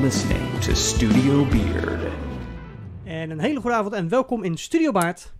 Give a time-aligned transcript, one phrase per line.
[0.00, 2.12] listening to Studio Beard.
[3.04, 5.32] En een hele goede avond en welkom in Studio Baard.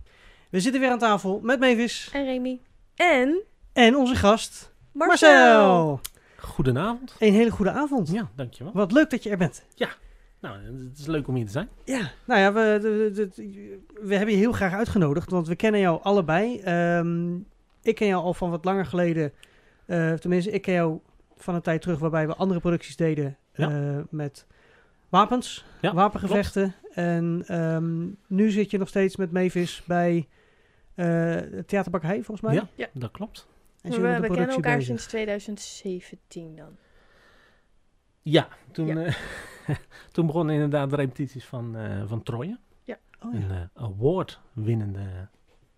[0.49, 2.61] We zitten weer aan tafel met Mavis En Remy.
[2.95, 3.41] En
[3.73, 5.29] en onze gast Marcel.
[5.31, 5.99] Marcel.
[6.37, 7.15] Goedenavond.
[7.19, 8.11] Een hele goede avond.
[8.11, 8.73] Ja, dankjewel.
[8.73, 9.63] Wat leuk dat je er bent.
[10.41, 10.55] Nou,
[10.89, 11.69] het is leuk om hier te zijn.
[11.85, 15.55] Ja, nou ja, we, de- de- de- we hebben je heel graag uitgenodigd, want we
[15.55, 16.59] kennen jou allebei.
[16.59, 17.35] Ehm,
[17.81, 19.31] ik ken jou al van wat langer geleden.
[19.85, 20.99] eh, tenminste, ik ken jou
[21.37, 23.97] van een tijd terug waarbij we andere producties deden Ja.
[23.97, 24.45] eh, met
[25.09, 26.75] wapens, Ja, wapengevechten.
[26.93, 30.27] En ehm, nu zit je nog steeds met Mavis bij
[30.95, 32.53] eh het Theaterbakkerij, volgens mij.
[32.55, 32.87] Ja, Ja.
[32.93, 33.47] dat klopt.
[33.81, 34.83] En we we kennen elkaar bezig.
[34.85, 36.77] sinds 2017 dan.
[38.21, 39.03] Ja, toen, Ja.
[39.03, 39.15] eh,
[40.11, 42.57] toen begonnen inderdaad de repetities van, eh van Troje.
[43.25, 43.39] Oh, ja.
[43.39, 44.99] Een eh, award-winnende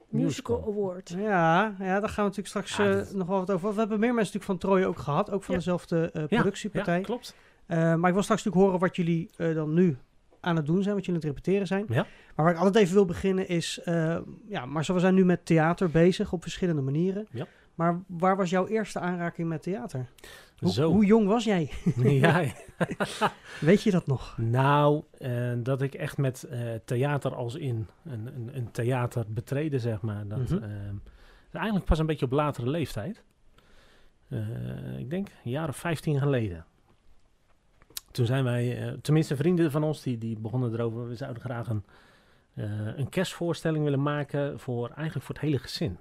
[0.09, 0.63] Musical musical.
[0.67, 1.09] Award.
[1.09, 3.73] Ja, ja, daar gaan we natuurlijk straks Ja, dat- nog wel wat over.
[3.73, 5.59] We hebben meer mensen natuurlijk van Troje ook gehad, ook van Ja.
[5.59, 6.97] dezelfde eh, productiepartij.
[6.97, 7.35] Ja, klopt.
[7.65, 9.97] Eh, maar ik wil straks natuurlijk horen wat jullie eh, dan nu
[10.39, 11.85] aan het doen zijn, wat jullie aan het repeteren zijn.
[11.89, 12.05] Ja.
[12.35, 14.17] Maar waar ik altijd even wil beginnen is, eh
[14.49, 17.27] ja, Marcel, we zijn nu met theater bezig op verschillende manieren.
[17.31, 17.47] Ja.
[17.75, 20.05] Maar waar was jouw eerste aanraking met theater?
[20.59, 20.91] Hoe, Zo.
[20.91, 21.71] hoe jong was jij?
[21.97, 22.43] ja,
[23.59, 24.37] Weet je dat nog?
[24.37, 25.03] nou,
[25.57, 26.47] dat ik echt met
[26.85, 30.27] theater als in een, een, een theater betreden, zeg maar.
[30.27, 30.63] Dat, Mhm.
[31.51, 33.23] eigenlijk pas een beetje op latere leeftijd.
[34.97, 36.65] Ik denk een jaar of 15 geleden.
[38.11, 41.07] Toen zijn wij, eh, tenminste vrienden van ons, die, die begonnen erover.
[41.07, 41.83] We zouden graag een,
[42.53, 45.97] eh, een kerstvoorstelling willen maken voor eigenlijk voor het hele gezin.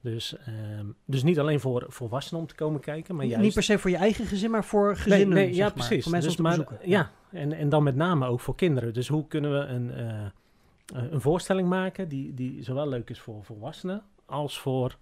[0.00, 3.42] Dus, ehm, dus niet alleen voor volwassenen om te komen kijken, maar juist...
[3.42, 5.36] Niet per se voor je eigen gezin, maar voor gezinnen.
[5.36, 5.72] Nee, nee, ja, maar.
[5.72, 6.02] precies.
[6.02, 6.88] Voor mensen dus om te maar.
[6.88, 8.92] Ja, en, en dan met name ook voor kinderen.
[8.92, 13.44] Dus hoe kunnen we een, eh, een voorstelling maken die, die zowel leuk is voor
[13.44, 14.96] volwassenen als voor,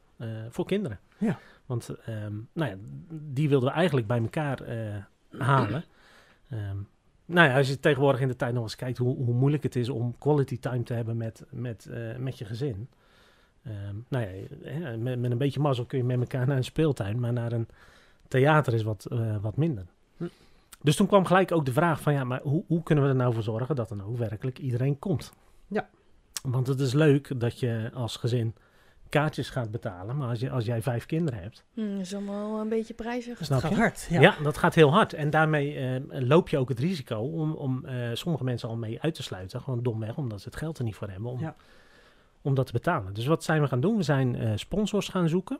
[0.48, 0.98] voor kinderen.
[1.18, 1.38] Ja.
[1.66, 2.76] Want ehm, nou ja,
[3.08, 4.58] die wilden we eigenlijk bij elkaar
[5.38, 5.84] halen.
[6.48, 6.76] Ehm,
[7.24, 9.76] nou ja, als je tegenwoordig in de tijd nog eens kijkt hoe, hoe moeilijk het
[9.76, 12.88] is om quality time te hebben met, met, eh, met je gezin.
[13.62, 14.30] Ehm, nou ja,
[14.62, 17.52] hè, met, met een beetje mazzel kun je met elkaar naar een speeltuin, maar naar
[17.52, 17.68] een
[18.28, 19.86] theater is wat, eh, wat minder.
[20.16, 20.26] Hm.
[20.82, 23.16] Dus toen kwam gelijk ook de vraag van ja, maar hoe, hoe kunnen we er
[23.16, 25.32] nou voor zorgen dat er nou werkelijk iedereen komt?
[25.66, 25.88] Ja.
[26.42, 28.54] Want het is leuk dat je als gezin
[29.08, 32.60] kaartjes gaat betalen, maar als, je, als jij vijf kinderen hebt, Hm, dat is allemaal
[32.60, 33.44] een beetje prijzig.
[33.44, 33.76] snap Het je?
[33.76, 34.06] gaat hard.
[34.10, 34.20] Ja.
[34.20, 34.34] Ja.
[34.42, 35.12] dat gaat heel hard.
[35.12, 39.00] En daarmee eh, loop je ook het risico om, om eh, sommige mensen al mee
[39.00, 39.60] uit te sluiten.
[39.60, 41.56] Gewoon domweg, omdat ze het geld er niet voor hebben om, Ja.
[42.42, 43.14] om dat te betalen.
[43.14, 43.96] Dus wat zijn we gaan doen?
[43.96, 45.58] We zijn eh, sponsors gaan zoeken.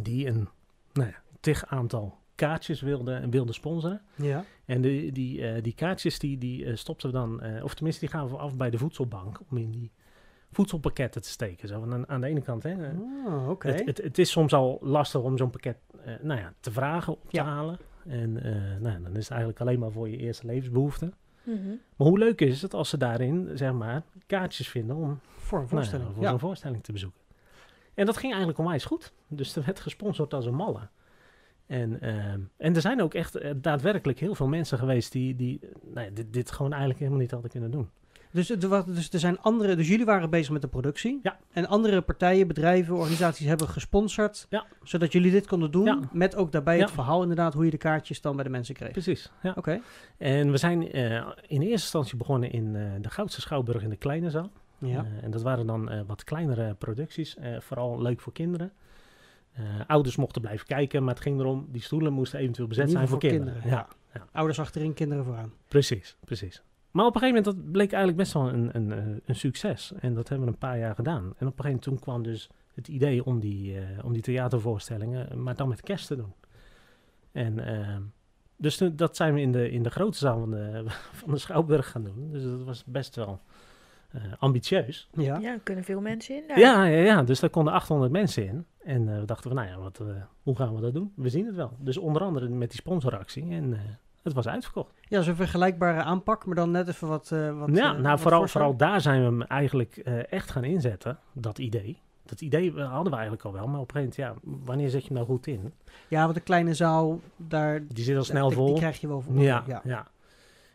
[0.00, 0.48] Die een
[0.92, 4.00] nou ja, tig aantal kaartjes wilden, wilden sponsoren.
[4.14, 4.44] ja.
[4.64, 8.14] En die, die, eh, die kaartjes die, die stopten we dan, eh, of tenminste die
[8.14, 9.40] gaven we af bij de voedselbank.
[9.50, 9.90] Om in die
[10.52, 11.68] voedselpakketten te steken.
[11.68, 12.74] Zo, aan, aan de ene kant, hè,
[13.26, 13.68] Oh, oké.
[13.68, 17.12] het, het, het is soms al lastig om zo'n pakket eh, nou ja, te vragen,
[17.12, 17.44] op te Ja.
[17.44, 17.78] halen.
[18.06, 21.14] En eh, nou, ja, dan is het eigenlijk alleen maar voor je eerste levensbehoeften.
[21.42, 21.68] Mhm.
[21.96, 25.64] Maar hoe leuk is het als ze daarin, zeg maar, kaartjes vinden om Voor een
[25.64, 26.14] nou ja, voorstelling.
[26.14, 26.28] voor ja.
[26.30, 27.20] zo'n voorstelling te bezoeken.
[27.94, 29.12] En dat ging eigenlijk onwijs goed.
[29.28, 30.88] Dus er werd gesponsord als een malle.
[31.66, 36.06] En, ehm, en er zijn ook echt daadwerkelijk heel veel mensen geweest die, die nou
[36.06, 37.88] ja, dit, dit gewoon eigenlijk helemaal niet hadden kunnen doen.
[38.30, 41.20] Dus, er dus er zijn andere, dus jullie waren bezig met de productie.
[41.22, 41.38] Ja.
[41.52, 44.46] En andere partijen, bedrijven, organisaties hebben gesponsord.
[44.48, 44.66] Ja.
[44.82, 45.84] Zodat jullie dit konden doen.
[45.84, 45.98] Ja.
[46.12, 48.90] Met ook daarbij het verhaal inderdaad hoe je de kaartjes dan bij de mensen kreeg.
[48.90, 49.52] Precies, ja.
[49.56, 49.80] Oké.
[50.16, 51.14] En we zijn eh,
[51.46, 54.50] in eerste instantie begonnen in eh, de Goudse Schouwburg in de Kleine Zaal.
[54.78, 55.04] Ja.
[55.04, 58.72] Eh, en dat waren dan wat kleinere producties, vooral leuk voor kinderen.
[59.86, 63.18] Ouders mochten blijven kijken, maar het ging erom, die stoelen moesten eventueel bezet zijn voor
[63.18, 63.60] kinderen.
[63.60, 65.52] kinderen, Ja, Ouders achterin, kinderen vooraan.
[65.68, 66.62] precies, precies.
[66.98, 69.92] Maar op een gegeven moment, dat bleek eigenlijk best wel een, een, een succes.
[70.00, 71.22] En dat hebben we een paar jaar gedaan.
[71.22, 74.22] En op een gegeven moment toen kwam dus het idee om die, eh, om die
[74.22, 76.32] theatervoorstellingen, eh, maar dan met kerst te doen.
[77.32, 78.02] En ehm,
[78.56, 80.82] dus toen- dat zijn we in de, in de grote zaal van de,
[81.22, 82.30] van de Schouwburg gaan doen.
[82.30, 83.40] Dus dat was best wel
[84.08, 85.08] eh, ambitieus.
[85.12, 85.38] Ja.
[85.38, 86.58] Ja, er kunnen veel mensen in daar.
[86.58, 88.66] Ja, ja, ja, dus daar konden 800 mensen in.
[88.84, 90.06] En eh, we dachten van, nou ja, wat, eh,
[90.42, 91.12] hoe gaan we dat doen?
[91.16, 91.76] We zien het wel.
[91.80, 93.50] Dus onder andere met die sponsoractie.
[93.50, 93.80] En eh,
[94.34, 94.92] het was uitverkocht.
[95.02, 97.32] Ja, zo'n vergelijkbare aanpak, maar dan net even wat.
[97.32, 100.50] eh, wat ja, eh, nou wat vooral, vooral daar zijn we hem eigenlijk eh, echt
[100.50, 102.00] gaan inzetten, dat idee.
[102.24, 105.00] Dat idee hadden we eigenlijk al wel, maar op een gegeven moment, ja, wanneer zet
[105.00, 105.72] je hem nou goed in?
[106.08, 107.86] Ja, want de kleine zaal, daar.
[107.86, 108.66] Die zit al snel vol.
[108.66, 109.38] Die krijg je wel voor.
[109.40, 109.80] ja, ja.
[109.84, 110.06] ja.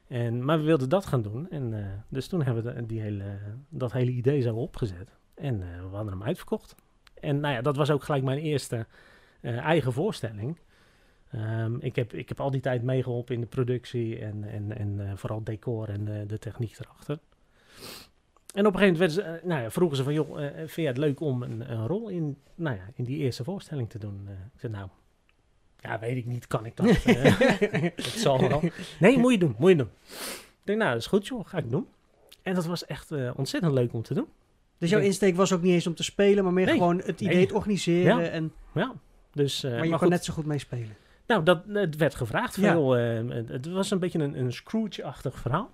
[0.07, 1.49] En, maar we wilden dat gaan doen.
[1.49, 3.23] En, dus toen hebben we de- die hele,
[3.69, 5.17] dat hele idee zo opgezet.
[5.35, 6.75] En we hadden hem uitverkocht.
[7.19, 8.85] En nou ja, dat was ook gelijk mijn eerste
[9.41, 10.59] eigen voorstelling.
[11.33, 15.09] Ehm, ik, heb, ik heb al die tijd meegeholpen in de productie en, en, en
[15.09, 17.19] eh, vooral decor en de techniek erachter.
[18.53, 20.75] En op een gegeven moment ze, eh, nou ja, vroegen ze van, joh, eh, vind
[20.75, 23.99] jij het leuk om een, een rol in, nou ja, in die eerste voorstelling te
[23.99, 24.27] doen?
[24.53, 24.87] Ik zei, nou,
[25.81, 26.85] Ja, weet ik niet, kan ik dat?
[27.95, 28.61] Het zal wel.
[28.99, 29.89] Nee, moet je doen, moet je doen.
[30.09, 31.87] Ik denk, nou, dat is goed joh, ga ik doen.
[32.41, 34.27] En dat was echt ontzettend leuk om te doen.
[34.77, 36.77] Dus jouw insteek was ook niet eens om te spelen, maar meer Nee.
[36.77, 37.45] gewoon het idee Nee.
[37.45, 38.17] te organiseren.
[38.23, 38.29] Ja.
[38.29, 38.93] En, Ja,
[39.31, 39.61] dus...
[39.61, 40.95] maar je maar kon goed, net zo goed meespelen.
[41.27, 42.71] Nou, dat, het werd gevraagd Ja.
[42.71, 42.97] veel.
[42.97, 45.73] eh, het, het was een beetje een, een Scrooge-achtig verhaal.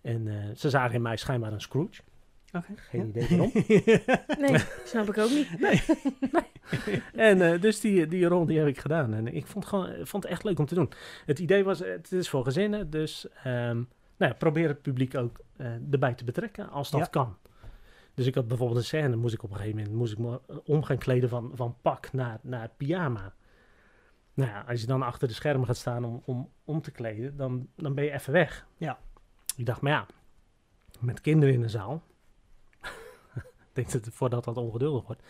[0.00, 2.00] En eh, ze zagen in mij schijnbaar een Scrooge.
[2.52, 2.72] Oké.
[2.76, 3.06] Geen ja.
[3.22, 3.52] idee waarom.
[4.50, 5.48] Nee, snap ik ook niet.
[7.14, 9.14] En eh, dus die, die rol die heb ik gedaan.
[9.14, 10.90] En ik vond, gewoon, vond het echt leuk om te doen.
[11.26, 12.90] Het idee was, eh, het is voor gezinnen.
[12.90, 13.76] Dus ehm,
[14.16, 15.40] nou ja, probeer het publiek ook
[15.90, 17.06] erbij te betrekken als dat Ja.
[17.06, 17.36] kan.
[18.14, 20.40] Dus ik had bijvoorbeeld een scène, moest ik op een gegeven moment moest ik me
[20.48, 23.34] eh, om gaan kleden van, van pak naar, naar pyjama.
[24.38, 27.36] Nou ja, als je dan achter de schermen gaat staan om, om, om te kleden,
[27.36, 28.66] dan, dan ben je even weg.
[28.76, 28.98] Ja.
[29.56, 30.06] Ik dacht, maar ja,
[31.00, 32.02] met kinderen in de zaal.
[33.34, 35.22] ik denk dat het voordat dat ongeduldig wordt.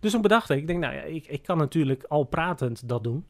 [0.00, 3.04] Dus toen bedacht ik, ik denk, nou ja, ik, ik kan natuurlijk al pratend dat
[3.04, 3.26] doen.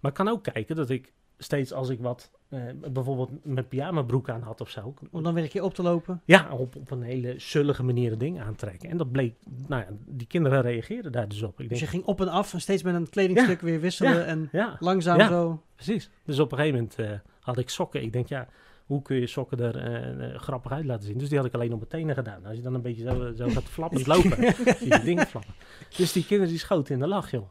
[0.00, 2.60] Maar ik kan ook kijken dat ik steeds als ik wat, eh,
[2.92, 4.94] bijvoorbeeld mijn pyjama broek aan had of zo.
[5.10, 6.20] Om dan weer een keer op te lopen.
[6.24, 8.90] Ja, op, op een hele zullige manier een ding aantrekken.
[8.90, 9.34] En dat bleek,
[9.66, 11.60] nou ja, die kinderen reageerden daar dus op.
[11.60, 14.48] Ik Dus je ging op en af en steeds met een kledingstuk weer wisselen en
[14.52, 15.28] ja, langzaam Ja.
[15.28, 15.62] zo.
[15.74, 16.10] precies.
[16.24, 18.02] Dus op een gegeven moment eh, had ik sokken.
[18.02, 18.48] Ik denk, ja,
[18.86, 21.18] hoe kun je sokken er eh, grappig uit laten zien?
[21.18, 22.44] Dus die had ik alleen op mijn tenen gedaan.
[22.46, 25.54] Als je dan een beetje zo, zo gaat flappen, lopen, zie je dingen flappen.
[25.96, 27.48] Dus die kinderen die schoten in de lach, joh.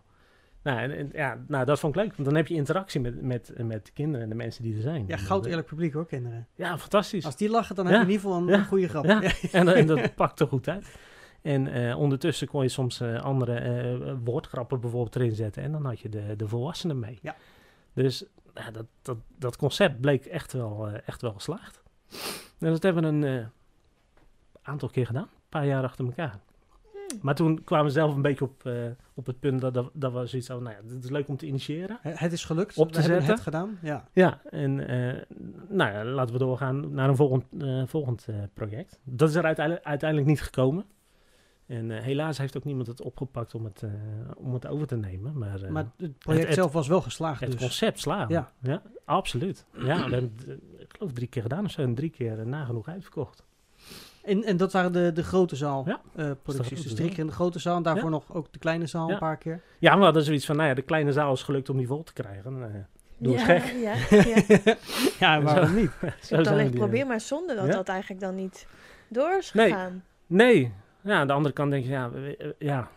[0.64, 3.22] Nou, en, en ja, nou, dat vond ik leuk, want dan heb je interactie met,
[3.22, 5.04] met, met de kinderen en de mensen die er zijn.
[5.08, 6.48] Ja, goud eerlijk publiek hoor, kinderen.
[6.56, 7.26] Ja, fantastisch.
[7.26, 9.06] Als die lachen, dan heb je in ieder geval een, goede grap.
[9.06, 9.22] Ja,
[9.52, 10.88] en, en dat pakte goed uit.
[11.42, 15.64] En eh, ondertussen kon je soms eh, andere eh, woordgrappen bijvoorbeeld erin zetten.
[15.64, 17.20] En dan had je de, de volwassenen mee.
[17.22, 17.36] Ja.
[17.94, 18.26] Dus
[18.72, 21.82] dat, dat, dat concept bleek echt wel, echt wel geslaagd.
[22.60, 23.48] En dat hebben we een
[24.62, 25.24] aantal keer gedaan.
[25.24, 26.40] Een paar jaar achter elkaar.
[27.12, 27.20] Hmm.
[27.22, 28.74] Maar toen kwamen we zelf een beetje op, eh,
[29.14, 30.68] op het punt dat, dat, dat we zoiets hadden.
[30.72, 31.98] Nou ja, het is leuk om te initiëren.
[32.02, 32.78] Het is gelukt.
[32.78, 33.34] Op te we hebben zetten.
[33.34, 33.78] het gedaan.
[33.82, 34.08] Ja.
[34.14, 35.22] Ja, en eh,
[35.70, 39.00] nou ja, laten we doorgaan naar een volgend, eh, volgend eh, project.
[39.04, 40.86] Dat is er uiteindelijk, uiteindelijk niet gekomen.
[41.66, 43.90] En eh, helaas heeft ook niemand het opgepakt om het, eh,
[44.38, 45.38] om het over te nemen.
[45.38, 47.60] Maar, eh, Maar het project het- zelf was wel geslaagd het dus.
[47.62, 48.30] concept slaan.
[48.30, 48.52] Ja.
[48.62, 48.82] Ja.
[49.06, 49.66] absoluut.
[49.74, 50.48] Ja, we hebben het,
[50.80, 51.82] ik geloof drie keer gedaan of zo.
[51.82, 53.44] En drie keer nagenoeg uitverkocht.
[54.24, 56.84] En, en dat waren de, de grote zaal Ja, eh, producties.
[56.84, 58.10] Dus drie keer in de grote zaal en daarvoor Ja.
[58.10, 59.14] nog ook de kleine zaal Ja.
[59.14, 59.62] een paar keer.
[59.80, 62.04] Ja, we hadden zoiets van, nou ja, de kleine zaal is gelukt om die vol
[62.04, 62.64] te krijgen.
[62.64, 62.70] Eh,
[63.18, 63.64] Doe gek.
[63.64, 63.94] Ja,
[64.66, 64.76] ja.
[65.20, 65.92] ja, waarom niet?
[66.02, 67.72] Ik zo we even die, proberen, maar zonder dat Ja?
[67.72, 68.68] dat eigenlijk dan niet
[69.10, 69.70] door is Nee.
[69.72, 70.04] gegaan.
[70.28, 70.74] Nee.
[71.02, 72.90] Ja, aan de andere kant denk je, ja, we- eh, ja,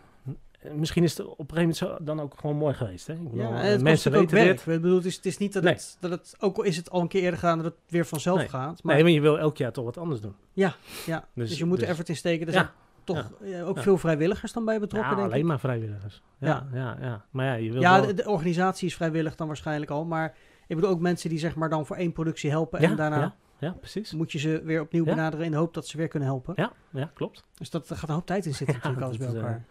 [0.73, 3.07] misschien is het op een gegeven moment dan ook gewoon mooi geweest.
[3.07, 3.13] Hè?
[3.13, 4.59] Ik bedoel, Ja, eh, het mensen weten dit.
[4.59, 5.73] Ik bedoel, het is, het is niet dat, Nee.
[5.73, 8.05] het, dat het, ook al is het al een keer eerder gedaan, dat het weer
[8.05, 8.49] vanzelf Nee.
[8.49, 8.83] gaat.
[8.83, 10.35] Maar, Nee, maar je wil elk jaar toch wat anders doen.
[10.53, 10.75] ja,
[11.05, 12.47] dus, dus- je moet er dus- effort in steken.
[12.47, 12.59] Er Ja.
[12.59, 12.71] zijn
[13.03, 13.81] toch eh, ook Ja.
[13.81, 15.47] veel vrijwilligers dan bij betrokken, Ja, denk alleen ik.
[15.47, 16.21] maar vrijwilligers.
[16.37, 17.25] Ja, ja, ja.
[17.29, 18.15] Maar ja, je wil Ja, wel...
[18.15, 20.05] de, organisatie is vrijwillig dan waarschijnlijk al.
[20.05, 20.35] Maar
[20.67, 22.81] ik bedoel ook mensen die zeg maar dan voor één productie helpen.
[22.81, 24.13] ja, en daarna ja, ja, precies.
[24.13, 25.13] moet je ze weer opnieuw Ja.
[25.15, 26.53] benaderen in de hoop dat ze weer kunnen helpen.
[26.57, 27.43] Ja, ja, klopt.
[27.57, 29.65] Dus dat, er gaat een hoop tijd in zitten Ja, natuurlijk alles bij eh, elkaar.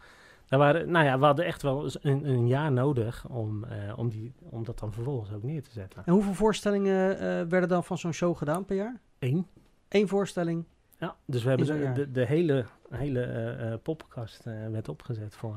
[0.54, 3.98] Daar waren, nou ja, we hadden echt wel eens een, een jaar nodig om, eh,
[3.98, 6.02] om, die, om dat dan vervolgens ook neer te zetten.
[6.04, 9.00] En hoeveel voorstellingen eh, werden dan van zo'n show gedaan per jaar?
[9.18, 9.46] Eén.
[9.88, 10.64] Eén voorstelling.
[10.98, 15.56] Ja, dus we hebben de, de, de hele, hele eh, eh, poppenkast werd opgezet voor,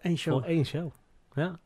[0.00, 0.32] Één show.
[0.32, 0.90] voor één show.
[1.34, 1.58] Ja,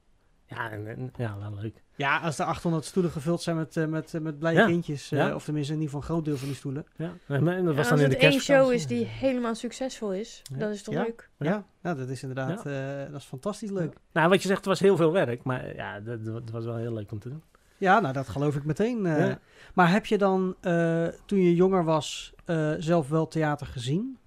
[0.47, 1.83] ja, en, en- ja wel leuk.
[1.97, 4.67] Ja, als er 800 stoelen gevuld zijn met, eh, met, eh, met blije Ja.
[4.67, 5.13] kindjes.
[5.13, 5.35] eh, Ja.
[5.35, 6.87] of tenminste in ieder geval een groot deel van die stoelen.
[6.97, 10.13] Ja, en, en dat was als dan in de één show is die helemaal succesvol
[10.13, 10.57] is, Ja.
[10.59, 11.03] dat is toch Ja.
[11.03, 11.29] leuk?
[11.39, 11.47] Ja.
[11.51, 13.95] Ja, ja dat is inderdaad eh, dat is fantastisch leuk.
[14.13, 16.77] Nou, wat je zegt, het was heel veel werk, maar ja, dat, dat was wel
[16.77, 17.43] heel leuk om te doen.
[17.79, 19.07] Ja, nou dat geloof ik meteen.
[19.07, 19.29] eh.
[19.29, 19.39] Ja.
[19.75, 24.19] Maar heb je dan, eh, toen je jonger was, eh, zelf wel theater gezien?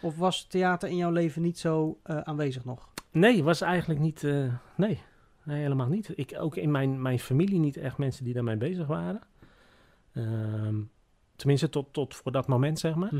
[0.00, 2.88] Of was theater in jouw leven niet zo eh, aanwezig nog?
[3.10, 4.24] Nee, was eigenlijk niet.
[4.24, 4.44] eh,
[4.76, 5.00] nee,
[5.44, 6.10] nee, helemaal niet.
[6.14, 9.20] Ik ook in mijn, mijn familie niet echt mensen die daarmee bezig waren.
[10.12, 10.76] Ehm,
[11.36, 13.10] tenminste, tot, tot voor dat moment, zeg maar.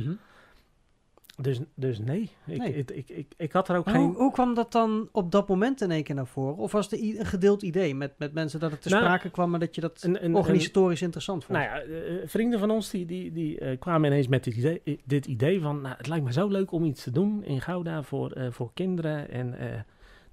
[1.36, 2.74] Dus, dus nee, ik, Nee.
[2.74, 4.02] Ik, ik, ik, ik had er ook Maar geen.
[4.04, 6.56] hoe, hoe kwam dat dan op dat moment in één keer naar voren?
[6.56, 9.30] Of was het i- een gedeeld idee met, met mensen dat het te Nou, sprake
[9.30, 11.58] kwam, maar dat je dat een- een- organisatorisch interessant vond?
[11.58, 14.80] Nou ja, eh, vrienden van ons die, die, die eh, kwamen ineens met dit idee,
[14.84, 15.80] eh, dit idee van...
[15.80, 18.70] Nou, het lijkt me zo leuk om iets te doen in Gouda voor, eh, voor
[18.74, 19.30] kinderen.
[19.30, 19.80] En eh,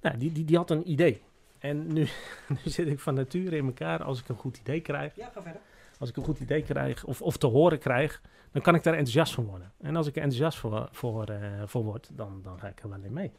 [0.00, 1.20] nou, die, die, die had een idee.
[1.60, 2.00] En nu,
[2.48, 5.16] nu zit ik van nature in elkaar als ik een goed idee krijg.
[5.16, 5.60] Ja, ga verder.
[5.98, 8.20] Als ik een goed idee krijg of, of te horen krijg,
[8.52, 9.72] dan kan ik daar enthousiast van worden.
[9.80, 12.88] En als ik er enthousiast voor, voor, eh, voor word, dan, dan ga ik er
[12.88, 13.32] wel in mee.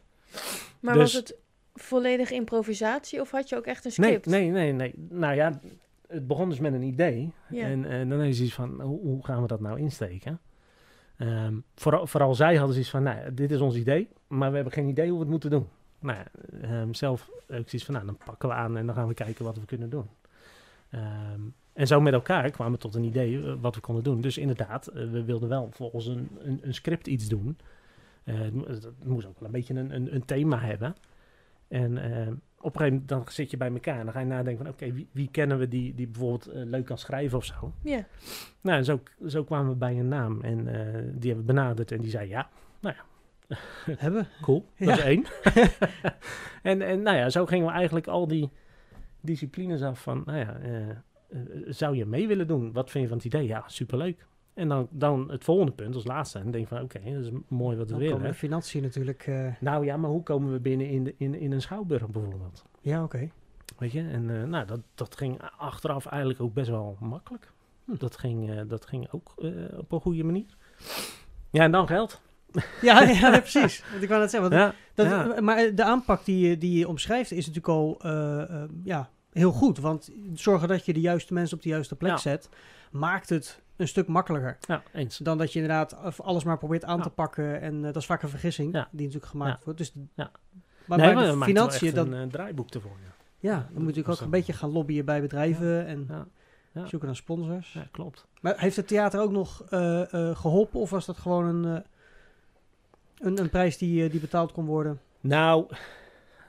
[0.80, 1.36] Maar Dus- was het
[1.74, 4.26] volledig improvisatie of had je ook echt een Nee, script?
[4.26, 4.94] nee, nee, nee.
[5.08, 5.60] Nou ja,
[6.08, 7.32] het begon dus met een idee.
[7.48, 7.64] Ja.
[7.66, 10.40] En, en dan is iets van, hoe, hoe gaan we dat nou insteken?
[11.16, 14.72] Ehm, vooral, vooral zij hadden zoiets van, nou, dit is ons idee, maar we hebben
[14.72, 15.68] geen idee hoe we het moeten doen.
[16.02, 19.14] Nou ja, zelf ook zoiets van, nou, dan pakken we aan en dan gaan we
[19.14, 20.06] kijken wat we kunnen doen.
[20.90, 21.40] Ehm,
[21.72, 24.20] en zo met elkaar kwamen we tot een idee eh, wat we konden doen.
[24.20, 27.56] Dus inderdaad, eh, we wilden wel volgens een, een, een script iets doen.
[28.24, 30.94] Eh, het, mo- het moest ook wel een beetje een, een, een thema hebben.
[31.68, 34.26] En ehm, op een gegeven moment dan zit je bij elkaar en dan ga je
[34.26, 37.72] nadenken van, oké, wie, wie kennen we die, die bijvoorbeeld leuk kan schrijven of zo.
[37.82, 38.06] Ja.
[38.60, 40.64] Nou, en zo, zo kwamen we bij een naam en
[41.18, 42.48] die hebben we benaderd en die zei ja,
[44.04, 44.26] Hebben?
[44.42, 44.94] cool, dat Ja.
[44.94, 45.24] is één.
[46.62, 48.50] en, en nou ja, zo gingen we eigenlijk al die
[49.20, 50.96] disciplines af van, nou ja, eh, eh,
[51.66, 52.72] zou je mee willen doen?
[52.72, 53.46] Wat vind je van het idee?
[53.46, 54.26] Ja, superleuk.
[54.54, 56.38] En dan, dan het volgende punt als laatste.
[56.38, 58.34] En denk van, oké, dat is mooi wat we Dan willen.
[58.34, 59.26] financiën natuurlijk...
[59.26, 62.64] eh, Nou ja, maar hoe komen we binnen in, de, in, in een schouwburg bijvoorbeeld?
[62.80, 63.30] ja, oké.
[63.78, 67.52] Weet je, en nou, dat, dat ging achteraf eigenlijk ook best wel makkelijk.
[67.86, 69.32] Dat ging, dat ging ook
[69.76, 70.56] op een goede manier.
[71.50, 72.20] Ja, en dan geld.
[72.80, 73.82] Ja, ja, precies.
[73.90, 75.06] Want ik wou net zeggen, want Ja, dat,
[75.36, 75.40] ja.
[75.40, 79.52] Maar de aanpak die, je- die je omschrijft is natuurlijk al eh, eh, ja, heel
[79.52, 79.78] goed.
[79.78, 82.16] Want zorgen dat je de juiste mensen op de juiste plek Ja.
[82.16, 82.48] zet,
[82.90, 84.56] maakt het een stuk makkelijker.
[84.60, 85.16] ja, eens.
[85.18, 87.60] Dan dat je inderdaad alles maar probeert aan te pakken.
[87.60, 89.78] En eh, dat is vaak een vergissing die natuurlijk gemaakt wordt.
[89.78, 90.30] Dus, Ja.
[90.86, 92.96] Maar nee, bij de financiën, dan, een eh, draaiboek ervoor.
[93.04, 93.10] Ja,
[93.50, 96.08] ja, dan moet je natuurlijk ook een beetje gaan lobbyen bij bedrijven en
[96.84, 97.72] zoeken naar sponsors.
[97.72, 98.26] ja klopt.
[98.40, 101.82] Maar heeft het theater ook nog eh, eh, geholpen of was dat gewoon een, eh,
[103.22, 105.00] een, een prijs die, eh, die betaald kon worden?
[105.20, 105.66] Nou,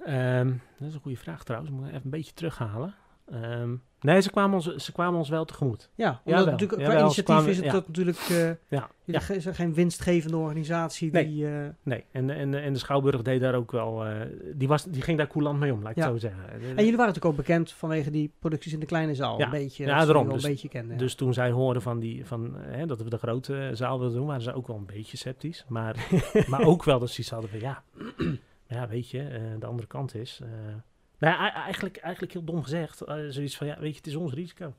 [0.05, 1.71] ehm, dat is een goede vraag trouwens.
[1.71, 2.95] Moet even een beetje terughalen.
[3.25, 5.89] Ehm, nee, ze kwamen, ons, ze kwamen ons wel tegemoet.
[5.95, 7.71] Ja, omdat natuurlijk qua initiatief kwamen- is het ja.
[7.71, 8.49] dat natuurlijk eh,
[9.05, 11.25] Ja, is geen winstgevende organisatie Nee.
[11.27, 11.47] die...
[11.47, 12.05] eh, nee.
[12.11, 14.05] En, de- en, en de Schouwburg deed daar ook wel...
[14.05, 14.21] eh,
[14.53, 16.11] die, was, die ging daar coulant mee om, laat ik Ja.
[16.11, 16.49] het zo zeggen.
[16.49, 19.37] en jullie waren natuurlijk ook bekend vanwege die producties in de kleine zaal.
[19.39, 19.45] Ja.
[19.45, 20.29] Een beetje, Ja, daarom.
[20.29, 20.91] Dus- een beetje kenden.
[20.91, 20.97] ja.
[20.97, 24.27] Dus toen zij hoorden van die, van, hè, dat we de grote zaal wilden doen,
[24.27, 25.65] waren ze ook wel een beetje sceptisch.
[25.67, 26.07] Maar,
[26.47, 27.83] maar ook wel dat ze iets hadden van, ja,
[28.67, 30.41] ja weet je, eh, de andere kant is...
[31.29, 34.15] nou e- eigenlijk, eigenlijk heel dom gezegd, eh, zoiets van, ja, weet je, het is
[34.15, 34.73] ons risico.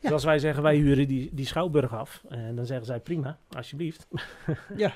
[0.00, 3.38] Dus als wij zeggen, wij huren die, die schouwburg af, en dan zeggen zij, prima,
[3.50, 4.06] alsjeblieft.
[4.76, 4.92] Ja.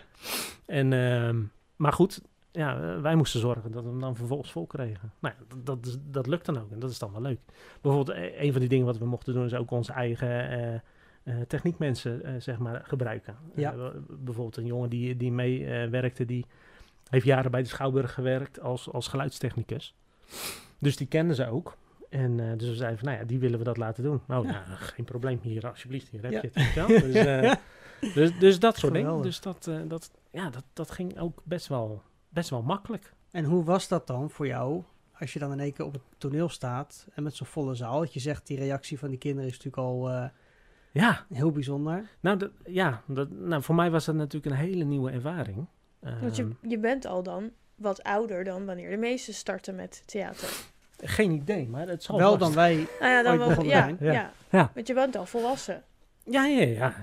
[0.64, 1.42] En, ehm,
[1.76, 5.12] maar goed, ja, eh, wij moesten zorgen dat we hem dan vervolgens vol kregen.
[5.18, 7.40] Nou ja, dat, dat, dat lukt dan ook en dat is dan wel leuk.
[7.80, 10.74] Bijvoorbeeld, eh, een van die dingen wat we mochten doen is ook onze eigen eh,
[11.22, 13.36] eh, techniekmensen zeg maar, gebruiken.
[13.54, 13.74] Ja.
[14.08, 16.46] Bijvoorbeeld een jongen die, die mee eh, werkte, die
[17.08, 19.94] heeft jaren bij de Schouwburg gewerkt als, als geluidstechnicus.
[20.78, 21.76] Dus die kenden ze ook.
[22.10, 24.20] En eh, dus we zeiden van, nou ja, die willen we dat laten doen.
[24.26, 24.62] Nou, Ja.
[24.66, 26.40] geen probleem hier, alsjeblieft, hier heb Ja.
[26.42, 27.02] je het.
[27.02, 27.54] Dus, eh,
[28.14, 29.22] dus, dus dat soort dingen.
[29.22, 33.12] Dus dat, eh, dat, ja, dat, dat ging ook best wel, best wel makkelijk.
[33.30, 34.82] En hoe was dat dan voor jou,
[35.18, 38.00] als je dan in één keer op het toneel staat en met zo'n volle zaal?
[38.00, 40.24] Dat je zegt, die reactie van die kinderen is natuurlijk al eh,
[40.92, 42.08] Ja, heel bijzonder.
[42.20, 45.66] nou, dat, ja dat, nou, voor mij was dat natuurlijk een hele nieuwe ervaring.
[46.20, 50.02] Want je, Ehm, je bent al dan wat ouder dan wanneer de meesten starten met
[50.06, 50.48] theater.
[50.96, 52.40] geen idee, maar het zal Wel vast.
[52.40, 53.96] dan wij, Nou ja, dan Ooit wel, ja, zijn.
[54.00, 54.12] ja.
[54.12, 54.32] Ja.
[54.50, 54.70] Ja.
[54.74, 55.82] Want je bent al volwassen.
[56.24, 56.94] Ja, ja, ja.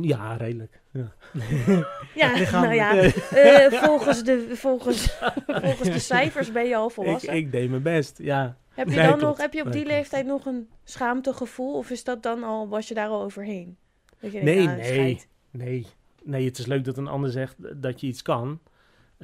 [0.00, 0.80] Ja, redelijk.
[0.90, 1.12] Ja.
[2.14, 5.18] Ja, nou ja, eh, volgens, de, volgens,
[5.64, 7.34] volgens de cijfers ben je al volwassen.
[7.34, 8.56] ik deed mijn best, ja.
[8.68, 11.74] heb je dan nog, heb je op die leeftijd nog een schaamtegevoel?
[11.74, 13.76] Of is dat dan al, was je daar al overheen?
[14.20, 15.20] Dat je Nee, denkt, ah, nee.
[15.50, 15.86] Nee.
[16.22, 18.60] nee, het is leuk dat een ander zegt dat je iets kan.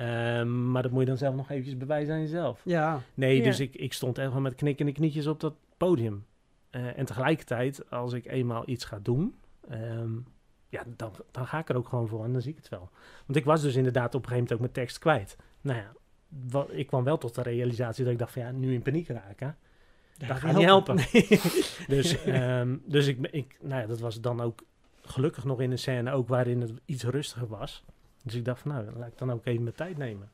[0.05, 2.61] Ehm, maar dat moet je dan zelf nog eventjes bewijzen aan jezelf.
[2.65, 3.43] ja, Nee, Ja.
[3.45, 6.25] dus ik, ik stond echt wel met knikkende knietjes op dat podium.
[6.71, 9.35] Eh, en tegelijkertijd, als ik eenmaal iets ga doen,
[9.69, 10.11] ehm,
[10.69, 12.91] ja, dan, dan ga ik er ook gewoon voor en dan zie ik het wel.
[13.27, 15.37] Want ik was dus inderdaad op een gegeven moment ook mijn tekst kwijt.
[15.61, 15.93] Nou ja,
[16.51, 19.09] wa- ik kwam wel tot de realisatie dat ik dacht van ja, nu in paniek
[19.09, 19.57] raken.
[20.19, 20.97] Dat gaat niet helpen.
[21.95, 24.63] Dus, ehm, dus ik, ik, nou ja, dat was dan ook
[25.03, 27.85] gelukkig nog in een scène ook waarin het iets rustiger was.
[28.23, 30.29] Dus ik dacht van nou, laat ik dan ook even mijn tijd nemen.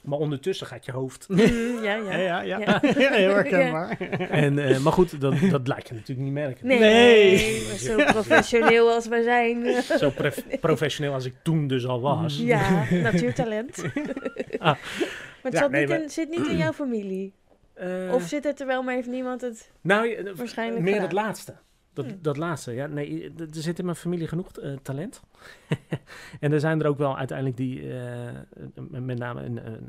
[0.00, 1.26] Maar ondertussen gaat je hoofd.
[1.28, 1.38] Mm,
[1.84, 2.16] ja, ja.
[2.16, 2.80] ja, ja, ja.
[2.98, 3.12] Ja.
[3.12, 4.00] heel herkenbaar.
[4.30, 6.66] En, eh, maar goed, dat, dat laat je natuurlijk niet merken.
[6.66, 7.38] Nee,
[7.78, 9.82] zo professioneel als wij zijn.
[9.98, 10.12] Zo
[10.60, 12.38] professioneel als ik toen dus al was.
[12.38, 13.82] Ja, natuurtalent.
[14.58, 14.60] Ah.
[14.60, 14.78] Maar
[15.42, 17.32] het Ja, zat nee, niet maar- in, zit niet in jouw familie.
[17.74, 19.70] Eh, Of zit het er wel, maar heeft niemand het...
[19.80, 21.08] nou, waarschijnlijk meer gedaan?
[21.08, 21.54] het laatste.
[21.96, 22.16] Dat, Hm.
[22.20, 22.86] dat laatste, ja.
[22.86, 25.22] Nee, er zit in mijn familie genoeg eh, talent.
[26.40, 28.32] en er zijn er ook wel uiteindelijk die, eh,
[28.90, 29.88] met name, een, een,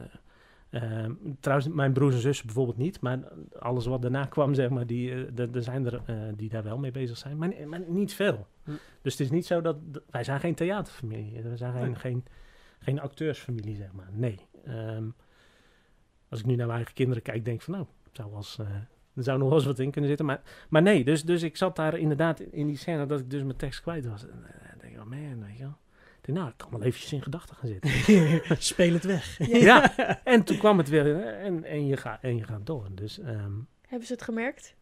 [0.70, 3.20] eh, eh, trouwens, mijn broers en zussen bijvoorbeeld niet, maar
[3.60, 6.02] alles wat daarna kwam, zeg maar, die, er- zijn er
[6.36, 8.48] die daar wel mee bezig zijn, maar, maar niet veel.
[8.64, 8.72] Hm.
[9.02, 9.78] Dus het is niet zo dat,
[10.10, 11.96] wij zijn geen theaterfamilie, we zijn geen, Nee.
[11.96, 12.26] geen,
[12.80, 14.10] geen acteursfamilie, zeg maar.
[14.12, 14.40] Nee.
[14.66, 15.06] Ehm,
[16.30, 18.38] als ik nu naar mijn eigen kinderen kijk, denk ik van, nou, het zou wel
[18.38, 18.60] eens,
[19.18, 20.26] er zou nog wel eens wat in kunnen zitten.
[20.26, 23.44] Maar, maar nee, dus, dus ik zat daar inderdaad in die scène dat ik dus
[23.44, 24.24] mijn tekst kwijt was.
[24.28, 25.78] En eh, denk ik, oh man, weet je wel.
[26.22, 28.58] Ik nou, ik kan wel eventjes in gedachten gaan zitten.
[28.64, 29.38] Speel het weg.
[29.62, 32.88] ja, en toen kwam het weer en, en, je, gaat en je gaat door.
[32.92, 33.52] Dus ehm,
[33.88, 34.76] Hebben ze het gemerkt?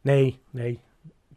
[0.00, 0.80] nee, nee,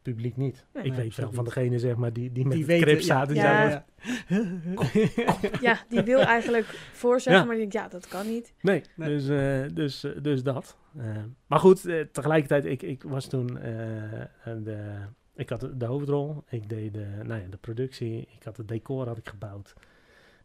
[0.04, 0.66] publiek niet.
[0.74, 3.34] Ik nee, weet wel van degene zeg maar die, die met Die weten, zaten.
[3.34, 3.86] Die ja, ja.
[5.62, 7.48] Ja, die wil eigenlijk voorzeggen, Ja.
[7.48, 8.54] maar die denkt, ja, dat kan niet.
[8.62, 9.10] Nee, Nee.
[9.10, 10.78] Dus, eh, dus, eh, dus dat.
[10.98, 11.06] Eh,
[11.48, 11.82] maar goed,
[12.12, 14.96] tegelijkertijd, ik, ik was toen eh, de,
[15.36, 18.68] ik had de, de hoofdrol, ik deed de, nou ja, de productie, ik had het
[18.68, 19.74] decor had ik gebouwd.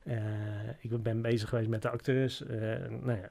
[0.04, 0.16] Eh,
[0.80, 3.30] ik ben bezig geweest met de acteurs, eh, nou ja,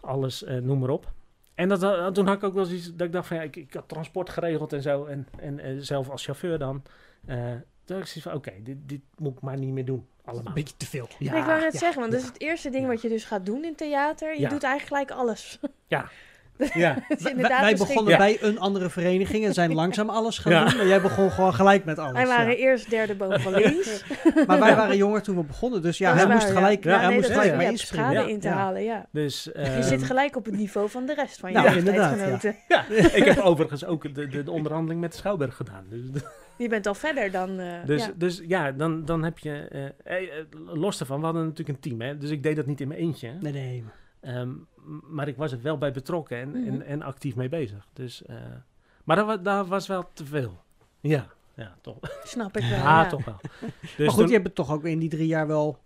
[0.00, 1.12] alles, eh, noem maar op.
[1.54, 3.74] En dat, toen had ik ook wel zoiets dat ik dacht van ja, ik, ik
[3.74, 6.82] had transport geregeld en zo en, en eh, zelf als chauffeur dan.
[7.26, 7.36] Eh,
[7.84, 10.46] toen had ik zoiets van oké, dit, dit moet ik maar niet meer doen, allemaal.
[10.46, 11.08] Een beetje te veel.
[11.18, 12.88] Ja, Nee, ik wou net ja, zeggen, want dat is het eerste ding Ja.
[12.88, 14.34] wat je dus gaat doen in theater.
[14.34, 14.48] Je Ja.
[14.48, 15.58] doet eigenlijk gelijk alles.
[15.86, 16.08] Ja,
[16.58, 18.18] Is Wij, inderdaad begonnen Ja.
[18.18, 20.64] bij een andere vereniging en zijn langzaam alles gaan Ja.
[20.64, 20.76] doen.
[20.76, 22.12] Maar jij begon gewoon gelijk met alles.
[22.12, 22.56] Wij waren ja.
[22.56, 24.04] eerst derde boven links.
[24.46, 27.06] Maar wij waren jonger toen we begonnen, dus ja, hij moest gelijk, Ja, ja, hij
[27.08, 28.04] nee, moest gelijk mee inspringen.
[28.10, 28.34] schade Ja.
[28.34, 28.54] in te Ja.
[28.54, 29.06] halen, ja.
[29.10, 29.44] dus...
[29.44, 32.56] Je ehm, zit gelijk op het niveau van de rest van je Nou, leeftijdsgenoten.
[32.68, 35.84] Ja, ik heb overigens ook de, de, de onderhandeling met de Schouwburg gedaan.
[35.88, 36.22] Dus,
[36.56, 37.58] Je bent al verder dan...
[37.58, 38.10] eh, dus, ja.
[38.16, 39.68] dus ja, dan, dan heb je...
[40.04, 42.80] eh, eh, los daarvan, we hadden natuurlijk een team, hè, dus ik deed dat niet
[42.80, 43.32] in mijn eentje.
[43.40, 43.84] Nee, nee.
[44.20, 44.50] Ehm,
[45.10, 46.68] maar ik was er wel bij betrokken en, Mhm.
[46.68, 47.88] en, en actief mee bezig.
[47.92, 48.36] Dus, eh,
[49.04, 50.60] maar dat, wa- dat was wel te veel.
[51.00, 51.98] Ja, ja toch.
[52.24, 53.08] Snap ik wel, Ja, ja.
[53.08, 53.36] toch wel.
[53.80, 55.78] Dus maar goed, toen- je hebt het toch ook in die drie jaar wel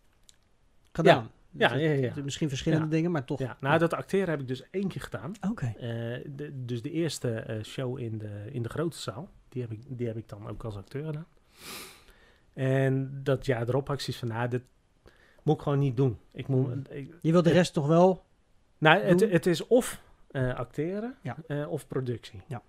[0.93, 1.31] gedaan.
[1.51, 2.23] Ja, Dus ja, het- ja.
[2.23, 3.39] Misschien verschillende dingen, maar toch.
[3.39, 5.33] ja, nou, dat acteren heb ik dus één keer gedaan.
[5.51, 5.67] Oké.
[5.79, 9.81] Eh, dus de eerste eh, show in de, in de grote zaal, die heb, ik,
[9.87, 11.27] die heb ik dan ook als acteur gedaan.
[12.53, 14.63] En dat jaar erop had ik zoiets van, nou, dit
[15.43, 16.19] moet ik gewoon niet doen.
[16.33, 18.25] Ik moet, ik- Je wil de rest toch wel...
[18.79, 21.37] nou, het, het is of eh, acteren Ja.
[21.47, 22.43] eh, of productie.
[22.47, 22.63] Ja.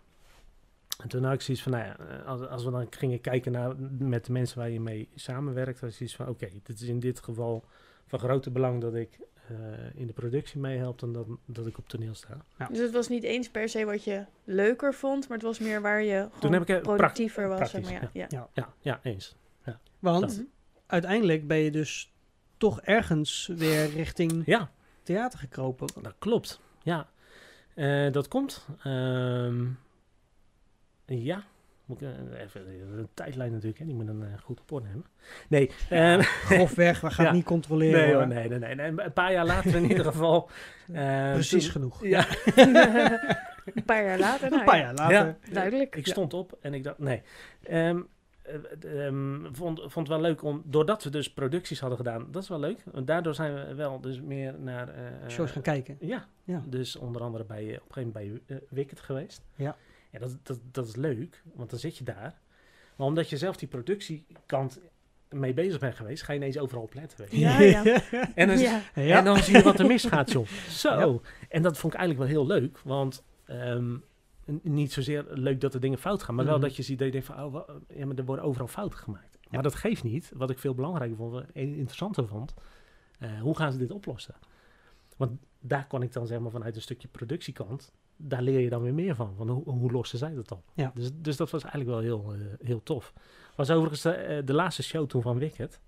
[1.01, 3.51] En toen had ik zoiets van, nou ja, eh, als, als we dan gingen kijken
[3.51, 6.87] naar met de mensen waar je mee samenwerkt, had ik zoiets van, oké, dit is
[6.87, 7.63] in dit geval
[8.07, 9.55] van grote belang dat ik eh,
[9.95, 12.37] in de productie meehelp dan dat, dat ik op toneel sta.
[12.69, 15.81] Dus het was niet eens per se wat je leuker vond, maar het was meer
[15.81, 17.57] waar je gewoon heb ik, productiever was.
[17.57, 18.25] praktisch, zeg maar, ja.
[18.29, 18.49] Ja.
[18.53, 19.35] Ja, ja, eens.
[19.99, 20.31] Want Dat.
[20.35, 20.43] Mhm.
[20.85, 22.13] uiteindelijk ben je dus
[22.57, 24.71] toch ergens weer richting Ja,
[25.07, 25.87] theater gekropen.
[26.01, 27.07] Dat klopt, ja.
[27.75, 28.67] Eh, dat komt.
[28.83, 29.65] Ehm,
[31.05, 31.43] ja.
[31.85, 32.61] Moet ik, eh, even
[32.97, 33.85] een tijdlijn natuurlijk, hè.
[33.85, 35.05] die moet dan eh, goed op orde hebben.
[35.49, 37.29] Nee, ehm, Grofweg, we gaan Ja.
[37.29, 38.01] het niet controleren.
[38.01, 38.27] nee, hoor.
[38.27, 39.05] nee, nee, nee, nee.
[39.05, 40.49] Een paar jaar later in ieder geval.
[40.93, 42.05] eh, Precies toen- genoeg.
[42.05, 42.25] Ja,
[43.75, 45.15] Een paar jaar later, nou Een paar ja, jaar later.
[45.43, 45.53] Ja.
[45.53, 45.95] duidelijk.
[45.95, 47.21] ik stond op en ik dacht, nee.
[47.63, 48.01] Ehm,
[48.47, 52.43] eh, ehm, vond, vond het wel leuk om, doordat we dus producties hadden gedaan, dat
[52.43, 52.83] is wel leuk.
[52.91, 54.89] Want daardoor zijn we wel dus meer naar...
[54.89, 55.97] eh, Shows gaan kijken.
[55.99, 56.63] Ja, Ja.
[56.65, 59.41] dus onder andere bij, op een gegeven moment bij Wicked geweest.
[59.55, 59.75] Ja.
[60.11, 62.39] Ja, dat, dat, dat is leuk, want dan zit je daar.
[62.95, 64.79] Maar omdat je zelf die productiekant
[65.29, 67.17] mee bezig bent geweest, ga je ineens overal op letten.
[67.19, 67.37] Weet je.
[67.39, 67.83] Ja, ja.
[68.35, 68.81] En, dan, Ja.
[68.93, 70.47] En dan zie je wat er misgaat, joh.
[70.69, 71.21] Zo.
[71.49, 73.95] En dat vond ik eigenlijk wel heel leuk, want ehm,
[74.61, 76.63] niet zozeer leuk dat er dingen fout gaan, maar wel Mhm.
[76.63, 79.37] dat je ziet dat je denkt van, oh, ja, maar er worden overal fouten gemaakt.
[79.49, 80.31] Maar dat geeft niet.
[80.35, 82.53] Wat ik veel belangrijker vond, en interessanter vond,
[83.19, 84.35] eh, hoe gaan ze dit oplossen?
[85.17, 88.81] Want daar kon ik dan zeg maar vanuit een stukje productiekant, daar leer je dan
[88.81, 89.33] weer meer van.
[89.35, 90.63] van hoe, hoe lossen zij dat op?
[90.73, 90.91] Ja.
[90.93, 93.13] Dus, dus dat was eigenlijk wel heel, eh, heel tof.
[93.55, 95.79] Was overigens de, eh, de laatste show toen van Wicked.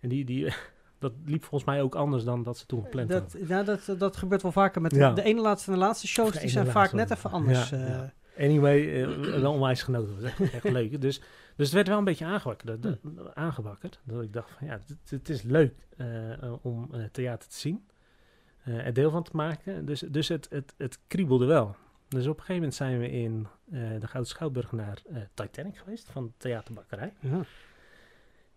[0.00, 0.44] En die, die,
[1.00, 3.48] dat liep volgens mij ook anders dan dat ze toen gepland Dat, hadden.
[3.48, 5.12] ja, dat, dat gebeurt wel vaker met Ja.
[5.12, 6.32] de ene laatste en de laatste shows.
[6.32, 7.68] De Die zijn vaak net even anders.
[7.68, 7.88] ja, eh.
[7.88, 8.12] ja.
[8.38, 10.08] Anyway, eh, wel onwijs genoten.
[10.08, 11.00] Dat was echt, echt leuk.
[11.00, 11.18] Dus,
[11.56, 12.82] dus het werd wel een beetje aangewakkerd.
[12.82, 16.06] Dat, dat- aangewakkerd dat ik dacht van ja, het, het is leuk eh,
[16.62, 17.84] om eh, theater te zien.
[18.62, 19.84] eh, er deel van te maken.
[19.86, 21.76] Dus, dus het, het, het kriebelde wel.
[22.08, 25.76] Dus op een gegeven moment zijn we in eh, de Gouden Schouwburg naar eh, Titanic
[25.76, 27.12] geweest van Theaterbakkerij.
[27.20, 27.40] Ja.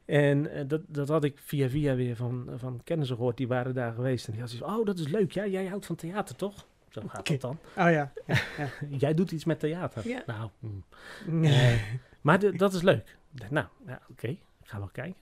[0.06, 3.38] En eh, dat, dat had ik via via weer van, van kennissen gehoord.
[3.38, 4.26] Die waren daar geweest.
[4.28, 5.32] En die hadden zoiets van, oh dat is leuk.
[5.32, 6.66] Ja, jij houdt van theater toch?
[6.90, 7.58] Zo gaat het dan.
[7.70, 7.90] Oh ja.
[7.92, 8.12] ja,
[8.58, 8.70] ja.
[8.98, 10.08] Jij doet iets met theater.
[10.08, 10.24] Ja.
[10.26, 10.84] Nou, mm.
[11.26, 11.74] Nee.
[11.76, 11.82] Eh,
[12.22, 13.18] maar de- dat is leuk.
[13.50, 15.22] Nou, ja, oké, ik ga wel kijken.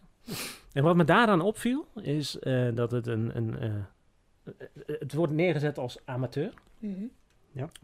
[0.74, 3.86] En wat me daaraan opviel, is eh, dat het een, een
[4.86, 7.06] het wordt neergezet als amateur, Mhm.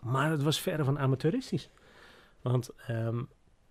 [0.04, 1.70] maar het was verre van amateuristisch.
[2.42, 3.24] Want ehm,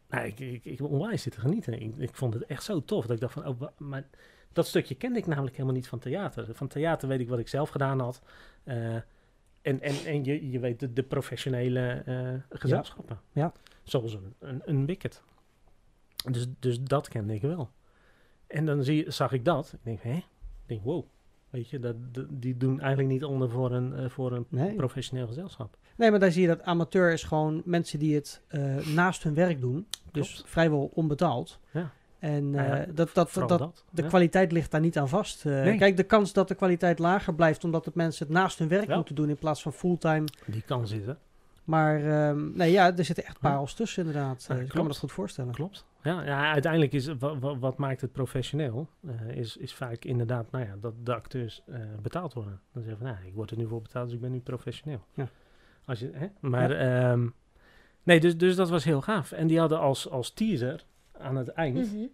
[0.09, 1.81] nou, ik, ik, ik onwijs zitten genieten.
[1.83, 4.07] Ik, ik vond het echt zo tof dat ik dacht van, oh, maar
[4.53, 6.55] dat stukje kende ik namelijk helemaal niet van theater.
[6.55, 8.23] Van theater weet ik wat ik zelf gedaan had.
[8.65, 8.95] Eh,
[9.63, 13.21] en, en, en je, je weet de, de professionele eh, gezelschappen.
[13.33, 13.53] Ja.
[13.83, 15.23] Zoals een, een, een wicket.
[16.31, 17.71] Dus, dus dat kende ik wel.
[18.47, 19.73] En dan zie, zag ik dat.
[19.73, 20.17] Ik denk, hè?
[20.17, 20.25] Ik
[20.67, 21.05] denk, wow.
[21.51, 21.97] Weet je, dat,
[22.31, 24.75] die doen eigenlijk niet onder voor een, eh, voor een Nee.
[24.75, 25.77] professioneel gezelschap.
[25.97, 29.35] Nee, maar daar zie je dat amateur is gewoon mensen die het eh, naast hun
[29.35, 29.87] werk doen.
[30.13, 30.51] Dus Klopt.
[30.51, 31.59] vrijwel onbetaald.
[31.71, 31.91] Ja.
[32.19, 33.85] En ja, eh, dat, dat, dat, dat.
[33.91, 34.09] de ja.
[34.09, 35.47] kwaliteit ligt daar niet aan vast.
[35.47, 35.79] Eh, Nee.
[35.79, 38.89] Kijk, de kans dat de kwaliteit lager blijft omdat het mensen het naast hun werk
[38.89, 38.97] Ja.
[38.97, 40.25] moeten doen in plaats van fulltime.
[40.47, 41.19] Die kan zitten.
[41.65, 44.49] Maar ehm, nee, ja, er zitten echt parels tussen inderdaad.
[44.61, 45.53] Ik kan me dat goed voorstellen.
[45.53, 45.85] Klopt.
[46.03, 48.89] Ja, ja uiteindelijk is wat, wat maakt het professioneel,
[49.29, 51.63] is, is vaak inderdaad nou ja, dat de acteurs
[52.03, 52.61] betaald worden.
[52.73, 55.05] Dan zeggen van, nou, ik word er nu voor betaald, dus ik ben nu professioneel.
[55.15, 55.29] Ja.
[55.87, 56.27] Als je, hè?
[56.41, 57.27] Maar, ehm,
[58.03, 59.33] nee, dus, dus dat was heel gaaf.
[59.33, 60.85] En die hadden als, als teaser
[61.19, 62.05] aan het eind, Mhm.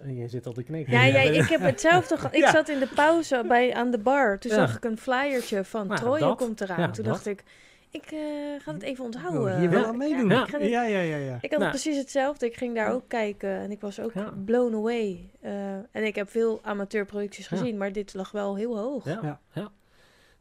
[0.00, 0.92] eh, je zit al te knikken.
[0.92, 2.16] Ja, ja, ik heb hetzelfde.
[2.30, 2.50] Ik Ja.
[2.50, 4.38] zat in de pauze bij, aan de bar.
[4.38, 4.56] Toen Ja.
[4.56, 6.80] zag ik een flyertje van Nou, Troje komt eraan.
[6.80, 7.12] Ja, Toen dat.
[7.12, 7.44] dacht ik,
[7.90, 8.18] ik eh,
[8.58, 9.60] ga het even onthouden.
[9.60, 10.28] wil wel Ja, aan meedoen.
[10.28, 10.58] ja, Ja.
[10.58, 11.38] ik Ja, ja, ja, ja.
[11.40, 11.70] Ik had Nou.
[11.70, 12.46] precies hetzelfde.
[12.46, 14.32] Ik ging daar ook kijken en ik was ook Ja.
[14.44, 15.30] blown away.
[15.40, 17.56] Eh, en ik heb veel amateurproducties Ja.
[17.56, 19.04] gezien, maar dit lag wel heel hoog.
[19.04, 19.70] Ja, Ja.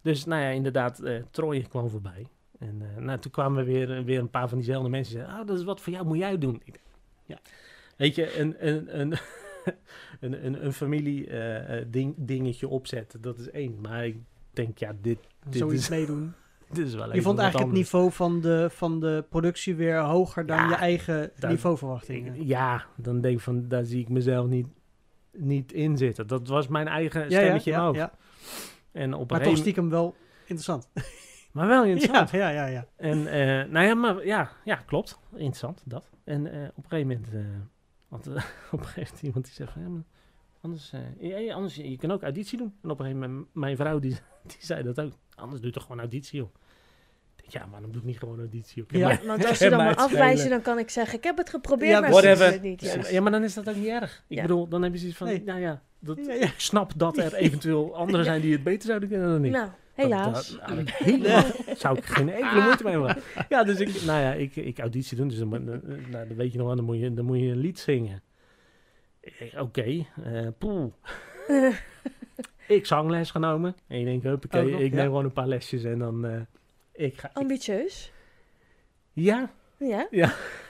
[0.01, 0.11] Ja.
[0.11, 2.27] Dus nou ja, inderdaad, eh Troje kwam voorbij.
[2.59, 5.41] En eh, nou, toen kwamen we weer, weer een paar van diezelfde mensen die zeiden,
[5.41, 6.61] ah, dat is wat voor jou, moet jij doen.
[6.63, 6.79] Ik
[7.25, 7.39] ja.
[7.97, 9.11] Weet je, een, een, een,
[10.19, 13.81] een, een, een familie eh, eh, ding, dingetje opzetten, dat is één.
[13.81, 14.17] Maar ik
[14.53, 16.33] denk, ja, dit, dit, Zoiets is, meedoen.
[16.71, 20.45] dit is wel Je vond eigenlijk het niveau van de, van de productie weer hoger
[20.45, 22.45] dan Ja, je eigen niveauverwachtingen.
[22.47, 24.67] Ja, dan denk ik van, daar zie ik mezelf niet,
[25.31, 26.27] niet in zitten.
[26.27, 27.97] Dat was mijn eigen Ja, ja, stemmetje ja, hoofd.
[27.97, 28.11] ja.
[28.91, 30.87] En op een Maar toch gegeven- stiekem wel interessant.
[31.51, 32.29] Maar wel interessant.
[32.31, 32.85] Ja, ja, ja, ja.
[32.95, 35.19] En eh, nou ja, maar ja, ja, klopt.
[35.31, 36.09] Interessant, dat.
[36.23, 37.61] En eh, op een gegeven moment, eh,
[38.07, 38.27] want
[38.71, 40.03] op een gegeven moment iemand die zegt van, ja, maar
[40.61, 42.73] anders, eh, ja, anders, je kan ook auditie doen.
[42.83, 44.11] En op een gegeven moment, mijn vrouw die,
[44.47, 46.49] die zei dat ook, anders doe je toch gewoon auditie, joh.
[47.35, 48.99] Ik denk, ja, waarom doe ik niet gewoon auditie, joh?
[48.99, 51.49] Ja, Maar- Want als ze dan het afwijzen, dan kan ik zeggen, ik heb het
[51.49, 52.81] geprobeerd, Ja, maar ze het niet.
[52.81, 53.09] Ja, Ja.
[53.09, 54.23] ja, maar dan is dat ook niet erg.
[54.27, 54.41] Ik Ja.
[54.41, 55.43] bedoel, dan heb je zoiets van, Nee.
[55.43, 56.39] nou ja, dat, Ja, ja.
[56.45, 59.51] ik snap dat er eventueel anderen zijn die het beter zouden kunnen dan ik.
[59.51, 60.57] Nou, helaas.
[60.67, 61.43] Dat, helemaal,
[61.75, 63.17] zou ik geen enkele moeite mee hebben.
[63.49, 66.57] Ja, dus ik, nou ja, ik, ik auditie doen, dus dan, nou, dan weet je
[66.57, 68.21] nog wel, dan moet je, dan moet je een lied zingen.
[69.21, 70.91] Ik denk, Oké, eh, poeh.
[72.67, 73.75] Ik zangles genomen.
[73.87, 74.95] En je denkt, huppakee, Ook nog, ik ja.
[74.95, 76.41] neem gewoon een paar lesjes en dan, eh,
[76.93, 77.29] ik ga...
[77.29, 78.11] ik- Ambitieus.
[79.13, 80.07] ja, Ja.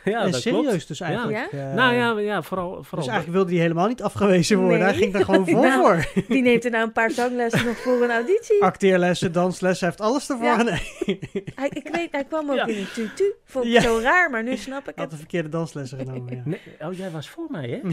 [0.09, 0.87] Ja, en dat serieus klopt.
[0.87, 1.47] dus eigenlijk.
[1.51, 1.59] Ja?
[1.69, 4.77] eh, Nou ja, ja vooral, vooral Dus eigenlijk wilde hij helemaal niet afgewezen worden.
[4.79, 4.87] Nee.
[4.87, 5.81] Hij ging daar gewoon vol Nou.
[5.81, 6.23] voor.
[6.27, 8.63] Wie neemt er nou een paar zanglessen nog voor een auditie?
[8.63, 10.45] Acteerlessen, danslessen, hij heeft alles ervoor.
[10.45, 10.63] Ja.
[10.63, 11.19] Nee,
[11.55, 12.65] Hij, ik weet, hij kwam ook Ja.
[12.67, 13.33] in een tutu.
[13.45, 13.81] Vond ik Ja.
[13.81, 15.11] zo raar, maar nu snap ik hij had het.
[15.11, 16.35] de verkeerde danslessen genomen.
[16.35, 16.41] Ja.
[16.45, 17.89] Nee, oh, jij was voor mij, hè?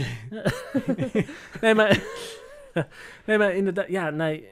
[1.61, 1.99] nee, maar...
[3.25, 3.87] nee, maar inderdaad...
[3.89, 4.49] Ja, nee...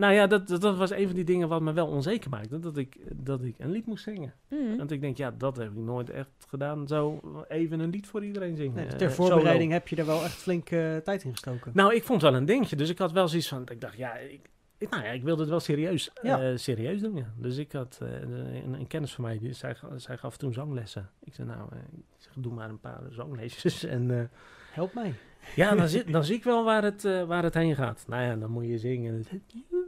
[0.00, 2.58] Nou ja, dat, dat, dat was een van die dingen wat me wel onzeker maakte.
[2.58, 4.34] Dat ik, dat ik een lied moest zingen.
[4.48, 4.76] Mm.
[4.76, 6.88] Want ik denk, ja, dat heb ik nooit echt gedaan.
[6.88, 8.74] Zo even een lied voor iedereen zingen.
[8.74, 11.70] Nee, Eh, ter voorbereiding heb je er wel echt flink eh, tijd in gestoken.
[11.74, 12.76] Nou, ik vond het wel een dingetje.
[12.76, 13.62] Dus ik had wel zoiets van...
[13.70, 14.14] Ik dacht, ja...
[14.16, 16.40] Ik, ik- nou ja, ik wilde het wel serieus, Ja.
[16.42, 17.32] eh, serieus doen, ja.
[17.36, 21.10] Dus ik had eh, een, een kennis van mij, die, zij, zij gaf toen zanglessen.
[21.24, 23.84] Ik zei, nou, eh, ik zeg, doe maar een paar zanglesjes.
[23.96, 24.24] En eh,
[24.72, 25.14] Help mij.
[25.56, 28.04] ja, dan, zit, dan zie ik wel waar het, eh, waar het heen gaat.
[28.08, 29.24] Nou ja, dan moet je zingen.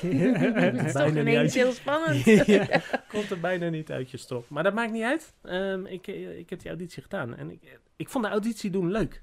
[0.00, 2.24] Het is toch ineens heel spannend.
[2.46, 2.80] ja.
[3.12, 4.48] Komt er bijna niet uit je strop.
[4.48, 5.34] Maar dat maakt niet uit.
[5.42, 7.36] Ehm, ik, eh, ik heb die auditie gedaan.
[7.36, 9.22] En ik, ik vond de auditie doen leuk.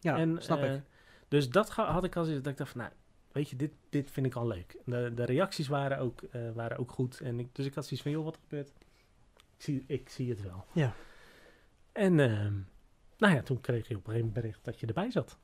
[0.00, 0.80] ja, en, snap eh, ik.
[1.28, 2.92] Dus dat had ik al zoiets dat ik dacht van, nou,
[3.32, 4.76] weet je, dit, dit vind ik al leuk.
[4.84, 7.20] De, de reacties waren ook, eh, waren ook goed.
[7.20, 8.72] En ik, dus ik had zoiets van, joh, wat gebeurt?
[9.36, 10.64] Ik zie, ik zie het wel.
[10.72, 10.94] Ja.
[11.92, 12.54] En ehm,
[13.18, 15.38] nou ja, toen kreeg je op een gegeven moment bericht dat je erbij zat.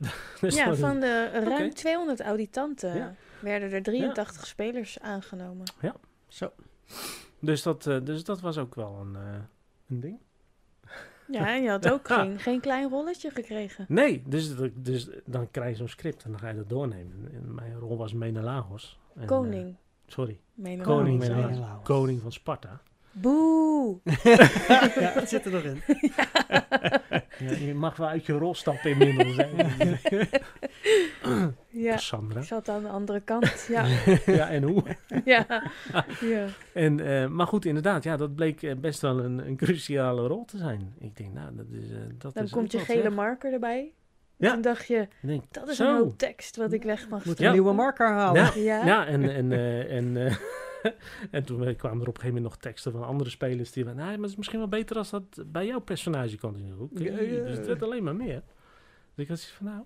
[0.40, 1.74] Dus Ja, van de ruim Oké.
[1.74, 3.14] 200 auditanten Ja.
[3.40, 5.64] werden er 83 spelers aangenomen.
[6.28, 6.52] Zo.
[7.38, 9.22] Dus dat, eh, dus dat was ook wel een, eh,
[9.88, 10.18] een ding.
[11.26, 12.22] Ja, en je had ook Ja.
[12.22, 13.84] geen, geen klein rolletje gekregen.
[13.88, 17.30] Nee, dus, dus dan krijg je zo'n script en dan ga je dat doornemen.
[17.32, 18.98] En mijn rol was Menelaos.
[19.14, 19.76] En, eh, Koning.
[20.06, 21.18] sorry, Meen Koning.
[21.18, 21.82] Menelaos.
[21.84, 22.80] Koning van Sparta.
[23.12, 23.98] Boe!
[25.00, 25.80] ja, het zit er nog in.
[27.38, 29.36] Ja, je mag wel uit je rol stappen inmiddels.
[29.36, 29.46] Hè.
[31.68, 32.40] Ja, Sandra.
[32.40, 33.66] ik zat aan de andere kant.
[33.68, 33.84] Ja,
[34.26, 34.82] Ja, en hoe?
[35.24, 35.46] ja,
[36.20, 36.46] ja.
[36.74, 40.44] En, eh, maar goed, inderdaad, ja, dat bleek eh, best wel een, een cruciale rol
[40.44, 40.94] te zijn.
[40.98, 41.90] Ik denk, nou, dat is.
[41.90, 43.12] eh, dat Dan is komt je wat, gele zeg.
[43.14, 43.92] marker erbij.
[44.36, 44.52] Ja.
[44.52, 45.88] Toen dacht je, denk, dat is zo.
[45.88, 48.42] een hoop tekst wat ik weg mag Moet een nieuwe marker halen.
[48.42, 48.52] Ja.
[48.78, 50.36] Ja, Ja, en, en, eh, en, eh,
[51.30, 53.94] en toen kwamen er op een gegeven moment nog teksten van andere spelers die van,
[53.96, 56.78] nou, maar het is misschien wel beter als dat bij jouw personage kan doen.
[56.80, 57.44] Oké, Ja, ja.
[57.44, 58.42] dus het werd alleen maar meer.
[59.14, 59.84] Dus ik had zoiets van, nou,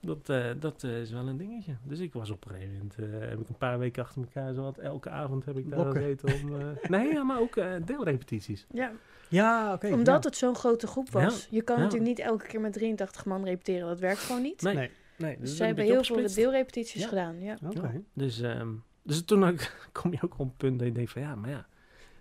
[0.00, 1.76] dat, eh, dat eh, is wel een dingetje.
[1.82, 4.54] Dus ik was op een gegeven moment, eh, heb ik een paar weken achter elkaar,
[4.54, 6.02] zo wat, elke avond heb ik daar Blokken.
[6.02, 8.66] gezeten om, eh, nee, ja, maar ook eh, deelrepetities.
[8.72, 8.92] ja.
[9.30, 9.86] Ja, oké.
[9.92, 10.28] omdat ja.
[10.28, 11.48] het zo'n grote groep was.
[11.50, 11.82] Je kan Ja.
[11.82, 13.88] natuurlijk niet elke keer met 83 man repeteren.
[13.88, 14.62] Dat werkt gewoon niet.
[14.62, 14.90] Nee, Nee.
[15.16, 15.36] nee.
[15.38, 17.08] Dus een ze hebben heel veel deelrepetities Ja.
[17.08, 17.40] gedaan.
[17.40, 17.58] Ja.
[17.66, 17.80] Oké.
[17.80, 17.92] Ja.
[18.12, 18.68] Dus, ehm,
[19.08, 19.70] dus toen ook-
[20.02, 21.66] kom je ook op een punt dat je denkt van, ja, maar ja,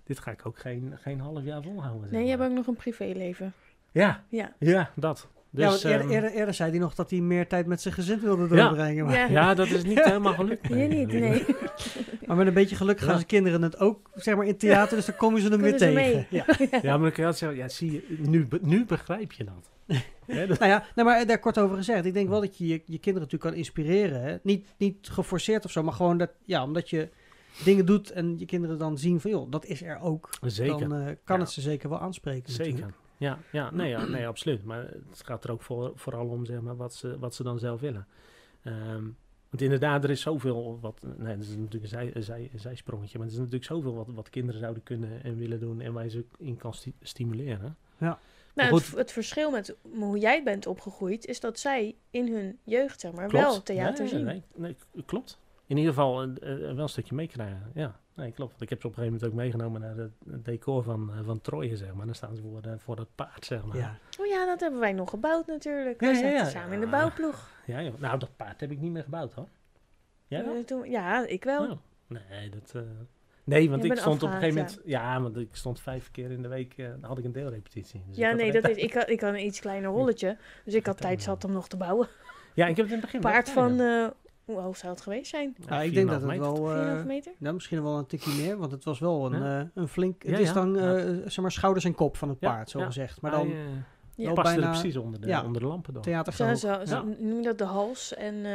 [0.04, 2.02] dit ga ik ook geen, geen half jaar volhouden.
[2.10, 3.54] zeg Nee, je hebt ook nog een privéleven.
[3.92, 4.54] Ja, Ja.
[4.60, 5.28] ja, dat.
[5.50, 7.82] Dus, ja, want eerder, ehm, eerder, eerder zei hij nog dat hij meer tijd met
[7.82, 8.68] zijn gezin wilde Ja.
[8.68, 9.06] doorbrengen.
[9.06, 9.26] Maar, Ja.
[9.28, 10.68] ja, dat is niet helemaal gelukt.
[10.68, 11.46] Hier niet, nee.
[12.26, 13.14] maar met een beetje geluk gaan Ja.
[13.16, 15.94] zijn kinderen het ook zeg maar, in theater, dus dan komen ze hem weer tegen.
[15.94, 16.28] mee?
[16.30, 16.46] Ja.
[16.58, 19.70] Ja, maar dan kun je altijd zeggen, ja, zie je, nu, nu begrijp je dat.
[20.48, 22.06] Dat- Nou ja, nou, maar daar kort over gezegd.
[22.06, 24.22] Ik denk wel dat je je, je kinderen natuurlijk kan inspireren.
[24.22, 24.38] Hè?
[24.44, 27.10] Niet, niet geforceerd of zo, maar gewoon dat, ja, omdat je
[27.64, 30.30] dingen doet en je kinderen dan zien van, joh, dat is er ook.
[30.42, 30.90] Zeker.
[30.90, 31.42] Dan eh, kan Ja.
[31.44, 32.54] het ze zeker wel aanspreken.
[32.54, 32.72] Zeker.
[32.72, 32.98] natuurlijk.
[33.18, 34.64] Ja, ja, nee, ja, nee, absoluut.
[34.64, 37.60] Maar het gaat er ook voor, vooral om zeg maar, wat, ze, wat ze dan
[37.60, 38.08] zelf willen.
[38.64, 39.04] Ehm,
[39.50, 41.06] want inderdaad, er is zoveel wat.
[41.18, 43.18] Nee, dat is natuurlijk een, zij, een, zij, een zijsprongetje.
[43.18, 45.82] Maar er is natuurlijk zoveel wat, wat kinderen zouden kunnen en willen doen.
[45.82, 47.78] En waar je ze in kan sti- stimuleren.
[48.58, 53.00] Nou, het, het verschil met hoe jij bent opgegroeid is dat zij in hun jeugd
[53.00, 53.46] zeg maar, Klopt.
[53.46, 54.24] wel theater Nee, zien.
[54.24, 55.40] Nee, nee, klopt.
[55.68, 57.72] In ieder geval een, een- wel een stukje meekrijgen.
[57.74, 58.50] Ja, nee, klopt.
[58.52, 61.12] Want ik heb ze op een gegeven moment ook meegenomen naar het het decor van,
[61.14, 62.06] eh, van Troje, zeg maar.
[62.06, 63.78] Dan staan ze voor, voor dat paard, zeg maar.
[63.78, 63.98] Ja.
[64.20, 66.02] Oh ja, dat hebben wij nog gebouwd natuurlijk.
[66.02, 66.46] Ja, We ja, zaten ja.
[66.50, 67.50] samen in de bouwploeg.
[67.66, 68.00] Ja, joh.
[68.00, 69.48] Nou, dat paard heb ik niet meer gebouwd, hoor.
[70.28, 70.56] Jij wel?
[70.56, 71.70] Eh, toen- ja, ik wel.
[71.72, 72.84] Oh, nee, dat...
[73.48, 74.80] Nee, want ik stond op een gegeven moment...
[74.86, 75.22] Ja.
[75.22, 76.74] want ik stond vijf keer in de week...
[76.78, 78.04] eh, dan had ik een deelrepetitie.
[78.08, 80.38] Dus ik ja, nee, dat is, ik, had, ik had een iets kleiner rolletje.
[80.66, 82.08] Dus ik had tijd zat om nog te bouwen.
[82.54, 84.08] Ja, ik heb het in het begin Paard van, eh,
[84.46, 85.56] hoe hoog zou het geweest zijn?
[85.60, 86.54] Ja, Nou, ik denk dat 4,5 het meter.
[86.54, 86.72] wel...
[86.74, 87.34] eh, 4,5 meter?
[87.38, 89.60] nou, misschien wel een tikje meer, want het was wel een, Ja.
[89.60, 90.22] eh, een flink...
[90.24, 90.96] Het Ja, is dan, Ja.
[90.96, 92.86] eh, zeg maar, schouders en kop van het Ja, paard, zo ja.
[92.86, 93.22] gezegd.
[93.22, 93.48] Maar dan
[94.16, 94.26] Ja.
[94.26, 95.44] wel paste er precies onder de, ja.
[95.44, 96.04] onder de lampen door.
[96.04, 96.60] Zo, theatergroot.
[96.60, 97.04] zo, zo Ja.
[97.20, 98.52] noem je dat de hals en, eh,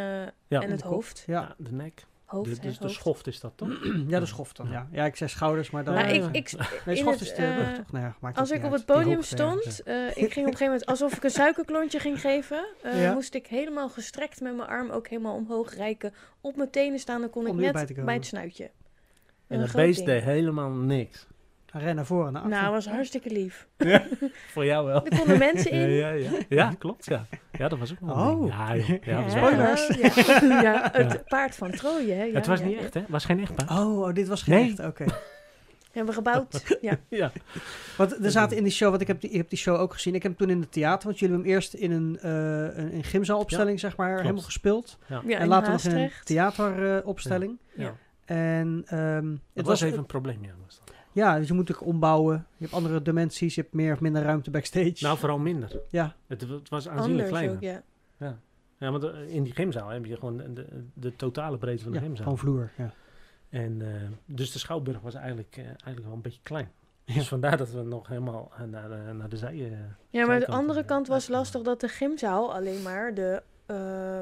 [0.46, 1.24] Ja, en het hoofd.
[1.26, 1.40] Ja.
[1.40, 2.04] Ja, de nek.
[2.32, 2.94] Hoofd De, dus de hoofd.
[2.94, 3.68] schoft is dat, toch?
[4.08, 4.88] ja, de schoft dan, ja.
[4.92, 5.94] Ja, ik zei schouders, maar dan...
[5.94, 6.28] Nou, ik, ja.
[6.32, 6.52] ik,
[6.86, 7.92] nee, in schoft het, is de rug, eh, toch?
[7.92, 8.80] Nou ja, maakt Als ik niet op uit.
[8.86, 9.42] het podium hoogte, ja.
[9.60, 12.66] stond, eh, ik ging op een gegeven moment alsof ik een suikerklontje ging geven.
[12.82, 13.12] eh, Ja.
[13.12, 16.14] Moest ik helemaal gestrekt met mijn arm ook helemaal omhoog reiken.
[16.40, 18.64] Op mijn tenen staan, dan kon Om ik net bij, het snuitje.
[18.64, 20.08] En Een dat beest ding.
[20.08, 21.26] deed helemaal niks.
[21.72, 22.58] Ren naar voren en naar achter.
[22.60, 23.66] Nou, was hartstikke lief.
[24.52, 25.04] Voor jou wel.
[25.06, 25.78] Er konden mensen in.
[25.90, 26.30] Ja, ja, ja.
[26.48, 27.26] ja, klopt, ja.
[27.58, 28.46] Ja, dat was ook wel een Oh.
[28.48, 29.04] Ja, joh.
[29.04, 29.86] ja, was Spoilers.
[29.86, 31.22] Ja, ja, het Ja.
[31.26, 32.12] paard van Troje.
[32.12, 32.22] Hè?
[32.24, 32.82] Ja, het was ja, niet ja.
[32.82, 33.00] echt, hè?
[33.00, 33.70] Het was geen echt paard.
[33.70, 34.68] Oh, oh, dit was geen Nee.
[34.70, 35.04] echt, oké.
[35.92, 36.76] Hebben we gebouwd.
[36.80, 36.98] Ja.
[37.08, 37.32] Ja.
[37.96, 39.92] Want er zaten in die show, want ik heb die, ik heb die show ook
[39.92, 40.14] gezien.
[40.14, 42.76] Ik heb hem toen in het theater, want jullie hebben hem eerst in een, eh
[42.84, 44.98] een, een gymzaalopstelling, zeg maar, helemaal gespeeld.
[45.06, 47.58] ja, en later nog in een theateropstelling.
[47.74, 47.94] Ja.
[48.24, 50.50] En ehm, Het het was was, even een probleem, ja.
[50.66, 50.94] Was dat.
[51.12, 52.34] Ja, dus je moet ook ombouwen.
[52.56, 54.94] Je hebt andere dimensies, je hebt meer of minder ruimte backstage.
[54.98, 55.80] Nou, vooral minder.
[55.90, 57.54] ja, Het, het was aanzienlijk Anders kleiner.
[57.54, 57.62] ook,
[58.18, 58.38] ja.
[58.78, 61.92] Ja, want eh, in die gymzaal heb je gewoon de, de, de totale breedte van
[61.92, 62.22] de ja gymzaal.
[62.24, 62.70] gewoon vloer.
[62.76, 62.92] Ja.
[63.48, 66.70] En, eh, dus de schouwburg was eigenlijk, eh, eigenlijk wel een beetje klein.
[67.04, 67.14] Ja.
[67.14, 69.78] Dus vandaar dat we nog helemaal naar de, naar de zij...
[70.10, 74.20] Ja, maar de andere kant was lastig dat de gymzaal alleen maar de eh,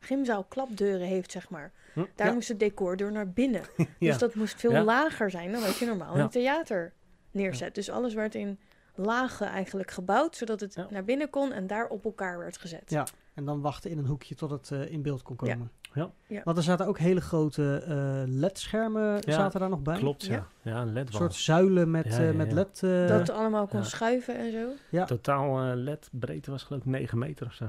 [0.00, 1.72] grote gymzaalklapdeuren heeft, zeg maar.
[1.92, 2.04] Hm?
[2.14, 2.32] Daar Ja.
[2.32, 3.62] moest het decor door naar binnen.
[3.76, 3.86] Ja.
[3.98, 4.82] Dus dat moest veel Ja.
[4.84, 6.92] lager zijn dan wat je normaal in een theater
[7.30, 7.74] neerzet.
[7.74, 8.58] Dus alles werd in
[8.94, 10.86] lagen eigenlijk gebouwd, zodat het Ja.
[10.90, 12.82] naar binnen kon en daar op elkaar werd gezet.
[12.90, 13.06] Ja.
[13.34, 15.70] En dan wachten in een hoekje tot het eh, in beeld kon komen.
[15.94, 16.10] Ja.
[16.26, 16.40] Ja.
[16.44, 19.98] Want er zaten ook hele grote eh, LED-schermen Ja, zaten daar nog bij.
[19.98, 20.34] Klopt, ja.
[20.34, 20.46] Ja.
[20.72, 21.20] Ja, een Een ledwal.
[21.20, 22.52] soort zuilen met, Ja, eh, ja, met.
[22.52, 22.80] LED.
[22.82, 23.84] eh, Dat het allemaal kon Ja.
[23.84, 24.68] schuiven en zo.
[24.90, 25.04] ja.
[25.04, 27.68] Totaal eh, ledbreedte was geloof ik 9 meter of zo.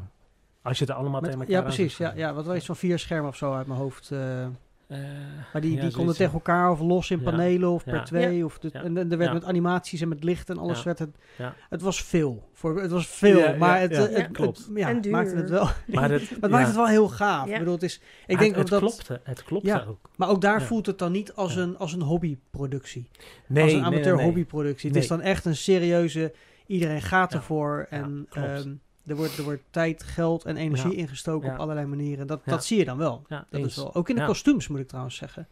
[0.61, 1.95] Als je het allemaal Met- tegen elkaar ja, precies.
[1.95, 4.11] zou Ja, ja, wat wel iets van vier schermen of zo uit mijn hoofd.
[4.11, 4.45] eh,
[4.89, 4.97] Eh,
[5.53, 7.23] maar die, ja, die konden tegen elkaar of los in Ja.
[7.23, 7.91] panelen of Ja.
[7.91, 8.45] per twee.
[8.45, 8.83] Of de, Ja.
[8.83, 9.33] En er werd Ja.
[9.33, 10.83] met animaties en met licht en alles Ja.
[10.83, 11.09] werd het...
[11.37, 11.53] Ja.
[11.69, 12.49] Het was veel.
[12.53, 14.57] Voor, het was veel, Ja, ja, maar het, ja, eh, het, klopt.
[14.57, 15.11] het- ja, En het duur.
[15.11, 15.67] maakte het wel...
[15.87, 17.47] Maar het, Het ja, maakt het wel heel gaaf.
[17.47, 17.53] Ja.
[17.53, 18.01] Ik bedoel, het is...
[18.27, 18.79] Ik denk ook het dat...
[18.79, 19.19] klopte.
[19.23, 19.85] Het klopte Ja.
[19.87, 20.09] ook.
[20.15, 20.65] Maar ook daar Ja.
[20.65, 21.61] voelt het dan niet als, Ja.
[21.61, 23.09] een, als een hobbyproductie.
[23.47, 24.25] Nee, als een amateur nee, nee.
[24.25, 24.89] hobbyproductie.
[24.89, 26.33] Het is dan echt een serieuze...
[26.67, 27.87] Iedereen gaat ervoor.
[27.89, 28.67] Ja, En klopt.
[29.09, 30.97] Ehm, er, wordt, er wordt tijd, geld en energie Ja.
[30.97, 31.53] ingestoken Ja.
[31.53, 32.27] op allerlei manieren.
[32.27, 32.51] Dat, Ja.
[32.51, 33.23] dat zie je dan wel.
[33.27, 33.69] Ja, Dat eens.
[33.69, 33.95] is wel.
[33.95, 34.27] Ook in de Ja.
[34.27, 35.47] kostuums moet ik trouwens zeggen.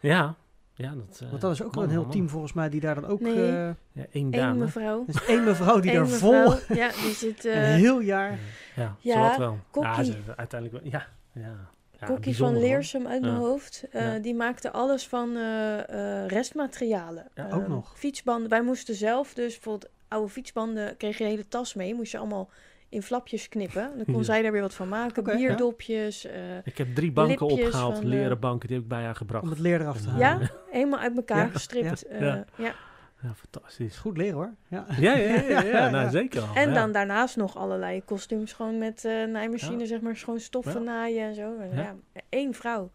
[0.00, 0.34] Ja,
[0.74, 2.80] ja dat, eh, Want dat is ook wel een heel man, team volgens mij die
[2.80, 3.20] daar dan ook...
[3.20, 3.32] Nee.
[3.34, 4.54] eh, Ja, één Eén dame.
[4.58, 5.04] mevrouw.
[5.06, 6.32] er is één mevrouw die Eén daar vol...
[6.48, 6.76] mevrouw.
[6.76, 7.44] Ja, die zit...
[7.54, 8.38] eh, een heel jaar...
[8.76, 9.58] Ja, Ja, zowat wel.
[9.70, 9.92] Kokkie.
[9.92, 10.92] Ja, ze, uiteindelijk wel.
[10.92, 11.56] Ja, ja.
[12.00, 12.58] ja Kokkie van.
[12.58, 13.38] Leersum uit mijn Ja.
[13.40, 13.84] hoofd.
[13.90, 14.18] eh, Ja.
[14.18, 17.28] Die maakte alles van eh, eh, restmaterialen.
[17.34, 17.92] Ja, ook Eh, nog.
[17.98, 18.48] Fietsbanden.
[18.50, 20.96] Wij moesten zelf dus bijvoorbeeld oude fietsbanden...
[20.96, 21.94] kreeg je een hele tas mee.
[21.94, 22.48] Moest je allemaal
[22.94, 23.90] in flapjes knippen.
[23.96, 24.22] Dan kon Ja.
[24.22, 25.24] zij daar weer wat van maken.
[25.26, 25.34] Ja.
[25.36, 26.24] bierdopjes.
[26.26, 29.14] eh, Ik heb drie banken opgehaald, van, leren eh, banken, die heb ik bij haar
[29.16, 29.44] gebracht.
[29.44, 30.20] Om het leer eraf te halen.
[30.40, 32.04] ja, helemaal uit elkaar Ja, gestript.
[32.08, 32.44] ja, eh, ja.
[32.56, 32.74] ja.
[33.22, 33.96] Ja, fantastisch.
[33.96, 34.54] Goed leren hoor.
[34.68, 34.84] Ja.
[35.00, 36.10] Ja, ja, ja, ja, Ja, nou, ja.
[36.10, 36.54] zeker al.
[36.54, 36.74] En ja.
[36.74, 38.52] dan daarnaast nog allerlei kostuums.
[38.52, 39.86] Gewoon met eh naaimachine, Ja.
[39.86, 40.16] zeg maar.
[40.16, 40.78] Schoon stoffen Ja.
[40.80, 41.52] naaien en zo.
[41.72, 41.80] Ja.
[41.82, 41.94] Ja.
[42.28, 42.90] één vrouw.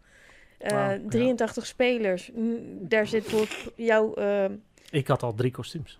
[0.58, 0.98] Eh, Wauw, ja.
[1.08, 2.30] 83 spelers.
[2.34, 2.58] Mm,
[2.88, 4.14] Daar zit jouw...
[4.14, 4.44] eh,
[4.90, 5.99] Ik had al drie kostuums.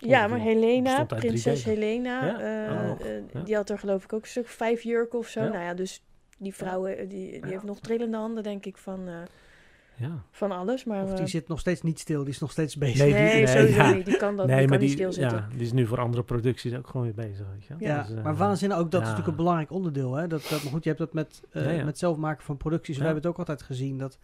[0.00, 1.64] Ja, maar Helena, prinses.
[1.64, 2.40] Helena, Ja?
[2.40, 3.40] eh, Oh, eh, ja.
[3.40, 5.40] die had er geloof ik ook een stuk vijf jurken of zo.
[5.42, 5.48] Ja.
[5.48, 6.02] Nou ja, dus
[6.38, 7.46] die vrouw, eh, die, die Ja.
[7.46, 9.08] heeft nog trillende handen, denk ik, van...
[9.08, 9.14] eh,
[9.96, 10.22] Ja.
[10.30, 10.84] van alles.
[10.84, 12.98] Maar Of die zit nog steeds niet stil, die is nog steeds bezig.
[12.98, 13.92] Nee, nee, die- nee, sowieso ja.
[13.92, 14.06] niet.
[14.06, 15.38] Die kan dat nee, die kan die, niet stilzitten.
[15.38, 17.46] ja, die is nu voor andere producties ook gewoon weer bezig.
[17.52, 17.74] Weet je?
[17.78, 20.14] Ja, Dus, eh, maar waanzinnig ook, dat is natuurlijk een belangrijk onderdeel.
[20.14, 20.26] Hè?
[20.26, 21.84] Dat, dat, maar goed, je hebt dat met, eh, Ja, ja.
[21.84, 22.94] met zelf maken van producties.
[22.94, 23.00] Ja.
[23.00, 24.18] We hebben het ook altijd gezien, dat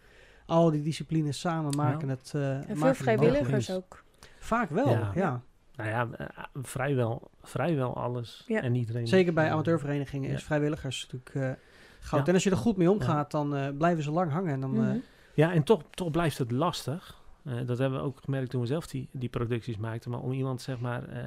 [0.45, 4.03] al die disciplines samen maken het eh, En veel vrijwilligers ook.
[4.39, 5.41] Vaak wel, ja.
[5.77, 8.43] Nou ja, eh, vrijwel, vrijwel alles.
[8.47, 8.61] Ja.
[8.61, 9.07] En iedereen.
[9.07, 10.35] Zeker bij amateurverenigingen ja.
[10.35, 11.63] is vrijwilligers natuurlijk eh,
[11.99, 12.21] goud.
[12.21, 12.27] Ja.
[12.27, 14.53] En als je er goed mee omgaat, dan eh, blijven ze lang hangen.
[14.53, 14.97] En dan, eh, Mhm.
[15.33, 17.21] Ja, en toch, toch blijft het lastig.
[17.43, 20.11] Eh, dat hebben we ook gemerkt toen we zelf die, die producties maakten.
[20.11, 21.23] Maar om iemand, zeg maar, eh,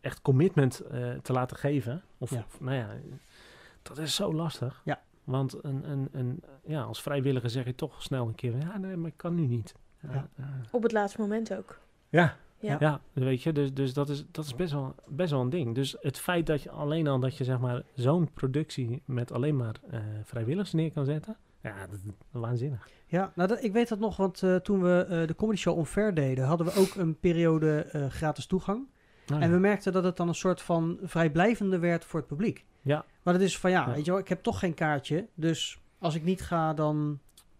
[0.00, 2.02] echt commitment eh, te laten geven.
[2.18, 2.44] Of, Ja.
[2.46, 2.88] of, nou ja,
[3.82, 4.80] dat is zo lastig.
[4.84, 5.00] Ja.
[5.24, 8.78] Want een, een, een, ja, als vrijwilliger zeg je toch snel een keer, van, ja,
[8.78, 9.74] nee, maar ik kan nu niet.
[10.00, 10.44] Ja, Ja.
[10.70, 11.78] Op het laatste moment ook.
[12.08, 12.36] ja.
[12.60, 12.76] Ja.
[12.80, 15.74] Ja, weet je, dus, dus dat is, dat is best, wel, best wel een ding.
[15.74, 19.56] Dus het feit dat je alleen al dat je zeg maar zo'n productie met alleen
[19.56, 22.88] maar eh, vrijwilligers neer kan zetten, ja, dat is waanzinnig.
[23.06, 25.76] Ja, nou dat, ik weet dat nog, want eh, toen we eh, de comedy show
[25.78, 28.86] Onfair deden, hadden we ook een periode eh, gratis toegang.
[29.26, 29.54] Nou En ja.
[29.54, 32.64] we merkten dat het dan een soort van vrijblijvende werd voor het publiek.
[32.82, 33.04] Ja.
[33.22, 33.94] Maar dat is van ja, Ja.
[33.94, 35.28] weet je wel, ik heb toch geen kaartje.
[35.34, 36.96] Dus als ik niet ga, dan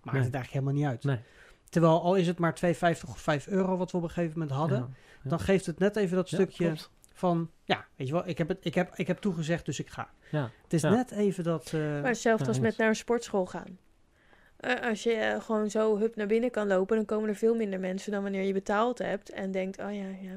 [0.03, 0.25] maakt Nee.
[0.25, 1.05] het eigenlijk helemaal niet uit.
[1.05, 1.19] Nee.
[1.69, 2.71] Terwijl al is het maar 2,50
[3.09, 4.89] of 5 euro wat we op een gegeven moment hadden, Ja.
[5.23, 5.31] Ja.
[5.31, 6.75] dan geeft het net even dat stukje
[7.13, 9.89] van ja, weet je wel, ik heb, het, ik, heb, ik heb toegezegd, dus ik
[9.91, 10.11] ga.
[10.31, 10.51] Ja.
[10.63, 10.91] Het is Ja.
[10.91, 11.67] net even dat.
[11.73, 13.79] eh, Maar hetzelfde Ja, als met naar een sportschool gaan.
[14.57, 17.55] Eh, als je eh, gewoon zo hup naar binnen kan lopen, dan komen er veel
[17.55, 20.33] minder mensen dan wanneer je betaald hebt en denkt, oh ja, ja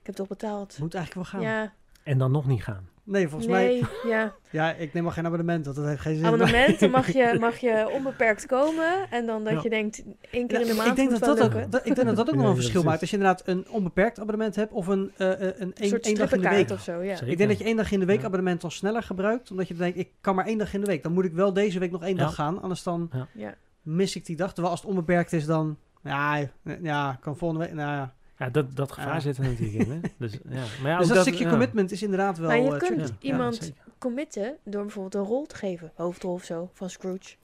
[0.00, 0.78] ik heb toch betaald.
[0.78, 1.50] moet eigenlijk wel gaan.
[1.50, 2.88] Ja, En dan nog niet gaan.
[3.04, 3.82] Nee, volgens mij.
[4.06, 4.32] ja.
[4.50, 6.24] Ja, ik neem al geen abonnement, want dat heeft geen zin.
[6.24, 9.60] Abonnementen mag je, mag je onbeperkt komen en dan dat Ja.
[9.62, 11.94] je denkt, één keer in de Ja, maand ik denk dat dat, ook, dat, ik
[11.94, 12.84] denk dat dat ook nog een ja, verschil precies.
[12.88, 13.00] maakt.
[13.00, 16.40] Als je inderdaad een onbeperkt abonnement hebt of een, eh, eh, een, een, dag in
[16.40, 16.70] de week.
[16.70, 17.14] of zo, ja.
[17.16, 17.28] Zeker.
[17.32, 18.26] Ik denk dat je één dag in de week Ja.
[18.26, 19.50] abonnement al sneller gebruikt.
[19.50, 21.02] Omdat je denkt, ik kan maar één dag in de week.
[21.02, 22.22] Dan moet ik wel deze week nog één Ja.
[22.22, 22.62] dag gaan.
[22.62, 23.54] Anders dan Ja.
[23.82, 24.48] mis ik die dag.
[24.52, 25.78] Terwijl als het onbeperkt is, dan...
[26.02, 26.38] Ja,
[26.82, 27.74] ja kan volgende week...
[27.74, 28.14] Nou, ja.
[28.40, 29.20] Ja, dat, dat gevaar Ja.
[29.20, 29.90] zit er natuurlijk in.
[29.90, 30.00] Hè?
[30.18, 30.62] Dus, ja.
[30.82, 31.50] Maar ja, dus ook dat, stukje ja.
[31.50, 32.48] commitment is inderdaad wel...
[32.48, 33.08] Maar je eh, kunt.
[33.08, 37.34] Ja, iemand committen door bijvoorbeeld een rol te geven, hoofdrol of zo, van Scrooge.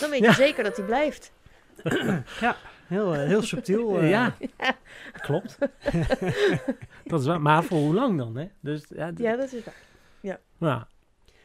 [0.00, 0.26] Dan weet Ja.
[0.28, 1.32] je zeker dat hij blijft.
[2.86, 3.98] Heel, eh, heel subtiel.
[3.98, 4.10] eh.
[4.10, 4.36] ja,
[5.12, 5.58] klopt.
[7.04, 7.40] dat is waar.
[7.40, 8.36] Maar voor hoe lang dan?
[8.36, 8.48] Hè?
[8.60, 9.74] Dus, ja, Ja, dat is waar.
[10.58, 10.86] ja.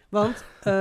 [0.10, 0.74] Want eh,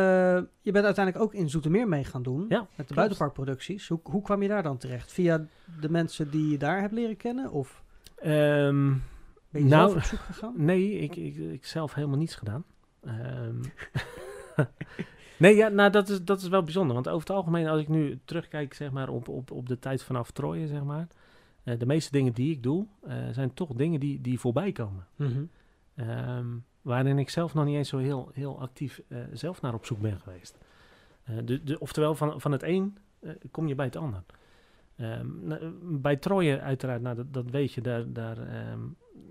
[0.60, 2.44] je bent uiteindelijk ook in Zoetermeer mee gaan doen.
[2.48, 2.94] Ja, met de klopt.
[2.94, 3.88] buitenparkproducties.
[3.88, 5.12] Hoe, hoe kwam je daar dan terecht?
[5.12, 5.46] Via
[5.80, 7.50] de mensen die je daar hebt leren kennen?
[7.50, 7.82] Of
[8.20, 8.92] Ehm,
[9.50, 10.54] ben je Nou, zelf op zoek gegaan?
[10.70, 12.64] nee, ik, ik, ik zelf helemaal niets gedaan.
[13.00, 13.62] Ehm,
[15.38, 16.94] nee, ja, nou, dat is, dat is wel bijzonder.
[16.94, 20.02] Want over het algemeen, als ik nu terugkijk zeg maar, op, op, op de tijd
[20.02, 21.06] vanaf Troje, zeg maar.
[21.64, 25.06] eh, de meeste dingen die ik doe, eh, zijn toch dingen die, die voorbij komen.
[25.16, 25.42] Mhm.
[25.94, 26.46] Ehm,
[26.82, 30.00] waarin ik zelf nog niet eens zo heel, heel actief eh, zelf naar op zoek
[30.00, 30.58] ben geweest.
[31.44, 32.96] De, de, oftewel, van, van het een
[33.50, 34.22] kom je bij het ander.
[35.00, 35.26] Ehm,
[36.00, 38.80] bij Troje uiteraard, nou, dat, dat weet je, daar, daar, ehm,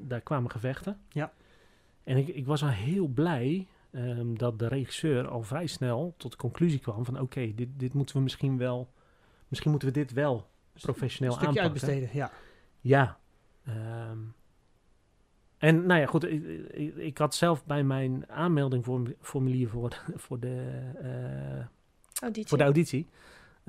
[0.02, 1.00] daar kwamen gevechten.
[1.10, 1.34] Ja.
[2.04, 6.32] En ik, ik was al heel blij ehm, dat de regisseur al vrij snel tot
[6.32, 7.20] de conclusie kwam van...
[7.20, 8.92] oké, dit, dit moeten we misschien wel...
[9.48, 10.50] Misschien moeten we dit wel
[10.82, 11.90] professioneel Een stukje aanpakken.
[11.90, 12.32] uitbesteden, ja.
[12.82, 13.18] Ja.
[13.66, 14.18] ehm,
[15.58, 20.92] en nou ja, goed, ik, ik, ik had zelf bij mijn aanmeldingformulier voor, voor, de,
[21.02, 21.66] eh,
[22.22, 22.50] Auditie.
[22.50, 23.08] voor de auditie.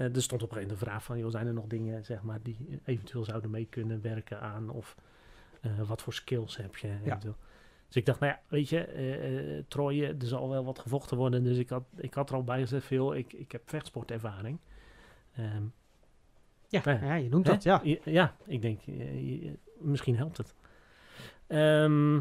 [0.01, 2.05] Eh, er stond op een gegeven moment de vraag van, joh, zijn er nog dingen
[2.05, 4.69] zeg maar, die eventueel zouden mee kunnen werken aan?
[4.71, 4.97] Of
[5.61, 6.89] eh, wat voor skills heb je?
[7.87, 11.43] Dus ik dacht, nou ja, weet je, eh, Troje, er zal wel wat gevochten worden.
[11.45, 14.59] Dus ik had, ik had er al bij gezet veel, ik, ik heb vechtsportervaring.
[15.35, 15.63] Ehm,
[16.69, 16.93] Ja, Ja.
[17.03, 17.53] ja, je noemt Hè?
[17.53, 17.81] dat, ja.
[17.85, 20.55] Ja, ja, ik denk, je- misschien helpt het.
[21.47, 22.15] Ehm,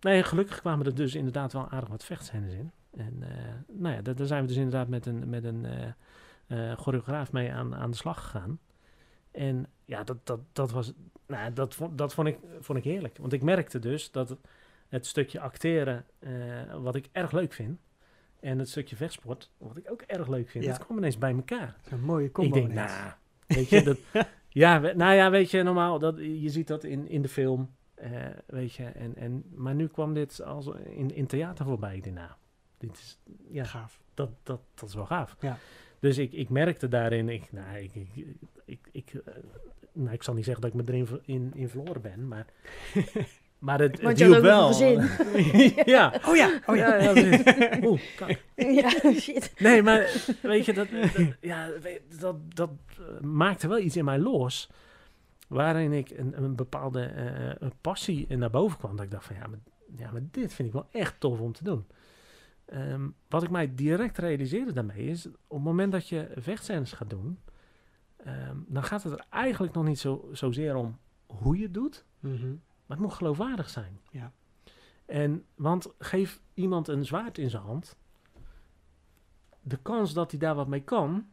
[0.00, 2.70] nee, gelukkig kwamen er dus inderdaad wel aardig wat vechtscènes in.
[2.96, 3.18] En
[3.68, 5.66] nou ja, daar, daar zijn we dus inderdaad met een, met een
[6.76, 8.58] choreograaf mee aan, aan de slag gegaan.
[9.30, 10.92] En ja, dat, dat, dat was,
[11.26, 13.18] nou, dat, vond, dat vond, ik, vond ik heerlijk.
[13.18, 14.36] Want ik merkte dus dat
[14.88, 16.30] het, stukje acteren, eh,
[16.82, 17.80] wat ik erg leuk vind,
[18.40, 20.70] en het stukje vechtsport, wat ik ook erg leuk vind, Ja.
[20.70, 21.76] dat kwam ineens bij elkaar.
[21.90, 22.56] Een mooie combo.
[22.56, 23.12] Ik denk, nou,
[23.46, 23.98] weet je, dat,
[24.48, 27.70] ja, we- nou ja, weet je, normaal, dat, je ziet dat in, in de film,
[27.94, 32.02] eh, weet je, en, en, maar nu kwam dit als in, in theater voorbij.
[32.14, 32.30] Nou,
[32.78, 33.18] dit is,
[33.48, 34.00] ja, Gaaf.
[34.14, 35.36] dat, dat, dat is wel gaaf.
[35.40, 35.58] Ja.
[36.04, 38.26] Dus ik, ik merkte daarin, ik, nou, ik, ik,
[38.64, 39.34] ik, ik, eh,
[39.92, 42.46] nou, ik zal niet zeggen dat ik me erin in, in verloren ben, maar,
[43.58, 44.74] maar het, het hielp wel.
[45.96, 46.20] ja.
[46.26, 46.94] Oh ja, oh ja.
[46.94, 47.12] ja.
[47.88, 48.40] Oeh, kak.
[48.54, 49.52] ja, shit.
[49.58, 51.70] Nee, maar weet je, dat, dat, ja,
[52.18, 54.70] dat, dat eh, maakte wel iets in mij los.
[55.48, 58.96] Waarin ik een, een bepaalde eh, een passie naar boven kwam.
[58.96, 59.58] Dat ik dacht van ja maar,
[59.96, 61.86] ja, maar dit vind ik wel echt tof om te doen.
[62.64, 67.10] Ehm, wat ik mij direct realiseerde daarmee is, op het moment dat je vechtscènes gaat
[67.10, 67.38] doen,
[68.16, 72.04] ehm, dan gaat het er eigenlijk nog niet zo, zozeer om hoe je het doet,
[72.20, 72.48] Mhm.
[72.50, 74.00] maar het moet geloofwaardig zijn.
[74.10, 74.32] Ja.
[75.06, 77.96] En, want geef iemand een zwaard in zijn hand,
[79.60, 81.26] de kans dat hij daar wat mee kan,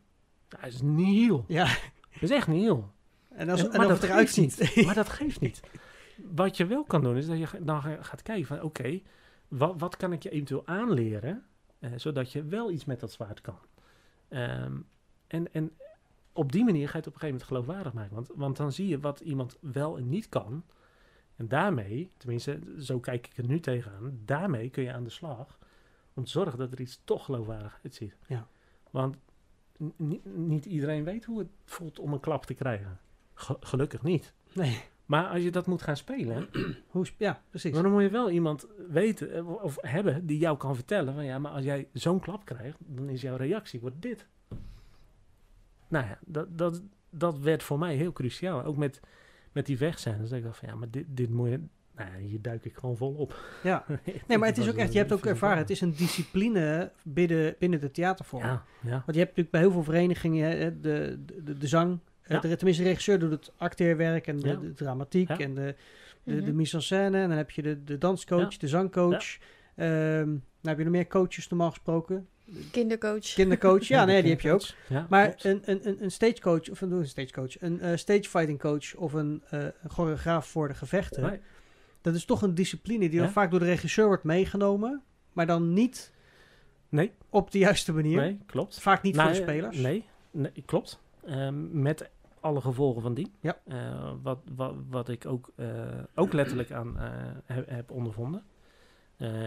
[0.49, 1.45] ja, is nihil.
[1.47, 1.65] Ja,
[2.13, 2.91] Dat is echt nihil.
[3.29, 4.85] en, als, En- en, maar of het dat eruit ziet.
[4.85, 5.61] Maar dat geeft niet.
[6.17, 9.01] Wat je wel kan doen, is dat je dan ga- gaat kijken van, oké,
[9.51, 11.45] wat, wat kan ik je eventueel aanleren,
[11.79, 13.57] eh, zodat je wel iets met dat zwaard kan.
[14.27, 14.77] Ehm,
[15.27, 15.71] en, en
[16.33, 18.15] op die manier ga je het op een gegeven moment geloofwaardig maken.
[18.15, 20.63] Want, want dan zie je wat iemand wel en niet kan.
[21.35, 25.59] En daarmee, tenminste, zo kijk ik er nu tegenaan, daarmee kun je aan de slag
[26.13, 28.15] om te zorgen dat er iets toch geloofwaardig uitziet.
[28.27, 28.47] Ja.
[28.91, 29.17] Want
[30.23, 32.99] niet iedereen weet hoe het voelt om een klap te krijgen.
[33.33, 34.33] Ge- gelukkig niet.
[34.53, 34.81] Nee,
[35.11, 36.47] Maar als je dat moet gaan spelen,
[36.93, 37.73] hoe, sp- ja, precies.
[37.73, 41.39] dan moet je wel iemand weten eh, of hebben die jou kan vertellen van ja,
[41.39, 44.27] maar als jij zo'n klap krijgt, dan is jouw reactie wordt dit.
[45.87, 48.63] Nou ja, dat, dat, dat werd voor mij heel cruciaal.
[48.63, 48.99] Ook met,
[49.51, 50.29] met die wegscènes.
[50.29, 51.59] Dat ik dacht van ja, maar dit, dit moet je...
[51.95, 53.39] Nou hier duik ik gewoon vol op.
[53.63, 53.85] Ja.
[54.27, 57.55] Nee, maar het is ook echt, je hebt ook ervaren, het is een discipline binnen,
[57.59, 58.43] binnen de theatervorm.
[58.43, 58.89] Ja, ja.
[58.89, 61.99] Want je hebt natuurlijk bij heel veel verenigingen de, de, de zang,
[62.33, 62.39] Ja.
[62.39, 64.55] de, tenminste de regisseur doet het acteerwerk en de, Ja.
[64.55, 65.37] de dramatiek Ja.
[65.39, 65.75] en de,
[66.23, 66.55] de, de Mhm.
[66.55, 67.17] mise en scène.
[67.21, 68.57] En dan heb je de, de danscoach, Ja.
[68.57, 69.37] de zangcoach.
[69.75, 72.27] Ehm, dan heb je nog meer coaches normaal gesproken.
[72.71, 73.33] Kindercoach.
[73.33, 74.61] Kindercoach, ja, nee, die heb je ook.
[74.89, 78.95] Ja, Maar een, een, een, een stagecoach, of een, een stagecoach, een eh stagefighting coach
[78.95, 81.21] of een, eh, een choreograaf voor de gevechten.
[81.23, 81.39] Nee.
[82.01, 85.01] Dat is toch een discipline die dan vaak door de regisseur wordt meegenomen,
[85.33, 86.11] maar dan niet
[86.89, 88.17] Nee, op de juiste manier.
[88.21, 88.79] nee, klopt.
[88.81, 89.77] Vaak niet voor de Nou, spelers.
[89.77, 90.99] Nee, nee klopt.
[91.25, 92.09] Ehm, met
[92.41, 93.31] alle gevolgen van die.
[93.39, 93.57] Ja.
[93.65, 95.67] Eh, wat, wat, wat ik ook, eh,
[96.15, 97.09] ook letterlijk aan eh,
[97.45, 98.43] heb, heb ondervonden.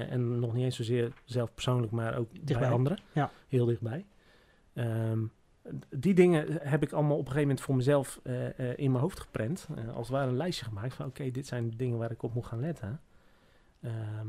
[0.09, 2.59] En nog niet eens zozeer zelf persoonlijk, maar ook Dichtbij.
[2.59, 2.99] bij anderen.
[3.13, 3.31] Ja.
[3.49, 4.07] Heel dichtbij.
[4.73, 5.19] Ehm,
[5.89, 8.21] die dingen heb ik allemaal op een gegeven moment voor mezelf
[8.77, 9.69] in mijn hoofd geprent.
[9.87, 12.35] Als het ware een lijstje gemaakt van oké, dit zijn de dingen waar ik op
[12.35, 13.01] moet gaan letten.
[13.81, 14.27] Ehm,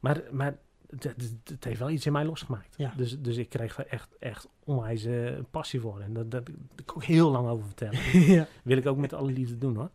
[0.00, 0.58] maar maar
[0.90, 2.74] het, het- het heeft wel iets in mij losgemaakt.
[2.76, 2.92] Ja.
[2.96, 6.00] Dus, dus ik kreeg er echt, echt onwijs eh, passie voor.
[6.00, 8.20] En dat, dat, daar kan ik ook heel lang over vertellen.
[8.36, 8.46] ja.
[8.62, 9.90] Wil ik ook met alle liefde doen hoor.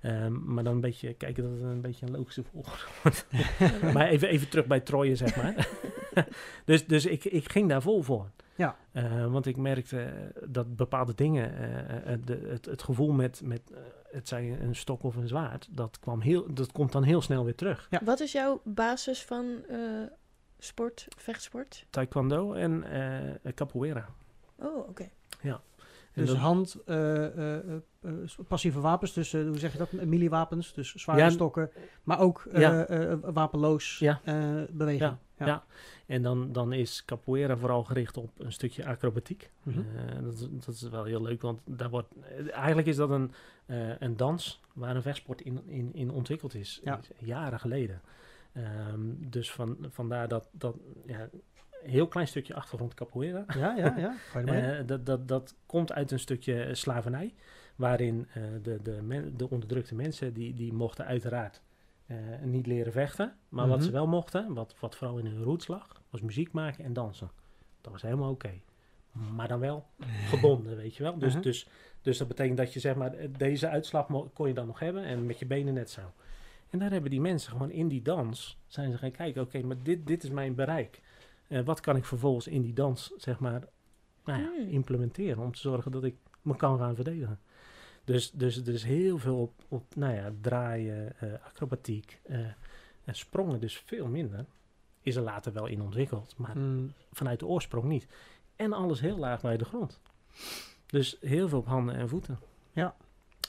[0.00, 3.26] Ehm, maar dan een beetje kijken dat het een beetje een logische volgorde wordt.
[3.94, 5.68] maar even, even terug bij Troje, zeg maar.
[6.64, 8.30] dus dus ik, ik ging daar vol voor.
[8.54, 8.76] Ja.
[8.92, 10.12] Eh, want ik merkte
[10.48, 13.78] dat bepaalde dingen, eh, eh, de, het, het gevoel met, met eh,
[14.10, 17.44] het zij een stok of een zwaard, dat, kwam heel, dat komt dan heel snel
[17.44, 17.86] weer terug.
[17.90, 18.00] Ja.
[18.04, 19.78] Wat is jouw basis van eh,
[20.64, 21.86] sport, vechtsport?
[21.90, 22.84] Taekwondo en
[23.44, 24.08] eh capoeira.
[24.56, 25.08] Oh, oké.
[26.14, 28.12] En Dus dat- hand, eh, eh, eh, eh,
[28.48, 29.92] passieve wapens, dus eh, hoe zeg je dat?
[29.92, 31.70] Miliewapens, dus zware Ja, stokken,
[32.02, 32.84] maar ook eh, ja.
[32.84, 34.20] eh, wapenloos Ja.
[34.24, 35.16] eh, beweging.
[35.36, 35.64] Ja, ja.
[36.06, 39.50] En dan, dan is capoeira vooral gericht op een stukje acrobatiek.
[39.62, 39.78] Mhm.
[39.78, 43.10] Eh, dat, is, dat is wel heel leuk, want daar wordt, eh, eigenlijk is dat
[43.10, 43.32] een,
[43.66, 46.98] eh, een dans waar een vechtsport in, in, in ontwikkeld is, Ja.
[46.98, 48.00] Is jaren geleden.
[48.52, 50.76] Ehm, dus van, vandaar dat, dat
[51.06, 51.20] ja,
[51.82, 53.44] een heel klein stukje achtergrond capoeira.
[53.58, 54.14] Ja, ja, ja.
[54.80, 57.34] Eh, dat, dat, dat komt uit een stukje slavernij,
[57.76, 61.62] waarin eh, de, de, men- de onderdrukte mensen, die, die mochten uiteraard
[62.06, 63.36] eh, niet leren vechten.
[63.48, 63.86] Maar wat Mhm.
[63.86, 67.30] ze wel mochten, wat, wat vooral in hun roots lag, was muziek maken en dansen.
[67.80, 68.52] Dat was helemaal oké.
[69.34, 69.86] Maar dan wel
[70.32, 71.18] gebonden, weet je wel.
[71.18, 71.42] Dus, Mhm.
[71.42, 71.68] dus,
[72.02, 75.26] dus dat betekent dat je zeg maar, deze uitslag kon je dan nog hebben en
[75.26, 76.00] met je benen net zo.
[76.72, 79.82] En daar hebben die mensen gewoon in die dans, zijn ze gaan kijken, oké, maar
[79.82, 81.00] dit, dit is mijn bereik.
[81.48, 83.62] Eh, wat kan ik vervolgens in die dans, zeg maar,
[84.24, 84.68] nou ja, Hmm.
[84.68, 87.40] implementeren om te zorgen dat ik me kan gaan verdedigen.
[88.04, 92.38] Dus, dus er is heel veel op, op nou ja, draaien, eh, acrobatiek, eh,
[93.04, 94.44] en sprongen dus veel minder.
[95.00, 98.06] Is er later wel in ontwikkeld, maar Mm, vanuit de oorsprong niet.
[98.56, 100.00] En alles heel laag bij de grond.
[100.86, 102.38] Dus heel veel op handen en voeten.
[102.72, 102.96] Ja.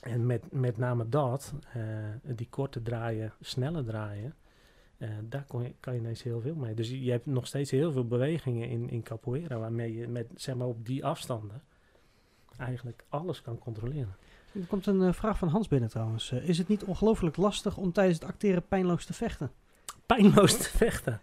[0.03, 1.81] En met, met name dat, eh,
[2.21, 4.33] die korte draaien, snelle draaien,
[4.97, 6.73] eh, daar kon je, kan je ineens heel veel mee.
[6.73, 10.27] Dus je, je hebt nog steeds heel veel bewegingen in, in capoeira, waarmee je met,
[10.35, 11.61] zeg maar, op die afstanden
[12.57, 14.15] eigenlijk alles kan controleren.
[14.53, 16.31] Er komt een eh, vraag van Hans binnen trouwens.
[16.31, 19.51] Is het niet ongelooflijk lastig om tijdens het acteren pijnloos te vechten?
[20.05, 21.21] pijnloos te vechten.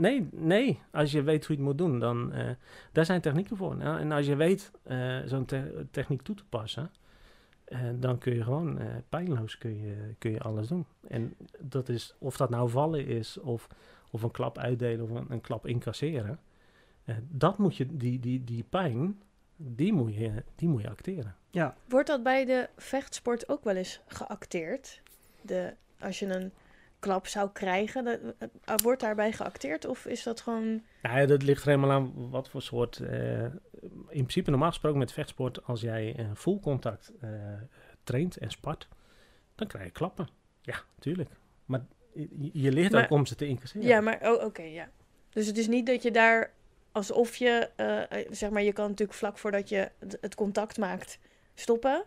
[0.00, 2.32] Nee, nee, als je weet hoe je het moet doen, dan
[2.92, 3.76] daar zijn technieken voor.
[3.76, 4.70] Nou, en als je weet
[5.26, 6.90] zo'n te- techniek toe te passen,
[7.66, 10.86] eh, dan kun je gewoon eh, pijnloos kun je, kun je alles doen.
[11.08, 13.68] En dat is, of dat nou vallen is, of,
[14.10, 16.38] of een klap uitdelen, of een, een klap incasseren.
[17.04, 19.22] eh, dat moet je, die, die, die pijn,
[19.56, 21.36] die moet je, die moet je acteren.
[21.50, 25.02] Ja, Wordt dat bij de vechtsport ook wel eens geacteerd?
[25.40, 26.52] De, als je een
[26.98, 29.84] klap zou krijgen, dat, eh, wordt daarbij geacteerd?
[29.84, 30.82] Of is dat gewoon...
[31.02, 33.42] Ja, dat ligt er helemaal aan wat voor soort eh,
[34.08, 37.30] in principe normaal gesproken met vechtsport, als jij eh, full contact eh,
[38.04, 38.88] traint en spart,
[39.54, 40.28] dan krijg je klappen.
[40.62, 41.30] Ja, tuurlijk.
[41.64, 41.84] Maar
[42.52, 43.86] je, Maar- ook om ze te incasseren.
[43.86, 44.88] Ja, maar oh, oké, ja.
[45.30, 46.52] Dus het is niet dat je daar
[46.92, 49.90] alsof je, eh, eh, zeg maar, je kan natuurlijk vlak voordat je
[50.20, 51.18] het contact maakt
[51.54, 52.04] stoppen.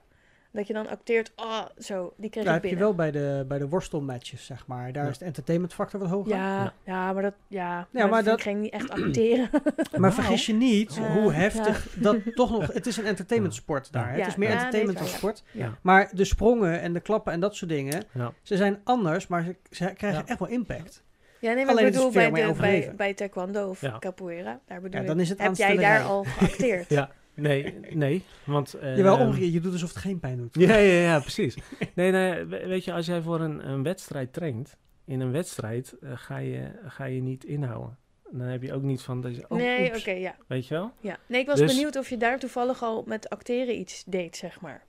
[0.52, 2.95] Dat je dan acteert, ah, zo, die kreeg Daar ik heb je binnen.
[2.95, 4.91] wel bij de, bij de worstelmatches, zeg maar.
[4.93, 5.10] Daar Ja.
[5.10, 6.32] is de entertainment factor wat hoger.
[6.36, 6.74] Ja, Ja.
[6.84, 9.50] ja, maar dat, ja, maar maar dat dat- vind ik geen niet echt acteren.
[9.97, 11.12] Maar vergis je niet Ja.
[11.12, 11.38] hoe Ja.
[11.38, 12.74] heftig dat toch nog...
[12.74, 14.06] Het is een entertainment sport daar.
[14.10, 14.14] hè.
[14.14, 14.18] Ja.
[14.20, 15.43] Het is meer Ja, entertainment dan sport.
[15.52, 15.66] ja.
[15.66, 15.78] Ja.
[15.82, 18.04] Maar de sprongen en de klappen en dat soort dingen...
[18.14, 18.32] Ja.
[18.41, 20.26] Ze zijn anders, maar ze, ze krijgen Ja.
[20.28, 21.04] echt wel impact.
[21.39, 24.00] Ja, nee, maar Alleen ik bedoel bij, de, bij, bij taekwondo of Ja.
[24.00, 25.08] capoeira, daar bedoel Ja, ik.
[25.08, 26.89] dan is het Heb jij daar al geacteerd?
[27.00, 28.23] Ja, nee, nee.
[28.45, 29.53] Want, eh, Jawel, omgekeerd.
[29.53, 30.55] Je doet alsof het geen pijn doet.
[30.55, 31.57] Ja, ja, ja, precies.
[31.95, 35.95] Nee, nee, we- weet je, als jij voor een, een wedstrijd traint, in een wedstrijd
[36.01, 37.97] eh, ga, je, ga je niet inhouden.
[38.31, 40.91] Dan heb je ook niet van deze, oh, nee, oké, ja, weet je wel?
[40.99, 41.17] ja.
[41.25, 44.61] Nee, ik was Dus- benieuwd of je daar toevallig al met acteren iets deed, zeg
[44.61, 44.83] maar.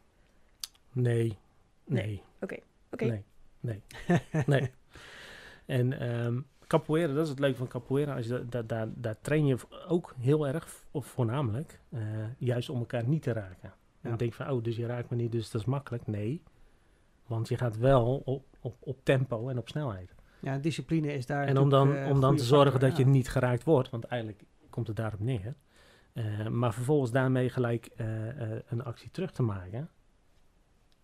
[0.93, 1.39] Nee,
[1.85, 2.05] Nee.
[2.07, 2.23] nee.
[2.41, 2.57] Oké,
[2.91, 3.05] oké.
[3.05, 3.25] Nee,
[3.61, 3.83] nee,
[4.47, 4.71] nee.
[5.67, 6.39] En ehm
[6.71, 8.15] capoeira, dat is het leuke van capoeira.
[8.17, 9.57] Als je da- da- daar daar train je
[9.89, 12.01] ook heel erg, of voornamelijk, eh,
[12.39, 13.73] juist om elkaar niet te raken.
[14.01, 14.17] En Ja.
[14.17, 16.07] denk je van, oh, dus je raakt me niet, dus dat is makkelijk.
[16.07, 16.43] Nee,
[17.27, 20.15] want je gaat wel op, op, op tempo en op snelheid.
[20.41, 23.29] Ja, discipline is daar En om dan, eh, om dan te zorgen dat je niet
[23.29, 25.55] geraakt wordt, want eigenlijk komt het daarop neer.
[26.13, 29.91] Eh, maar vervolgens daarmee gelijk eh, eh, een actie terug te maken.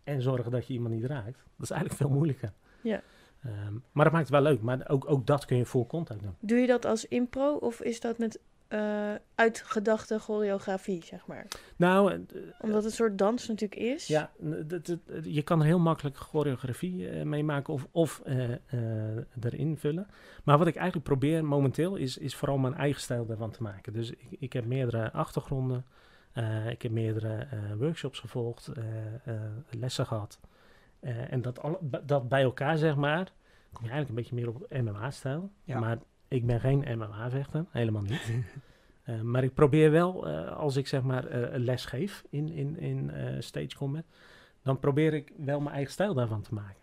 [0.05, 1.37] En zorgen dat je iemand niet raakt.
[1.57, 2.53] Dat is eigenlijk veel moeilijker.
[2.83, 3.03] Ja.
[3.47, 4.62] Ehm, maar dat maakt het wel leuk.
[4.62, 6.34] Maar ook, ook dat kun je voor contact doen.
[6.40, 11.47] Doe je dat als impro of is dat met eh, uitgedachte choreografie, zeg maar?
[11.76, 12.18] Nou, eh,
[12.61, 14.07] Omdat het een soort dans natuurlijk is.
[14.07, 14.30] ja,
[15.22, 18.22] je kan er heel makkelijk choreografie eh, mee maken of, of
[19.40, 20.07] erin vullen.
[20.44, 23.92] Maar wat ik eigenlijk probeer momenteel is, is vooral mijn eigen stijl daarvan te maken.
[23.92, 25.84] Dus ik, ik heb meerdere achtergronden.
[26.70, 27.47] ik heb meerdere
[27.78, 28.70] workshops gevolgd,
[29.70, 30.40] lessen gehad.
[31.01, 33.32] Eh, en dat, alle, dat bij elkaar, zeg maar,
[33.72, 35.51] kom je eigenlijk een beetje meer op MMA-stijl.
[35.64, 35.80] Ja.
[35.80, 38.30] Maar ik ben geen MMA-vechter, helemaal niet.
[39.07, 41.24] Eh, maar ik probeer wel, eh, als ik zeg maar
[41.59, 44.05] les geef in, in, in stage combat,
[44.62, 46.80] dan probeer ik wel mijn eigen stijl daarvan te maken.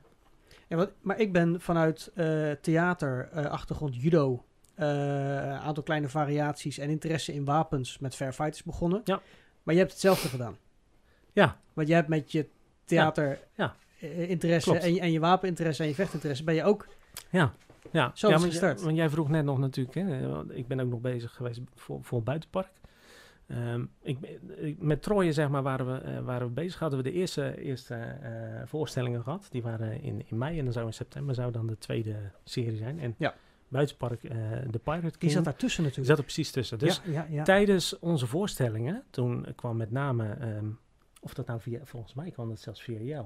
[0.68, 2.12] Ja, wat, maar ik ben vanuit
[2.62, 4.44] theater, achtergrond judo,
[4.76, 9.02] een aantal kleine variaties en interesse in wapens met Fair Fighters begonnen.
[9.04, 9.22] Ja.
[9.64, 10.58] Maar je hebt hetzelfde gedaan.
[11.34, 11.58] Ja.
[11.74, 12.48] Want jij hebt met je
[12.86, 13.76] theater Ja.
[14.30, 14.84] Interesse Klopt.
[14.86, 16.88] en, je- en je wapeninteresse en je vechtinteresse ben je ook
[17.30, 17.52] Ja,
[17.92, 18.76] Zo is het want, gestart.
[18.78, 20.20] jij- want jij vroeg net nog natuurlijk, hè,
[20.52, 22.72] eh, ik ben ook nog bezig geweest voor, voor het buitenpark.
[23.48, 24.18] Ehm, ik,
[24.80, 26.80] met Troje zeg maar, waren, we, eh, waren we bezig.
[26.80, 29.48] Hadden we de eerste, eerste eh, voorstellingen gehad.
[29.52, 32.78] Die waren in, in mei en dan zou in september zou dan de tweede serie
[32.78, 33.00] zijn.
[33.00, 33.34] En Ja.
[33.68, 34.32] buitenpark, eh
[34.70, 36.08] de Pirate Die King, zat daartussen die natuurlijk.
[36.08, 36.80] zat er precies tussen.
[36.80, 37.44] Dus ja, ja, ja.
[37.44, 40.66] tijdens onze voorstellingen, toen kwam met name, ehm,
[41.22, 43.26] of dat nou via, volgens mij kwam dat zelfs via jou.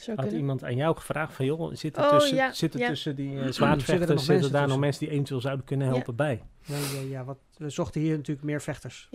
[0.00, 0.40] Zou Had kunnen.
[0.42, 2.88] iemand aan jou gevraagd van, joh, zitten Oh, tussen, ja, zitten ja.
[2.88, 5.92] tussen die uh, nog zwaardvechters, mensen zitten daar nog mensen die eventueel zouden kunnen Ja.
[5.92, 6.42] helpen bij?
[6.64, 9.08] Ja, ja, ja, wat, we zochten hier natuurlijk meer vechters.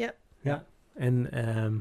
[0.94, 1.74] En ehm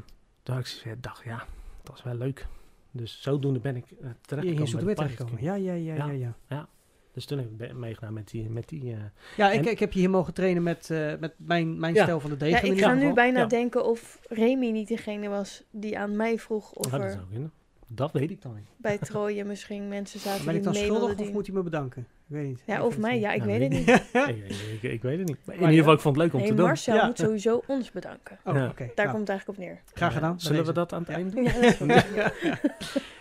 [0.42, 1.44] toen had ik ja, dacht, ja,
[1.82, 2.46] dat is wel leuk.
[2.90, 5.42] Dus zodoende ben ik uh, terechtgekomen terechtgekomen.
[5.42, 6.10] Ja, ja, ja, ja.
[6.10, 6.34] Ja.
[6.48, 6.68] ja.
[7.12, 8.50] Dus toen heb ik meegedaan met die...
[8.50, 8.98] Met die eh,
[9.36, 12.02] Ja, ik, ik heb je hier mogen trainen met, eh, met mijn, mijn Ja.
[12.02, 12.66] stijl van de degen.
[12.66, 13.46] Ja, ik ga nu bijna Ja.
[13.46, 17.24] denken of Remy niet degene was die aan mij vroeg of oh, dat er zou
[17.30, 17.52] kunnen.
[17.86, 18.64] Dat weet ik dan niet.
[18.76, 21.62] bij Troje misschien mensen zaten Ben ik die dan mee schuldig of moet hij me
[21.62, 22.02] bedanken?
[22.02, 22.62] Ik weet niet.
[22.66, 23.18] Ja, Ik of mij.
[23.20, 23.88] Ja, ik Nou, weet het niet.
[24.36, 25.36] ik, ik, ik weet het niet.
[25.44, 26.66] Maar in ieder geval, ik vond het leuk om Nee, te doen.
[26.66, 27.06] Marcel Ja.
[27.06, 28.38] moet sowieso ons bedanken.
[28.44, 28.60] Oh, Ja.
[28.76, 29.80] Daar nou, komt het eigenlijk op neer.
[29.94, 30.40] graag Eh, gedaan.
[30.40, 31.14] zullen we dat aan het Ja.
[31.14, 31.44] eind doen?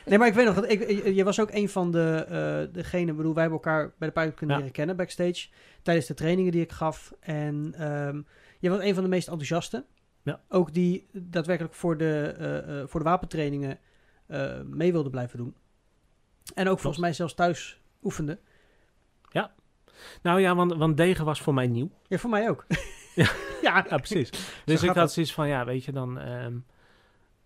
[0.05, 3.11] Nee, maar ik weet nog, dat ik, je was ook een van de, eh degene,
[3.11, 4.61] ik bedoel, wij hebben elkaar bij de Puik kunnen Ja.
[4.61, 5.47] leren kennen backstage,
[5.82, 7.14] tijdens de trainingen die ik gaf.
[7.20, 8.22] En ehm
[8.59, 9.86] je was een van de meest enthousiaste.
[10.24, 10.39] Ja.
[10.49, 13.78] Ook die daadwerkelijk voor de, eh, eh, voor de wapentrainingen
[14.34, 15.55] eh, mee wilde blijven doen.
[16.55, 18.39] En ook volgens mij zelfs thuis oefende.
[20.21, 21.91] Nou ja, want, want degen was voor mij nieuw.
[22.07, 22.65] Ja, voor mij ook.
[23.15, 23.29] Ja.
[23.61, 24.29] ja, Ja, precies.
[24.65, 26.19] Dus ik had zoiets van, ja, weet je, dan...
[26.19, 26.57] ehm,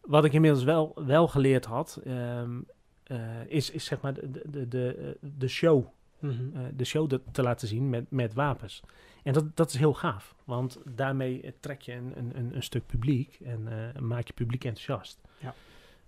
[0.02, 2.60] wat ik inmiddels wel, wel geleerd had, ehm,
[3.04, 5.86] eh, is, is zeg maar de, de, de, de show,
[6.20, 6.56] Mhm.
[6.58, 8.82] eh, de show de- te laten zien met, met wapens.
[9.24, 13.40] En dat, dat is heel gaaf, want daarmee trek je een, een, een, stuk publiek
[13.44, 13.68] en
[14.08, 15.22] maak je publiek enthousiast.
[15.40, 15.54] Ja.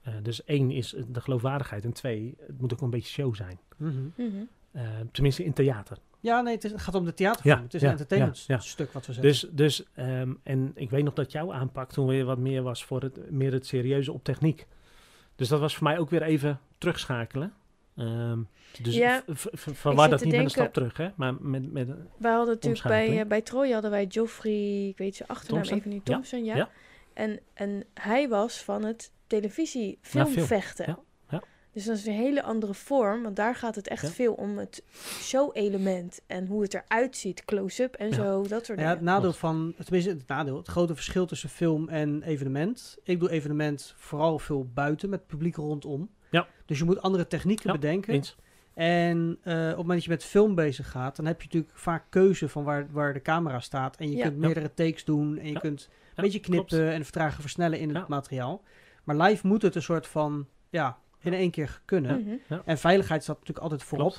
[0.02, 3.60] Eh, dus één is de geloofwaardigheid en twee, het moet ook een beetje show zijn.
[3.78, 3.93] Mhm.
[4.16, 4.28] Mhm.
[4.72, 5.97] Eh, tenminste in theater.
[6.20, 7.58] Ja, nee, het, is- het gaat om de theatervorm.
[7.58, 8.60] Ja, het is ja, een entertainment ja, ja.
[8.62, 9.32] stuk wat we zetten.
[9.32, 12.86] Dus, dus ehm, en ik weet nog dat jouw aanpak toen weer wat meer was
[12.86, 14.68] voor het, meer het serieuze op techniek.
[15.36, 17.54] Dus dat was voor mij ook weer even terugschakelen.
[17.95, 18.39] Ehm,
[18.82, 21.10] dus Ja, v- v- v- verwar zit dat niet met een stap terug, hè?
[21.16, 21.88] Maar met, met
[22.18, 25.78] Wij hadden natuurlijk bij, eh, bij Troje hadden wij Joffrey, ik weet zijn achternaam Thompson?
[25.78, 26.56] even niet, Ja, Thompson, ja.
[26.56, 26.70] ja.
[27.14, 30.86] En, en hij was van het televisie film, filmvechten.
[30.88, 30.99] ja,
[31.30, 31.43] ja.
[31.73, 34.09] Dus dat is een hele andere vorm, want daar gaat het echt Ja.
[34.09, 34.84] veel om het
[35.39, 38.13] show-element en hoe het eruit ziet, close-up en Ja.
[38.15, 38.89] zo, dat soort Ja, dingen.
[38.89, 42.97] het nadeel van, tenminste het nadeel, het grote verschil tussen film en evenement.
[43.03, 46.09] Ik doe evenement vooral veel buiten met publiek rondom.
[46.32, 46.47] Ja.
[46.65, 48.13] Dus je moet andere technieken Ja, bedenken.
[48.13, 48.36] Eens.
[48.73, 51.77] En eh, op het moment dat je met film bezig gaat, dan heb je natuurlijk
[51.77, 53.95] vaak keuze van waar, waar de camera staat.
[53.97, 54.23] En je Ja.
[54.23, 55.59] kunt meerdere takes doen en je Ja.
[55.59, 56.93] kunt een Ja, beetje knippen klopt.
[56.93, 58.05] en vertragen, versnellen in het Ja.
[58.07, 58.61] materiaal.
[59.18, 62.22] Maar live moet het een soort van, ja, in één keer kunnen.
[62.47, 62.60] Mhm.
[62.66, 64.16] En veiligheid staat natuurlijk altijd voorop.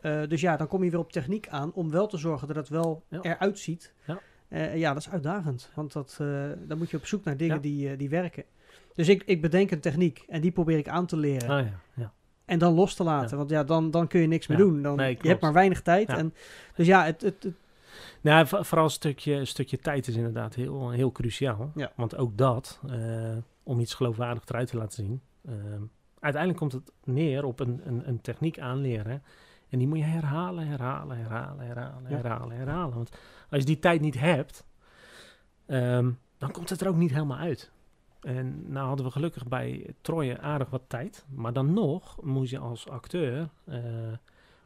[0.00, 2.56] Eh, dus ja, dan kom je weer op techniek aan om wel te zorgen dat
[2.56, 3.20] het wel Ja.
[3.22, 3.92] eruit ziet.
[4.06, 4.18] Ja.
[4.48, 5.70] Eh, ja, dat is uitdagend.
[5.74, 6.26] Want dat, eh,
[6.58, 7.60] dan moet je op zoek naar dingen Ja.
[7.60, 8.44] die, eh, die werken.
[8.94, 11.48] Dus ik, ik bedenk een techniek en die probeer ik aan te leren.
[11.48, 12.12] Ah, ja, ja.
[12.44, 13.30] En dan los te laten.
[13.30, 13.36] Ja.
[13.36, 14.64] Want ja, dan, dan kun je niks meer Ja.
[14.64, 14.82] doen.
[14.82, 16.08] Dan, Nee, je hebt maar weinig tijd.
[16.08, 16.16] Ja.
[16.16, 16.34] En,
[16.74, 17.54] dus ja, het, het, het-
[18.22, 21.72] Nou, vo- vooral een stukje, een stukje tijd is inderdaad heel, heel cruciaal.
[21.74, 21.92] Ja.
[21.96, 25.20] Want ook dat, eh, om iets geloofwaardigs eruit te laten zien.
[25.42, 25.54] eh,
[26.20, 29.22] uiteindelijk komt het neer op een, een, een techniek aanleren.
[29.68, 32.16] En die moet je herhalen, herhalen, herhalen, herhalen, Ja.
[32.16, 32.94] herhalen, herhalen.
[32.94, 33.10] Want
[33.50, 34.64] als je die tijd niet hebt,
[35.66, 37.70] ehm, dan komt het er ook niet helemaal uit.
[38.20, 41.24] En nou hadden we gelukkig bij Troje aardig wat tijd.
[41.28, 43.80] Maar dan nog moest je als acteur, eh,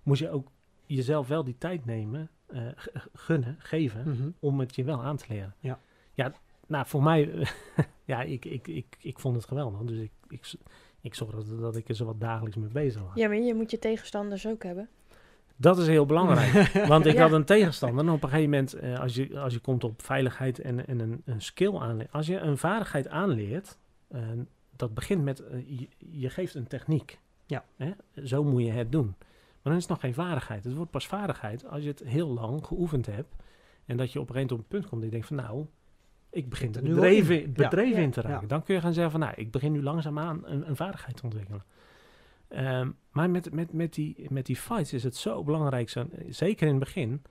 [0.03, 0.49] moest je ook
[0.87, 4.29] jezelf wel die tijd nemen, eh, gunnen, geven, Mhm.
[4.39, 5.55] om het je wel aan te leren.
[5.61, 5.79] Ja.
[6.13, 6.33] Ja,
[6.67, 7.47] nou voor mij,
[8.05, 9.81] ja, ik, ik, ik, ik vond het geweldig.
[9.81, 10.53] Dus ik, ik,
[11.01, 13.11] ik zorgde dat ik er zo wat dagelijks mee bezig was.
[13.15, 14.89] Ja, maar je moet je tegenstanders ook hebben.
[15.57, 16.69] Dat is heel belangrijk.
[16.89, 17.23] Want ik Ja.
[17.23, 18.05] had een tegenstander.
[18.05, 21.01] En op een gegeven moment, eh, als, je, als je komt op veiligheid en, en
[21.01, 22.13] een, een skill aanleert.
[22.13, 23.79] Als je een vaardigheid aanleert,
[24.09, 24.21] eh,
[24.77, 27.19] dat begint met, je, je geeft een techniek.
[27.47, 27.65] Ja.
[27.77, 27.91] Hè?
[28.25, 29.15] Zo moet je het doen.
[29.67, 30.65] Maar dan is het nog geen vaardigheid.
[30.65, 33.35] Het wordt pas vaardigheid als je het heel lang geoefend hebt.
[33.87, 35.37] En dat je op een gegeven moment op een punt komt dat je denkt van
[35.37, 35.67] nou,
[36.31, 37.53] ik begin er er nu bedreven, in.
[37.53, 38.05] bedreven Ja.
[38.05, 38.41] in te raken.
[38.41, 38.47] Ja.
[38.47, 41.23] Dan kun je gaan zeggen van nou, ik begin nu langzaamaan een, een vaardigheid te
[41.23, 41.65] ontwikkelen.
[42.49, 46.67] Ehm, maar met, met, met, die, met die fights is het zo belangrijk, zo, zeker
[46.67, 47.23] in het begin,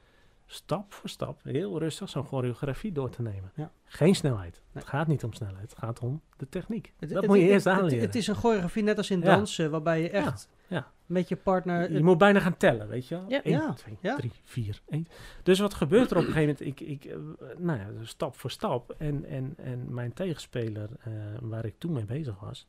[0.46, 3.52] stap voor stap, heel rustig zo'n choreografie door te nemen.
[3.56, 3.72] Ja.
[3.84, 4.54] Geen snelheid.
[4.72, 4.84] Nee.
[4.84, 6.94] Het gaat niet om snelheid, het gaat om de techniek.
[7.00, 8.00] Het- dat het- moet je het- eerst het- aanleren.
[8.00, 10.91] Het, is een choreografie net als in dansen, waarbij je echt ja.
[11.05, 11.91] met je partner...
[11.91, 13.26] je moet bijna gaan tellen, weet je wel?
[13.30, 13.43] Ja.
[13.43, 14.16] 1, Ja, 2, ja.
[14.16, 15.07] 3, 4, 1.
[15.43, 16.80] Dus wat gebeurt er op een gegeven moment?
[16.82, 17.18] Ik, ik, eh,
[17.57, 18.95] nou ja, dus stap voor stap.
[18.97, 21.11] En, en, en mijn tegenspeler, eh,
[21.41, 22.68] waar ik toen mee bezig was,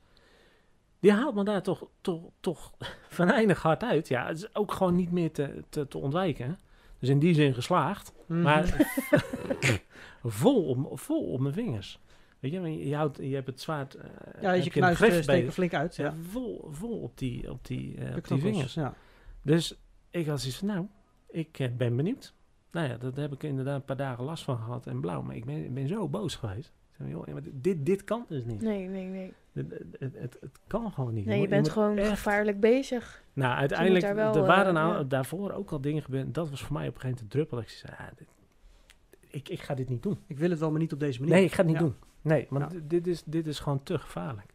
[1.00, 2.72] die haalt me daar toch, toch, toch
[3.08, 4.08] venijnig hard uit.
[4.08, 6.58] Ja, het is ook gewoon niet meer te, te, te ontwijken.
[6.98, 8.12] Dus in die zin geslaagd.
[8.26, 8.42] Mhm.
[8.42, 8.86] Maar
[10.22, 12.00] vol, op, vol op mijn vingers.
[12.40, 13.94] Weet je, je, houdt, je hebt het zwaard.
[13.94, 14.04] eh,
[14.40, 15.96] ja, je knuist eh, steken flink uit.
[15.96, 16.14] Ja.
[16.30, 18.74] Vol, vol op die, op die, eh, op die vingers.
[18.74, 18.94] Ja.
[19.42, 19.78] Dus
[20.10, 20.86] ik had zoiets van, nou,
[21.30, 22.34] ik ben benieuwd.
[22.70, 25.22] Nou ja, daar heb ik inderdaad een paar dagen last van gehad en blauw.
[25.22, 26.72] Maar ik ben, ik ben zo boos geweest.
[26.90, 28.60] Ik zei, joh, maar dit, dit kan dus niet.
[28.62, 29.32] Nee, nee, nee.
[29.52, 31.26] Het, het, het, het kan gewoon niet.
[31.26, 33.22] Nee, je bent gewoon echt- gevaarlijk bezig.
[33.32, 35.02] Nou, uiteindelijk, er waren nou, ja.
[35.04, 36.34] daarvoor ook al dingen gebeurd.
[36.34, 37.56] Dat was voor mij op een gegeven moment de druppel.
[37.56, 38.28] Dat ik zei, ah, dit-
[39.30, 40.18] ik, ik ga dit niet doen.
[40.26, 41.34] Ik wil het wel, maar niet op deze manier.
[41.34, 41.82] Nee, ik ga het niet Ja.
[41.82, 41.94] doen.
[42.26, 42.78] Nee, want Ja.
[42.82, 44.54] dit- is, dit is gewoon te gevaarlijk.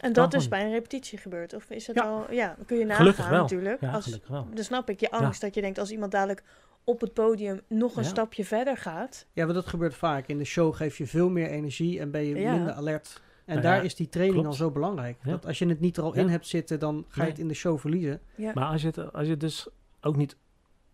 [0.00, 1.54] En dat is bij een repetitie gebeurd?
[1.54, 2.02] Of is het Ja.
[2.02, 2.32] al...
[2.32, 3.40] Ja, dan kun je Gelukkig nagaan wel.
[3.42, 3.80] natuurlijk.
[3.80, 4.46] Ja, als, gelukkig wel.
[4.54, 6.42] dan snap ik je angst dat je denkt als iemand dadelijk
[6.84, 8.08] op het podium nog een Ja.
[8.08, 9.26] stapje verder gaat.
[9.32, 10.26] Ja, want dat gebeurt vaak.
[10.26, 12.52] In de show geef je veel meer energie en ben je Ja.
[12.54, 13.22] minder alert.
[13.44, 14.58] En Nou daar ja, is die training klopt.
[14.60, 15.16] al zo belangrijk.
[15.22, 15.30] Ja.
[15.30, 16.20] Dat als je het niet er al Ja.
[16.20, 18.20] in hebt zitten, dan ga je het in de show verliezen.
[18.34, 18.50] Ja.
[18.54, 19.68] Maar als je, het, als je het dus
[20.00, 20.36] ook niet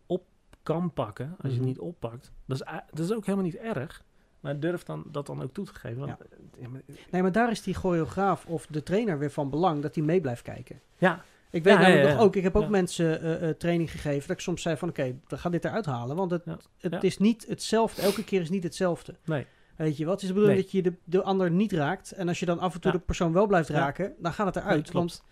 [0.07, 0.23] op
[0.63, 1.57] kan pakken, als je Mhm.
[1.59, 4.05] het niet oppakt, dat is, dat is ook helemaal niet erg.
[4.41, 5.99] Maar durf dan, dat dan ook toe te geven.
[5.99, 6.17] Want,
[6.59, 6.69] ja.
[7.11, 10.21] Nee, maar daar is die choreograaf of de trainer weer van belang dat hij mee
[10.21, 10.81] blijft kijken.
[10.99, 13.91] ja, Ik weet Ja, namelijk ja, nog ook, ik heb ook mensen eh, eh, training
[13.91, 16.45] gegeven dat ik soms zei van oké, we gaan dit eruit halen, want het,
[16.81, 18.03] het is niet hetzelfde.
[18.03, 19.15] Elke keer is niet hetzelfde.
[19.25, 19.47] nee.
[19.77, 20.13] Weet je wat?
[20.15, 20.71] Het is de bedoeling Nee.
[20.73, 22.13] dat je de, de ander niet raakt.
[22.13, 24.57] En als je dan af en toe de persoon wel blijft raken, dan gaat het
[24.57, 24.85] eruit.
[24.85, 25.23] Nee, want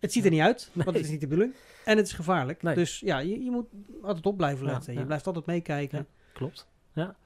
[0.00, 1.54] het ziet er niet uit, want het is niet de bedoeling.
[1.84, 2.74] En het is gevaarlijk.
[2.74, 3.66] Dus ja, je, je moet
[4.02, 4.94] altijd op blijven letten.
[4.94, 6.06] Je blijft altijd meekijken.
[6.32, 6.66] Klopt.
[6.92, 7.16] Ja.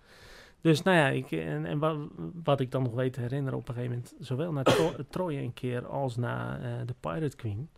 [0.60, 1.96] Dus nou ja, ik, en, en wat,
[2.44, 5.40] wat ik dan nog weet te herinneren op een gegeven moment, zowel naar Tro Troje
[5.40, 7.68] een keer als naar eh, de Pirate Queen,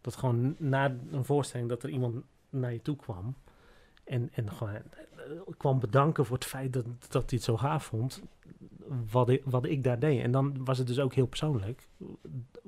[0.00, 3.34] dat gewoon na een voorstelling dat er iemand naar je toe kwam
[4.04, 4.80] en, en gewoon eh,
[5.56, 8.22] kwam bedanken voor het feit dat, dat hij het zo gaaf vond,
[9.10, 10.22] wat ik, wat ik daar deed.
[10.22, 11.88] En dan was het dus ook heel persoonlijk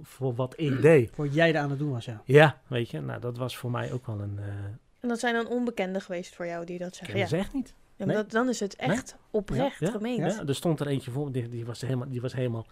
[0.02, 1.10] voor wat ik deed.
[1.14, 2.22] Voor jij er aan het doen was, ja.
[2.24, 4.38] Ja, weet je, nou dat was voor mij ook wel een...
[4.38, 4.44] eh
[5.00, 7.14] En dat zijn dan onbekenden geweest voor jou die dat ik zeggen.
[7.14, 7.28] ken Ja.
[7.28, 7.74] ze echt niet.
[7.96, 8.16] Ja, maar Nee.
[8.16, 10.34] dat, dan is het echt oprecht Ja, gemeend.
[10.34, 12.66] Ja, er stond er eentje voor, die, die was helemaal, die was helemaal,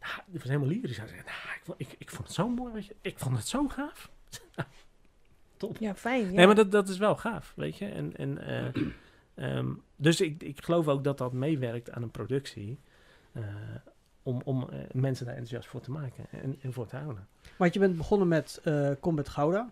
[0.00, 0.96] nou, die was helemaal lyrisch.
[0.96, 2.96] Hij zei, nou, ik, vond- ik, ik vond het zo mooi, weet je.
[3.00, 4.10] Ik vond het zo gaaf.
[5.56, 5.76] Top.
[5.78, 6.24] Ja, fijn.
[6.26, 6.32] Ja.
[6.32, 7.86] Nee, maar dat, dat is wel gaaf, weet je.
[7.86, 8.82] En, en, eh,
[9.56, 12.78] ehm, dus ik, ik geloof ook dat dat meewerkt aan een productie.
[13.32, 13.42] Eh,
[14.22, 17.26] om, om eh, mensen daar enthousiast voor te maken en, en voor te houden.
[17.56, 19.70] Want je bent begonnen met eh Combat Gouda.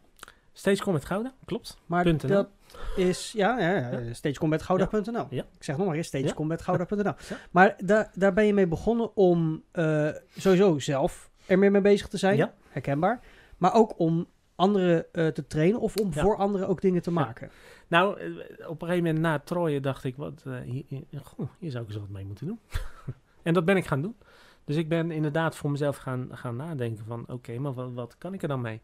[0.52, 1.78] Steeds kom met Gouda, klopt.
[1.86, 2.48] Maar dat
[2.96, 5.26] is, ja, ja, ja, stagecombatgouda.nl.
[5.30, 5.44] Ja.
[5.56, 7.12] Ik zeg nog maar eens, stagecombatgouda.nl.
[7.50, 12.08] Maar daar daar ben je mee begonnen om eh, sowieso zelf er meer mee bezig
[12.08, 13.20] te zijn, herkenbaar.
[13.58, 17.50] Maar ook om anderen eh, te trainen of om voor anderen ook dingen te maken.
[17.88, 18.28] Nou, eh,
[18.68, 21.90] op een gegeven moment na Troje dacht ik, wat, hier, hier, goh, hier zou ik
[21.90, 22.60] eens wat mee moeten doen.
[23.42, 24.16] en dat ben ik gaan doen.
[24.64, 28.34] Dus ik ben inderdaad voor mezelf gaan, gaan nadenken van, oké, maar wat, wat kan
[28.34, 28.80] ik er dan mee?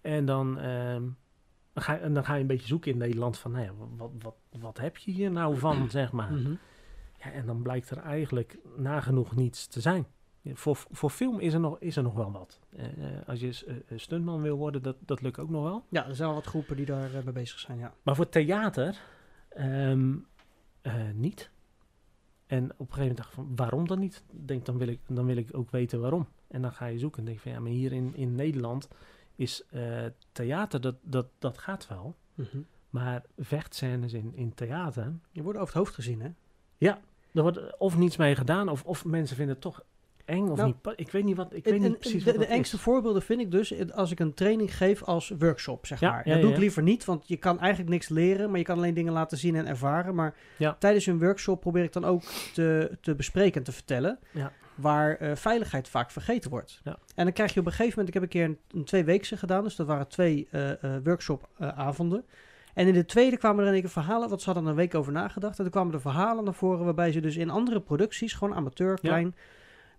[0.00, 1.02] En dan, ehm,
[1.76, 4.10] dan, ga, en dan ga je een beetje zoeken in Nederland van, nou ja, wat,
[4.18, 6.32] wat, wat heb je hier nou van, zeg maar.
[6.32, 6.54] Mhm.
[7.18, 10.06] Ja, en dan blijkt er eigenlijk nagenoeg niets te zijn.
[10.40, 12.60] Ja, Voor, voor film is er nog, is er nog wel wat.
[12.76, 12.84] Eh,
[13.26, 15.84] als je eh, eh, stuntman wil worden, dat, dat lukt ook nog wel.
[15.88, 17.94] Ja, er zijn wel wat groepen die daar mee bezig zijn, ja.
[18.02, 19.00] Maar voor theater
[19.48, 20.14] ehm,
[20.80, 21.50] eh, niet.
[22.46, 24.24] En op een gegeven moment dacht ik van, waarom dan niet?
[24.30, 26.26] Denk, dan wil, ik, dan wil ik ook weten waarom.
[26.48, 28.88] En dan ga je zoeken en denk van, ja, maar hier in, in Nederland
[29.36, 29.82] is eh,
[30.32, 32.14] theater, dat, dat, dat gaat wel.
[32.34, 32.58] Mhm.
[32.90, 36.28] Maar vechtscènes in, in theater, Je wordt over het hoofd gezien, hè?
[37.32, 39.82] er wordt of niets mee gedaan, of, of mensen vinden het toch
[40.24, 40.98] eng of Nou, niet.
[40.98, 42.82] Ik weet niet wat, ik En- weet niet precies de, wat de engste is.
[42.82, 46.18] voorbeelden vind ik dus eh, als ik een training geef als workshop, zeg Ja, maar.
[46.28, 46.60] ja, dat doe ja, ik ja.
[46.60, 49.54] liever niet, want je kan eigenlijk niks leren, maar je kan alleen dingen laten zien
[49.56, 50.14] en ervaren.
[50.14, 50.76] Maar Ja.
[50.78, 52.22] tijdens een workshop probeer ik dan ook
[52.54, 54.52] te, te bespreken en te vertellen Ja.
[54.76, 56.80] Waar eh, veiligheid vaak vergeten wordt.
[56.84, 56.98] Ja.
[57.14, 59.36] En dan krijg je op een gegeven moment, ik heb een keer een, een tweeweekse
[59.36, 60.72] gedaan, dus dat waren twee eh
[61.04, 62.24] workshop-avonden.
[62.74, 64.76] en in de tweede kwamen er in één keer verhalen, want ze hadden er een
[64.76, 65.56] week over nagedacht.
[65.56, 68.90] En toen kwamen er verhalen naar voren waarbij ze dus in andere producties, gewoon amateur,
[68.90, 68.96] Ja.
[69.08, 69.34] klein,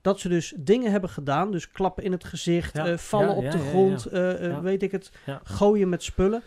[0.01, 1.51] dat ze dus dingen hebben gedaan.
[1.51, 2.86] Dus klappen in het gezicht, Ja.
[2.88, 5.11] eh, vallen op de grond, eh, eh, weet ik het,
[5.43, 6.41] gooien met spullen.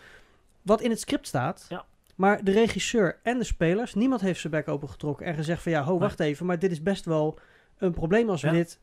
[0.61, 1.65] Wat in het script staat.
[1.69, 1.85] Ja.
[2.15, 5.83] Maar de regisseur en de spelers, niemand heeft zijn bek opengetrokken en gezegd van ja,
[5.83, 7.39] ho, wacht even, maar dit is best wel
[7.81, 8.53] een probleem als we Ja.
[8.53, 8.79] dit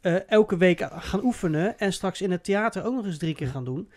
[0.00, 3.46] eh, elke week gaan oefenen en straks in het theater ook nog eens drie keer
[3.46, 3.90] gaan doen.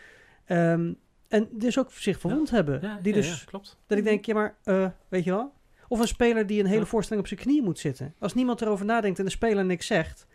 [0.45, 0.93] Ehm,
[1.27, 2.79] en dus ook zich verwond hebben.
[2.81, 3.77] Ja, die dus, klopt.
[3.87, 5.53] dat ik denk, ja maar, eh, weet je wel?
[5.87, 8.13] Of een speler die een hele voorstelling op zijn knieën moet zitten.
[8.19, 10.27] Als niemand erover nadenkt en de speler niks zegt,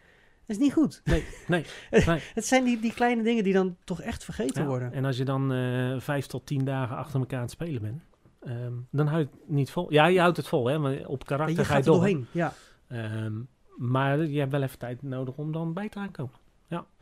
[0.47, 1.01] is niet goed.
[1.05, 1.65] Nee, nee,
[2.07, 2.21] nee.
[2.35, 4.93] Het zijn die, die kleine dingen die dan toch echt vergeten worden.
[4.93, 8.03] En als je dan eh, vijf tot tien dagen achter elkaar aan het spelen bent,
[8.41, 9.93] ehm, dan houd je het niet vol.
[9.93, 11.95] Ja, je houdt het vol, hè, maar op karakter je ga je gaat door.
[11.95, 12.53] doorheen, ja.
[12.89, 13.35] Ehm,
[13.79, 16.35] maar je hebt wel even tijd nodig om dan bij te aankomen.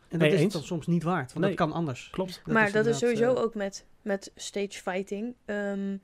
[0.09, 1.57] En dat Nee, is dan soms niet waard, want Nee.
[1.57, 2.09] dat kan anders.
[2.11, 2.43] Klopt.
[2.47, 5.35] maar dat is sowieso eh, ook met, met stage fighting.
[5.45, 5.97] Ehm,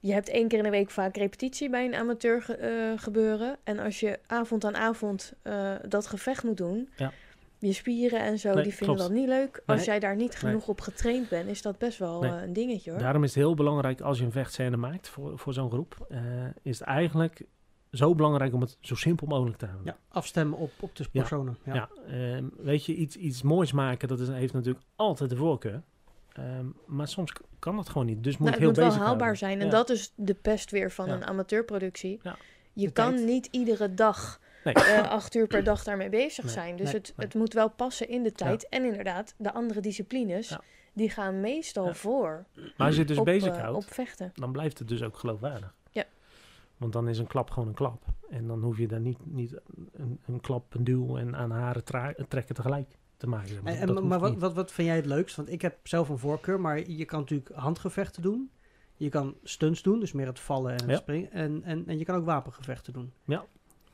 [0.00, 3.56] je hebt één keer in de week vaak repetitie bij een amateur ge- eh, gebeuren.
[3.64, 7.12] En als je avond aan avond eh, dat gevecht moet doen, Ja.
[7.58, 9.10] je spieren en zo, Nee, die vinden klopt.
[9.10, 9.62] dat niet leuk.
[9.66, 10.38] Als jij daar niet Nee.
[10.38, 12.30] genoeg op getraind bent, is dat best wel Nee.
[12.30, 13.00] een dingetje hoor.
[13.00, 16.20] Daarom is het heel belangrijk als je een vechtscène maakt voor, voor zo'n groep, eh,
[16.62, 17.42] is het eigenlijk
[17.92, 19.86] zo belangrijk om het zo simpel mogelijk te houden.
[19.86, 21.56] Ja, afstemmen op, op de personen.
[21.64, 21.74] Ja.
[21.74, 25.82] Ja, ehm, weet je, iets, iets moois maken, dat is, heeft natuurlijk altijd de voorkeur.
[26.32, 28.24] Ehm, maar soms kan dat gewoon niet.
[28.24, 29.38] Dus moet Nou, het heel moet wel bezig haalbaar houden.
[29.38, 29.58] zijn.
[29.60, 29.70] En Ja.
[29.72, 31.12] dat is de pest weer van Ja.
[31.14, 32.18] een amateurproductie.
[32.22, 32.36] Ja.
[32.72, 33.26] Je De kan tijd.
[33.26, 34.74] niet iedere dag Nee.
[34.74, 36.76] eh, acht uur per dag daarmee bezig Nee, zijn.
[36.76, 37.26] Dus nee, het, nee.
[37.26, 38.68] het moet wel passen in de tijd.
[38.68, 40.60] En inderdaad, de andere disciplines, Ja.
[40.92, 41.94] die gaan meestal Ja.
[41.94, 42.44] voor
[42.76, 44.30] Maar als je het dus op, eh, op vechten.
[44.34, 45.74] dan blijft het dus ook geloofwaardig.
[46.80, 48.02] Want dan is een klap gewoon een klap.
[48.30, 49.56] En dan hoef je daar niet, niet
[49.92, 53.56] een, een klap, een duw en aan haren tra- trekken tegelijk te maken.
[53.64, 55.36] En, en- maar wat, wat, wat vind jij het leukst?
[55.36, 58.50] Want ik heb zelf een voorkeur, maar je kan natuurlijk handgevechten doen.
[58.96, 60.96] Je kan stunts doen, dus meer het vallen en het Ja.
[60.96, 61.30] springen.
[61.32, 63.12] En, en, en je kan ook wapengevechten doen.
[63.24, 63.44] Ja.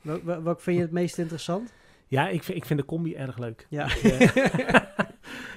[0.01, 1.73] Wel- wel- Welk vind je het meest interessant?
[2.07, 3.67] Ja, ik vind, ik vind de combi erg leuk.
[3.69, 3.87] Ja.
[4.01, 4.31] Ja,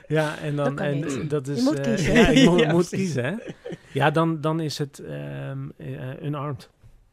[0.08, 0.64] ja en dan...
[0.64, 1.30] Dat kan en, niet.
[1.30, 2.12] Dat is, Je moet eh, kiezen.
[2.14, 2.98] Ja, je moet, Ja, moet precies.
[3.12, 3.34] kiezen, hè.
[3.92, 6.70] Ja, dan, dan is het ehm eh, unarmed.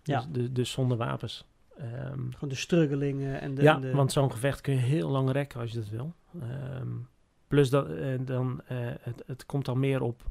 [0.08, 0.18] Ja.
[0.20, 1.46] Dus, de, dus zonder wapens.
[1.78, 3.62] Ehm, Gewoon de struggelingen en de...
[3.62, 6.14] ja, en de- want zo'n gevecht kun je heel lang rekken als je dat wil.
[6.42, 6.88] Ehm,
[7.48, 10.24] plus dat, eh, dan, eh, het, het komt dan meer op...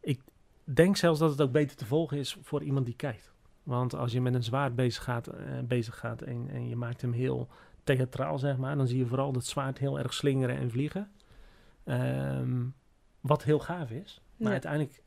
[0.00, 0.20] Ik
[0.64, 3.32] denk zelfs dat het ook beter te volgen is voor iemand die kijkt.
[3.62, 7.00] Want als je met een zwaard bezig gaat, eh, bezig gaat en, en je maakt
[7.00, 7.48] hem heel
[7.84, 8.76] theatraal, zeg maar...
[8.76, 11.10] dan zie je vooral dat zwaard heel erg slingeren en vliegen.
[11.84, 12.62] Ehm,
[13.20, 14.20] wat heel gaaf is.
[14.36, 14.52] Maar Ja.
[14.52, 15.02] uiteindelijk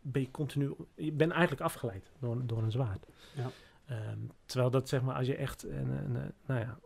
[0.00, 0.74] ben je continu...
[0.94, 3.06] Je bent eigenlijk afgeleid door, door een zwaard.
[3.36, 3.50] Ja.
[3.86, 6.78] Ehm, terwijl dat zeg maar, als je echt, een, een, een- nou ja,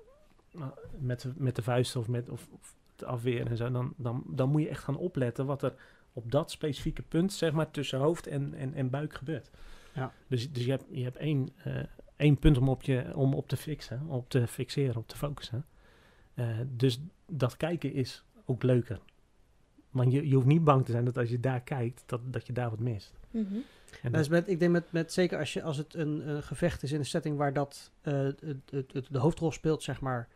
[0.52, 3.94] nou, met, de- met de vuist of met of, of het afweer en zo, dan,
[3.96, 5.74] dan, dan moet je echt gaan opletten wat er
[6.12, 9.50] op dat specifieke punt, zeg maar, tussen hoofd en, en, en buik gebeurt.
[9.94, 10.12] Ja.
[10.26, 11.82] Dus, dus je hebt, je hebt één, eh,
[12.16, 15.66] één punt om op, je, om op te fixen, op te fixeren, op te focussen.
[16.34, 19.00] Eh, dus dat kijken is ook leuker.
[19.94, 22.46] Want je, je hoeft niet bang te zijn dat als je daar kijkt, dat, dat
[22.46, 23.12] je daar wat mist.
[23.30, 23.54] Mhm.
[24.02, 26.42] En Dat is met, ik denk met, met zeker als, je, als het een, een
[26.42, 28.40] gevecht is in een setting waar dat eh, het,
[28.70, 30.28] het, het- de hoofdrol speelt, zeg maar,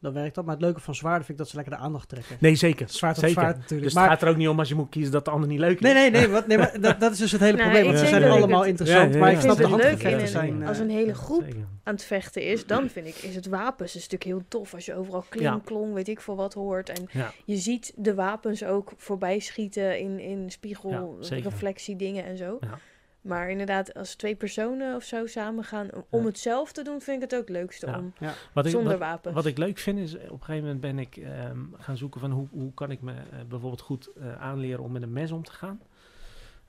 [0.00, 0.44] dan werkt dat.
[0.44, 2.36] Maar het leuke van zwaarden vind ik dat ze lekker de aandacht trekken.
[2.40, 2.88] Nee, zeker.
[2.88, 3.40] Zwaard op zeker.
[3.40, 3.82] zwaard natuurlijk.
[3.82, 5.48] Dus maar, het gaat er ook niet om als je moet kiezen dat de ander
[5.48, 5.80] niet leuk is.
[5.80, 7.90] nee, nee, nee, wat, nee maar dat, dat is dus het hele Nou, probleem.
[7.92, 9.74] ik Want ze zijn allemaal het- interessant, Ja, ja, maar ik Ik snap vind de
[9.74, 10.62] het leuk in handgevechten een, zijn...
[10.62, 11.44] eh, als een hele groep
[11.84, 14.74] aan het vechten is, dan vind ik, is het wapens een stuk heel tof.
[14.74, 15.60] Als je overal kling, Ja.
[15.64, 16.88] klong, weet ik veel wat hoort.
[16.88, 17.32] En Ja.
[17.44, 21.50] je ziet de wapens ook voorbij schieten in, in spiegel, Ja, zeker.
[21.50, 22.56] reflectie dingen en zo.
[22.60, 22.78] Ja.
[23.20, 26.26] Maar inderdaad, als twee personen of zo samen gaan om Ja.
[26.26, 27.98] het zelf te doen, vind ik het ook het leukste Ja.
[27.98, 28.12] om.
[28.52, 29.34] Wat ik, Zonder wat, wapens.
[29.34, 32.30] wat ik leuk vind is, op een gegeven moment ben ik ehm, gaan zoeken van
[32.30, 35.42] hoe, hoe kan ik me eh, bijvoorbeeld goed eh, aanleren om met een mes om
[35.44, 35.80] te gaan.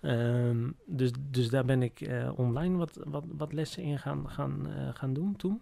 [0.02, 4.68] Ehm, dus, dus daar ben ik eh, online wat, wat, wat lessen in gaan, gaan,
[4.68, 5.62] eh, gaan doen toen.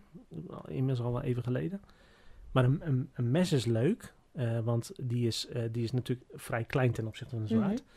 [0.67, 1.81] Inmiddels al wel even geleden.
[2.51, 6.29] Maar een, een, een mes is leuk, eh, want die is, eh, die is natuurlijk
[6.33, 7.83] vrij klein ten opzichte van een zwaard.
[7.83, 7.89] Mhm.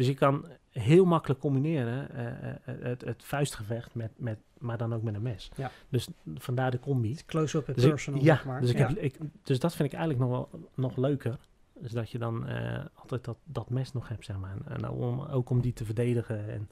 [0.00, 4.94] Dus je kan heel makkelijk combineren eh, eh, het, het vuistgevecht, met, met, maar dan
[4.94, 5.50] ook met een mes.
[5.56, 5.70] Ja.
[5.88, 7.16] Dus vandaar de combi.
[7.26, 8.60] Close-up en Dus ik- personal, ja, maar.
[8.60, 8.88] Dus, ik Ja.
[8.88, 11.38] Heb, ik, dus dat vind ik eigenlijk nog wel nog leuker.
[11.80, 14.50] Dus dat je dan eh, altijd dat, dat mes nog hebt, zeg maar.
[14.66, 16.50] En, en om, ook om die te verdedigen.
[16.50, 16.68] En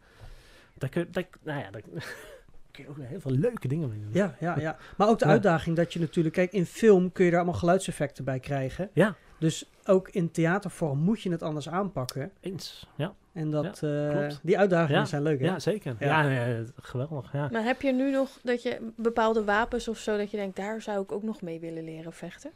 [0.74, 1.82] daar kun, daar, nou ja, daar
[2.70, 4.10] kun je ook heel veel leuke dingen mee doen.
[4.12, 4.76] Ja, ja, ja.
[4.96, 5.30] Maar ook de Ja.
[5.30, 6.34] uitdaging dat je natuurlijk...
[6.34, 8.90] Kijk, in film kun je daar allemaal geluidseffecten bij krijgen.
[8.92, 9.14] Ja.
[9.38, 12.30] Dus ook in theatervorm moet je het anders aanpakken.
[12.40, 12.86] Eens.
[12.96, 14.40] Ja, En dat, eh, klopt.
[14.42, 15.06] die uitdagingen Ja.
[15.06, 15.46] zijn leuk, hè?
[15.46, 15.96] ja zeker.
[15.98, 16.22] Ja.
[16.22, 17.32] Ja, geweldig.
[17.32, 17.48] Ja.
[17.52, 20.82] Maar heb je nu nog dat je bepaalde wapens of zo, dat je denkt, daar
[20.82, 22.50] zou ik ook nog mee willen leren vechten?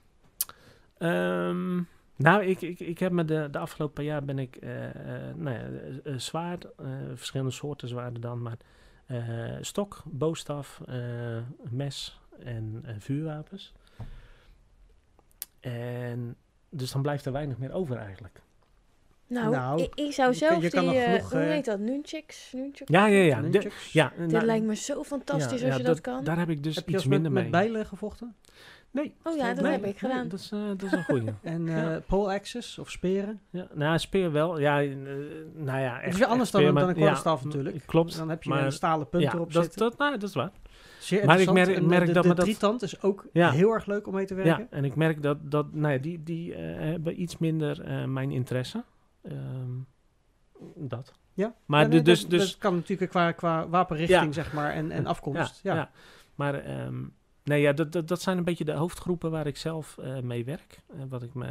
[0.98, 1.76] Ehm,
[2.16, 4.84] nou, ik, ik, ik heb me de, de afgelopen paar jaar ben ik, eh,
[5.28, 8.56] eh, nou ja, eh, eh, zwaard, eh, verschillende soorten zwaarden dan, maar
[9.06, 10.96] eh, stok, boostaf, eh,
[11.70, 13.72] mes en eh, vuurwapens.
[15.60, 16.36] En
[16.72, 18.40] dus dan blijft er weinig meer over eigenlijk.
[19.26, 21.64] Nou, Nou, ik, ik zou je zelf je kan die, nog genoeg, hoe eh, heet
[21.64, 22.52] dat, nunchucks?
[22.52, 22.90] nunchucks?
[22.92, 23.40] Ja, ja, ja.
[23.40, 26.24] De- ja Dit nou, lijkt me zo fantastisch ja, als ja, je dat, kan.
[26.24, 27.50] Daar heb ik dus heb je iets met, minder met mee.
[27.50, 28.34] bijlen gevochten?
[28.90, 29.14] Nee.
[29.22, 30.28] Oh ja, dat nee, heb ik nee, gedaan.
[30.28, 31.24] dat, is, eh, dat is een goeie.
[31.42, 33.40] En eh pole axes of speren?
[33.50, 34.58] ja, nou, speer wel.
[34.58, 34.88] Ja, eh,
[35.54, 37.86] nou ja, Het echt, is weer anders echt dan, speer, dan een ja, korrelstaaf natuurlijk.
[37.86, 38.16] Klopt.
[38.16, 39.80] Dan heb je maar- een stalen punt ja, erop dat, zitten.
[39.80, 40.50] dat, nou, dat is waar.
[41.02, 43.50] Zeer maar ik merk- En merk de, dat de dat- drietand is ook Ja.
[43.50, 44.62] heel erg leuk om mee te werken.
[44.70, 48.04] Ja, en ik merk dat, dat nou ja, die, die eh, hebben iets minder eh,
[48.04, 48.84] mijn interesse.
[49.22, 49.70] Ehm,
[50.76, 51.12] dat.
[51.34, 51.54] Ja.
[51.66, 54.32] Maar Ja, nee, dus, dat, dus, dat kan natuurlijk qua, qua wapenrichting, Ja.
[54.32, 55.60] zeg maar, en, en afkomst.
[55.62, 55.90] ja, Ja, ja.
[56.34, 57.02] Maar ehm,
[57.44, 60.44] nee, ja, dat, dat, dat zijn een beetje de hoofdgroepen waar ik zelf eh, mee
[60.44, 60.80] werk.
[60.88, 61.46] Eh, wat ik me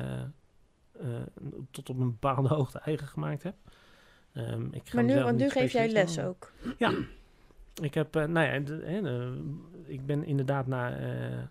[0.99, 1.08] eh,
[1.72, 3.56] tot op een bepaalde hoogte eigen gemaakt heb.
[4.34, 6.52] Ehm, ik ga Maar nu, want nu geef jij les ook.
[7.82, 9.42] Ik heb, eh, nou ja, de- hè, de-
[9.86, 11.48] ik ben inderdaad na eh eh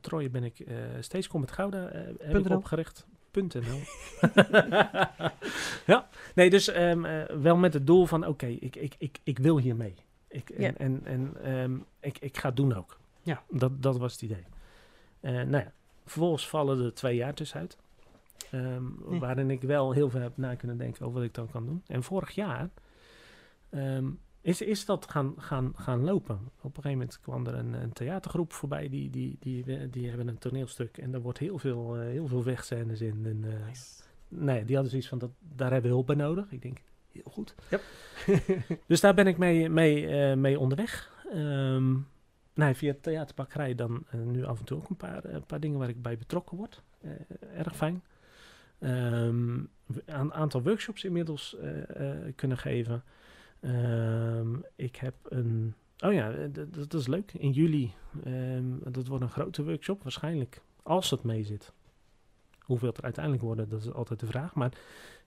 [0.00, 3.06] Troje ben ik eh steeds kom met Gouda eh, heb ik opgericht.
[3.32, 3.80] .nl.
[5.86, 9.38] ja, nee, dus ehm, eh, wel met het doel van, oké, ik, ik, ik, ik
[9.38, 9.94] wil hiermee.
[10.28, 10.72] Ik, en Ja.
[10.76, 12.98] en, en ehm, ik, ik ga het doen ook.
[13.22, 13.42] Ja.
[13.50, 14.44] Dat, dat was het idee.
[15.20, 15.72] Eh, nou ja,
[16.04, 17.76] vervolgens vallen er twee jaar tussenuit.
[18.50, 19.18] Ehm, Hm.
[19.18, 21.82] Waarin ik wel heel veel heb na kunnen denken over wat ik dan kan doen.
[21.86, 22.68] En vorig jaar
[23.70, 24.06] ehm,
[24.44, 26.34] is, is dat gaan, gaan, gaan lopen.
[26.34, 28.88] Op een gegeven moment kwam er een, een theatergroep voorbij.
[28.88, 30.98] Die, die, die, die, hebben een toneelstuk.
[30.98, 33.26] En daar wordt heel veel, eh, heel veel vechtscènes in.
[33.26, 33.74] En, eh,
[34.28, 36.52] Nee, die hadden zoiets van, dat, daar hebben we hulp bij nodig.
[36.52, 36.78] Ik denk,
[37.12, 37.54] heel goed.
[37.70, 37.82] Yep.
[38.86, 41.12] dus daar ben ik mee, mee, eh, mee onderweg.
[42.54, 45.78] Nou, via theaterbakkerij dan eh, nu af en toe ook een paar, eh, paar dingen
[45.78, 46.82] waar ik bij betrokken word.
[47.54, 48.02] Erg fijn.
[48.78, 49.58] Ehm,
[50.04, 51.56] een aantal workshops inmiddels
[52.34, 53.02] kunnen geven.
[53.60, 55.74] Ehm, ik heb een...
[55.98, 56.48] Oh ja, eh,
[56.78, 57.32] dat is leuk.
[57.32, 57.92] In juli,
[58.24, 60.02] ehm, dat wordt een grote workshop.
[60.02, 61.72] Waarschijnlijk, als het mee zit.
[62.58, 64.54] Hoeveel het er uiteindelijk worden, dat is altijd de vraag.
[64.54, 64.72] Maar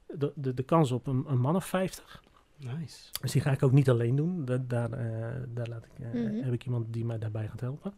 [0.08, 2.24] de, de, de kans op een, een man of 50.
[2.58, 3.10] Nice.
[3.22, 4.46] Dus die ga ik ook niet alleen doen.
[4.46, 6.44] Da- daar eh, daar laat ik, eh, Mhm.
[6.44, 7.94] heb ik iemand die mij daarbij gaat helpen.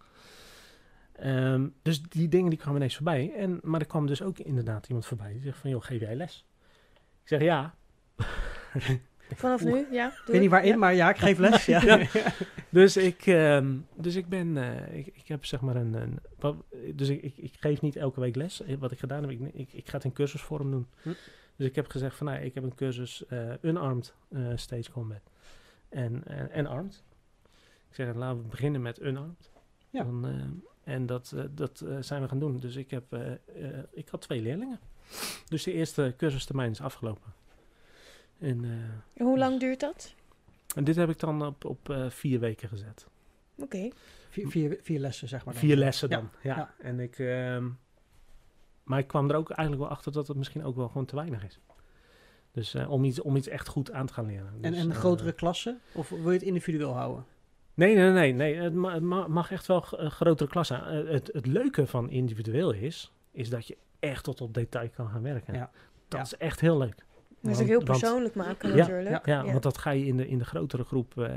[1.11, 3.33] Ehm, dus die dingen die kwamen ineens voorbij.
[3.35, 6.15] En, maar er kwam dus ook inderdaad iemand voorbij die zegt van, joh, geef jij
[6.15, 6.45] les?
[7.23, 7.75] Ik zeg, ja.
[9.35, 10.07] Vanaf nu, ja.
[10.07, 11.65] Ik weet niet waarin, maar ja, ik geef les.
[11.65, 11.81] Ja.
[11.85, 12.07] Ja.
[12.69, 16.63] Dus ik, ehm, dus ik ben, eh, ik, ik heb zeg maar een, een wat-
[16.95, 18.61] dus ik, ik, ik geef niet elke week les.
[18.61, 20.87] Eh, Wat ik gedaan heb, ik, ik, ik ga het in cursusvorm doen.
[21.01, 21.09] Hm.
[21.55, 25.21] Dus ik heb gezegd van, nou, ik heb een cursus eh, unarmed eh, stage combat
[25.89, 27.03] en, en, en armed.
[27.89, 29.49] Ik zeg, laten we beginnen met unarmed.
[29.89, 30.03] Ja.
[30.03, 32.59] Dan, eh, en dat, eh, dat zijn we gaan doen.
[32.59, 33.03] Dus ik heb,
[33.91, 34.79] ik had twee leerlingen.
[35.47, 37.33] Dus de eerste cursustermijn is afgelopen.
[38.39, 40.13] En, eh, Hoe lang duurt dat?
[40.75, 43.07] en dit heb ik dan op, op eh, vier weken gezet.
[43.57, 43.89] Oké.
[44.29, 45.53] Vier, vier, vier lessen, zeg maar.
[45.53, 45.63] dan.
[45.63, 46.29] Vier lessen dan.
[46.41, 46.55] Ja.
[46.55, 46.73] ja.
[46.79, 47.67] En ik, ehm,
[48.83, 51.15] maar ik kwam er ook eigenlijk wel achter dat het misschien ook wel gewoon te
[51.15, 51.59] weinig is.
[52.51, 54.53] Dus eh, om, iets, om iets echt goed aan te gaan leren.
[54.61, 55.79] En, Dus, en grotere klassen?
[55.93, 57.25] Of wil je het individueel houden?
[57.73, 58.33] Nee, nee, nee.
[58.33, 58.55] nee.
[58.55, 60.83] Het, ma- het ma- mag echt wel grotere klas zijn.
[60.83, 65.09] Eh, het, het leuke van individueel is, is dat je echt tot op detail kan
[65.09, 65.53] gaan werken.
[65.53, 65.71] Ja.
[66.07, 66.25] Dat Ja.
[66.25, 67.05] is echt heel leuk.
[67.41, 69.25] Want- ook heel want- persoonlijk maken Ja, natuurlijk.
[69.25, 71.17] Ja, want dat ga je in de, in de grotere groep...
[71.17, 71.31] eh,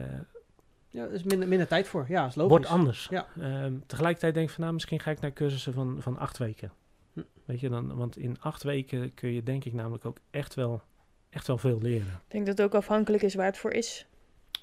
[0.88, 2.04] Ja, er is minder, minder tijd voor.
[2.08, 2.50] Ja, is logisch.
[2.50, 3.06] wordt anders.
[3.10, 3.26] Ja.
[3.40, 6.72] Ehm, tegelijkertijd denk ik van, nou, misschien ga ik naar cursussen van, van acht weken.
[7.12, 7.20] Hm.
[7.44, 10.82] Weet je, dan, want in acht weken kun je denk ik namelijk ook echt wel,
[11.30, 12.06] echt wel veel leren.
[12.06, 14.06] Ik denk dat het ook afhankelijk is waar het voor is.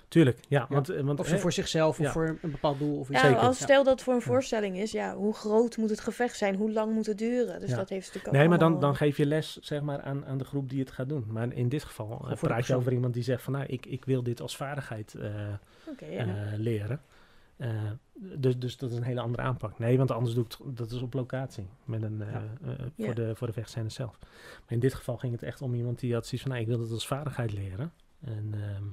[0.09, 0.65] Tuurlijk, ja.
[0.69, 2.11] Want, eh, want Of ze hè, voor zichzelf of Ja.
[2.11, 2.99] voor een bepaald doel.
[2.99, 3.21] Of iets.
[3.21, 3.41] Ja, Zeker.
[3.41, 6.55] als stel dat het voor een voorstelling is, ja, hoe groot moet het gevecht zijn?
[6.55, 7.59] Hoe lang moet het duren?
[7.59, 7.75] Dus Ja.
[7.75, 10.37] dat heeft natuurlijk ook Nee, maar dan, dan geef je les zeg maar, aan, aan
[10.37, 11.25] de groep die het gaat doen.
[11.27, 13.53] Maar in dit geval eh, voor de praat je over iemand die zegt van...
[13.53, 15.31] nou, ik, ik wil dit als vaardigheid eh,
[16.09, 16.25] ja.
[16.25, 17.01] eh, leren.
[17.57, 17.69] Eh,
[18.13, 19.79] dus, dus dat is een hele andere aanpak.
[19.79, 21.67] Nee, want anders doe ik het, dat is op locatie.
[21.85, 22.43] Met een, eh, Ja.
[22.63, 23.13] eh, voor, Ja.
[23.13, 24.17] de, voor de vechtscène zelf.
[24.19, 24.29] Maar
[24.67, 26.51] in dit geval ging het echt om iemand die had zoiets van...
[26.51, 27.91] nou, ik wil het als vaardigheid leren.
[28.25, 28.83] En ehm,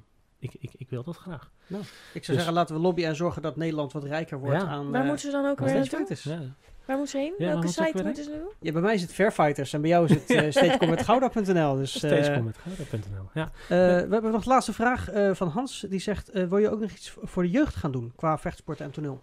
[0.52, 1.50] ik, ik, ik wil dat graag.
[1.66, 1.82] Ik zou
[2.12, 4.68] Dus- zeggen, laten we lobbyen en zorgen dat Nederland wat rijker wordt Ja.
[4.68, 4.90] aan...
[4.90, 6.06] Waar eh, moeten ze dan ook weer naartoe?
[6.22, 6.38] Ja.
[6.86, 7.34] Waar moeten ze heen?
[7.38, 8.48] Ja, Welke site moeten ze doen?
[8.60, 10.40] Ja, bij mij is het Fairfighters en bij jou is het uh.
[10.40, 13.28] Dus, eh, Stagecommentgouda.nl.
[13.34, 13.44] Ja.
[13.44, 13.74] eh, we
[14.10, 15.86] hebben nog de laatste vraag eh, van Hans.
[15.88, 18.80] Die zegt, eh, wil je ook nog iets voor de jeugd gaan doen qua vechtsport
[18.80, 19.20] en toneel?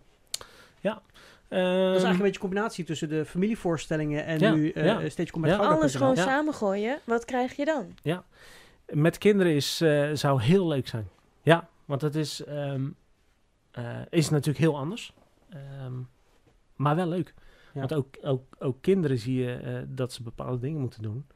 [0.82, 1.01] dat
[1.59, 5.09] is eigenlijk een beetje een combinatie tussen de familievoorstellingen en Ja, nu uh, ja.
[5.09, 5.78] stagecometgouda.nl.
[5.80, 6.24] Alles gewoon Ja.
[6.24, 6.99] samengooien.
[7.03, 7.93] Wat krijg je dan?
[8.86, 11.07] Met kinderen is, eh, zou heel leuk zijn.
[11.43, 12.89] Ja, want het is, ehm,
[13.71, 15.13] eh, is natuurlijk heel anders.
[15.49, 15.93] Ehm,
[16.75, 17.33] maar wel leuk.
[17.73, 17.79] Ja.
[17.79, 21.27] Want ook, ook, ook kinderen zie je eh, dat ze bepaalde dingen moeten doen.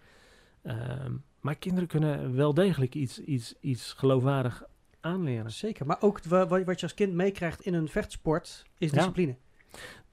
[0.62, 4.64] Ehm, maar kinderen kunnen wel degelijk iets, iets, iets geloofwaardig
[5.00, 5.52] aanleren.
[5.52, 8.96] Zeker, maar ook wa- wa- wat je als kind meekrijgt in een vechtsport is Ja.
[8.96, 9.36] discipline.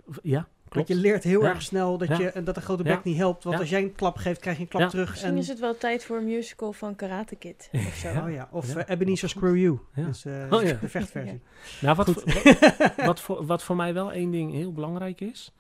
[0.09, 1.03] V- Ja, Want klopt.
[1.03, 1.49] je leert heel Ja.
[1.49, 2.19] erg snel dat, Ja.
[2.19, 3.01] je, dat de grote bek Ja.
[3.05, 3.43] niet helpt.
[3.45, 3.61] Want Ja.
[3.61, 4.89] als jij een klap geeft, krijg je een klap Ja.
[4.89, 5.11] terug.
[5.11, 7.69] Misschien en, is het wel tijd voor een musical van Karate Kid.
[7.73, 8.09] Of zo.
[8.09, 8.85] Oh ja, of Ja.
[8.87, 9.79] eh, Ebenezer Screw You.
[9.95, 10.05] Ja.
[10.05, 10.73] Dus, Oh ja.
[10.81, 11.41] de vechtversie.
[11.81, 15.53] Nou, wat, voor, wat, wat, voor, wat voor mij wel één ding heel belangrijk is,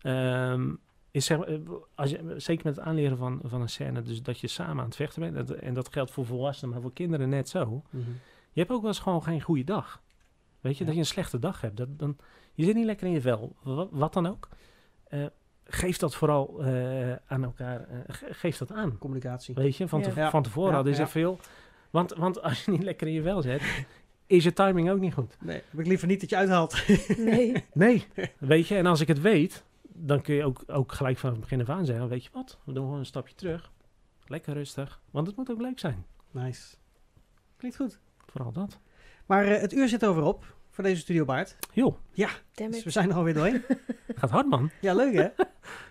[0.00, 0.70] ehm,
[1.10, 1.54] is zeg, eh,
[1.94, 4.84] als je, zeker met het aanleren van, van een scène, dus dat je samen aan
[4.84, 7.82] het vechten bent, dat- en dat geldt voor volwassenen, maar voor kinderen net zo.
[7.90, 8.04] Mhm.
[8.52, 10.02] Je hebt ook wel eens gewoon geen goede dag.
[10.60, 10.84] Weet je, Ja.
[10.84, 11.76] dat je een slechte dag hebt.
[11.76, 12.16] Dat, dan,
[12.54, 14.48] je zit niet lekker in je vel, wat, wat dan ook.
[15.08, 15.24] Eh,
[15.64, 18.98] geef dat vooral eh, aan elkaar, eh, ge- geef dat aan.
[18.98, 19.54] Communicatie.
[19.54, 20.08] Weet je, van, Ja.
[20.10, 20.30] te- Ja.
[20.30, 21.08] van tevoren Ja, hadden ze ja.
[21.08, 21.38] veel.
[21.90, 23.84] Want, want als je niet lekker in je vel zit,
[24.26, 25.36] is je timing ook niet goed.
[25.40, 26.84] Nee, heb ik liever niet dat je uithaalt.
[27.16, 27.64] Nee.
[27.72, 28.06] Nee,
[28.38, 31.40] weet je, en als ik het weet, dan kun je ook, ook gelijk van het
[31.40, 33.70] begin af aan zeggen, weet je wat, we doen gewoon een stapje terug.
[34.26, 36.04] Lekker rustig, want het moet ook leuk zijn.
[36.30, 36.76] nice.
[37.56, 37.98] Klinkt goed.
[38.26, 38.78] Vooral dat.
[39.26, 41.56] Maar eh, het uur zit over op voor deze Studio Baard.
[41.72, 41.94] Joh,
[42.54, 42.84] Damn Dus it.
[42.84, 43.62] we zijn er alweer doorheen.
[44.14, 44.70] gaat hard man.
[44.80, 45.22] Ja, leuk hè?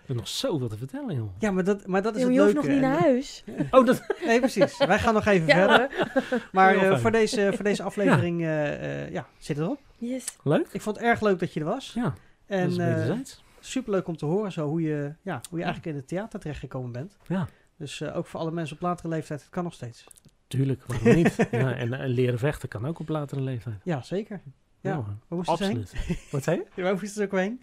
[0.02, 1.30] Er is nog zoveel te vertellen, joh.
[1.38, 2.68] Ja, maar dat, maar dat is Ja, maar het je leuke.
[2.68, 3.44] hoeft nog niet naar huis.
[3.80, 4.02] Oh, dat...
[4.24, 4.76] Nee, precies.
[4.78, 6.08] Wij gaan nog even Ja verder.
[6.52, 9.80] Maar eh, voor, deze, voor deze aflevering eh, eh, ja, zit het erop.
[9.98, 10.24] Yes.
[10.42, 10.68] Leuk.
[10.72, 11.92] Ik vond het erg leuk dat je er was.
[11.94, 12.14] Ja,
[12.46, 13.44] En dat is eh wederzijds.
[13.60, 16.92] superleuk om te horen zo hoe je, ja, hoe je eigenlijk in het theater terechtgekomen
[16.92, 17.16] bent.
[17.26, 20.04] Ja, Dus eh, ook voor alle mensen op latere leeftijd, het kan nog steeds.
[20.46, 21.36] tuurlijk, waarom niet?
[21.50, 23.76] ja, en, en leren vechten kan ook op latere leeftijd.
[23.84, 24.40] Ja, zeker.
[24.82, 25.04] Ja.
[25.28, 25.78] Waar ze heen?
[25.78, 25.94] absoluut.
[26.30, 26.64] Wat zei je?
[26.74, 27.60] Ja, Waar moesten ze ook heen?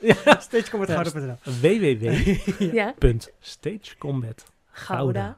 [0.00, 0.14] Ja.
[0.70, 0.96] Komt het
[2.72, 2.94] Ja.
[3.00, 5.34] www.stagecombat.gouda.nl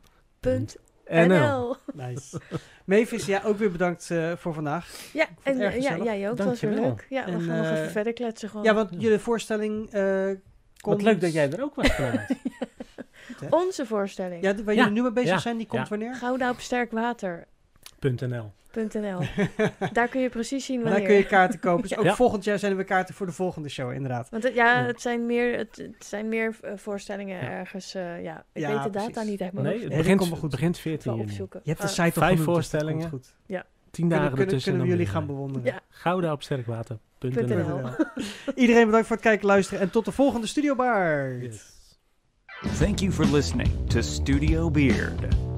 [1.11, 1.77] Gouda.nl.
[1.95, 2.41] Nice.
[2.85, 5.11] Mavis, ja, ook weer bedankt eh, voor vandaag.
[5.13, 6.05] Ja, het en eh, ja, gezellig.
[6.05, 6.37] jij ook.
[6.37, 7.07] Dat was weer leuk.
[7.09, 8.65] Ja, we En, gaan nog eh, even verder kletsen gewoon.
[8.65, 10.37] Ja, want jullie voorstelling eh Wat
[10.81, 11.03] komt...
[11.03, 12.39] leuk dat jij er ook was vanavond.
[13.65, 14.43] Onze voorstelling.
[14.43, 14.81] Ja, waar Ja.
[14.81, 15.39] jullie nu mee bezig Ja.
[15.39, 15.89] zijn, die komt Ja.
[15.89, 16.15] wanneer?
[16.15, 17.47] Gouda op sterk water.
[18.01, 18.53] .nl.
[18.73, 19.19] .nl.
[19.93, 20.99] Daar kun je precies zien wanneer.
[20.99, 21.83] daar kun je kaarten kopen.
[21.89, 22.15] Dus ook Ja.
[22.15, 24.29] volgend jaar zijn er weer kaarten voor de volgende show, inderdaad.
[24.31, 24.87] Want het, ja, Ja.
[24.87, 27.49] het zijn meer, het, het zijn meer eh, voorstellingen Ja.
[27.51, 27.95] ergens.
[27.95, 29.31] eh, ja, ik Ja, weet de data precies.
[29.31, 30.51] niet mijn Nee, het begint, komt wel goed.
[30.51, 31.27] begint Ik 14 zal juni.
[31.29, 31.61] opzoeken.
[31.63, 33.09] Je hebt de Ah, site al Vijf dus dat voorstellingen.
[33.09, 33.35] goed.
[33.91, 34.73] Tien Kunnen, dagen kunnen, ertussen.
[34.73, 35.67] kunnen we jullie gaan bewonderen.
[35.73, 35.81] Ja.
[35.89, 37.31] Gouda op sterkwater.nl.
[37.31, 37.91] .nl.
[38.55, 41.37] Iedereen bedankt voor het kijken, luisteren en tot de volgende Studio Bar.
[41.41, 41.79] Yes.
[42.79, 45.50] Thank you for listening to Studio Beard.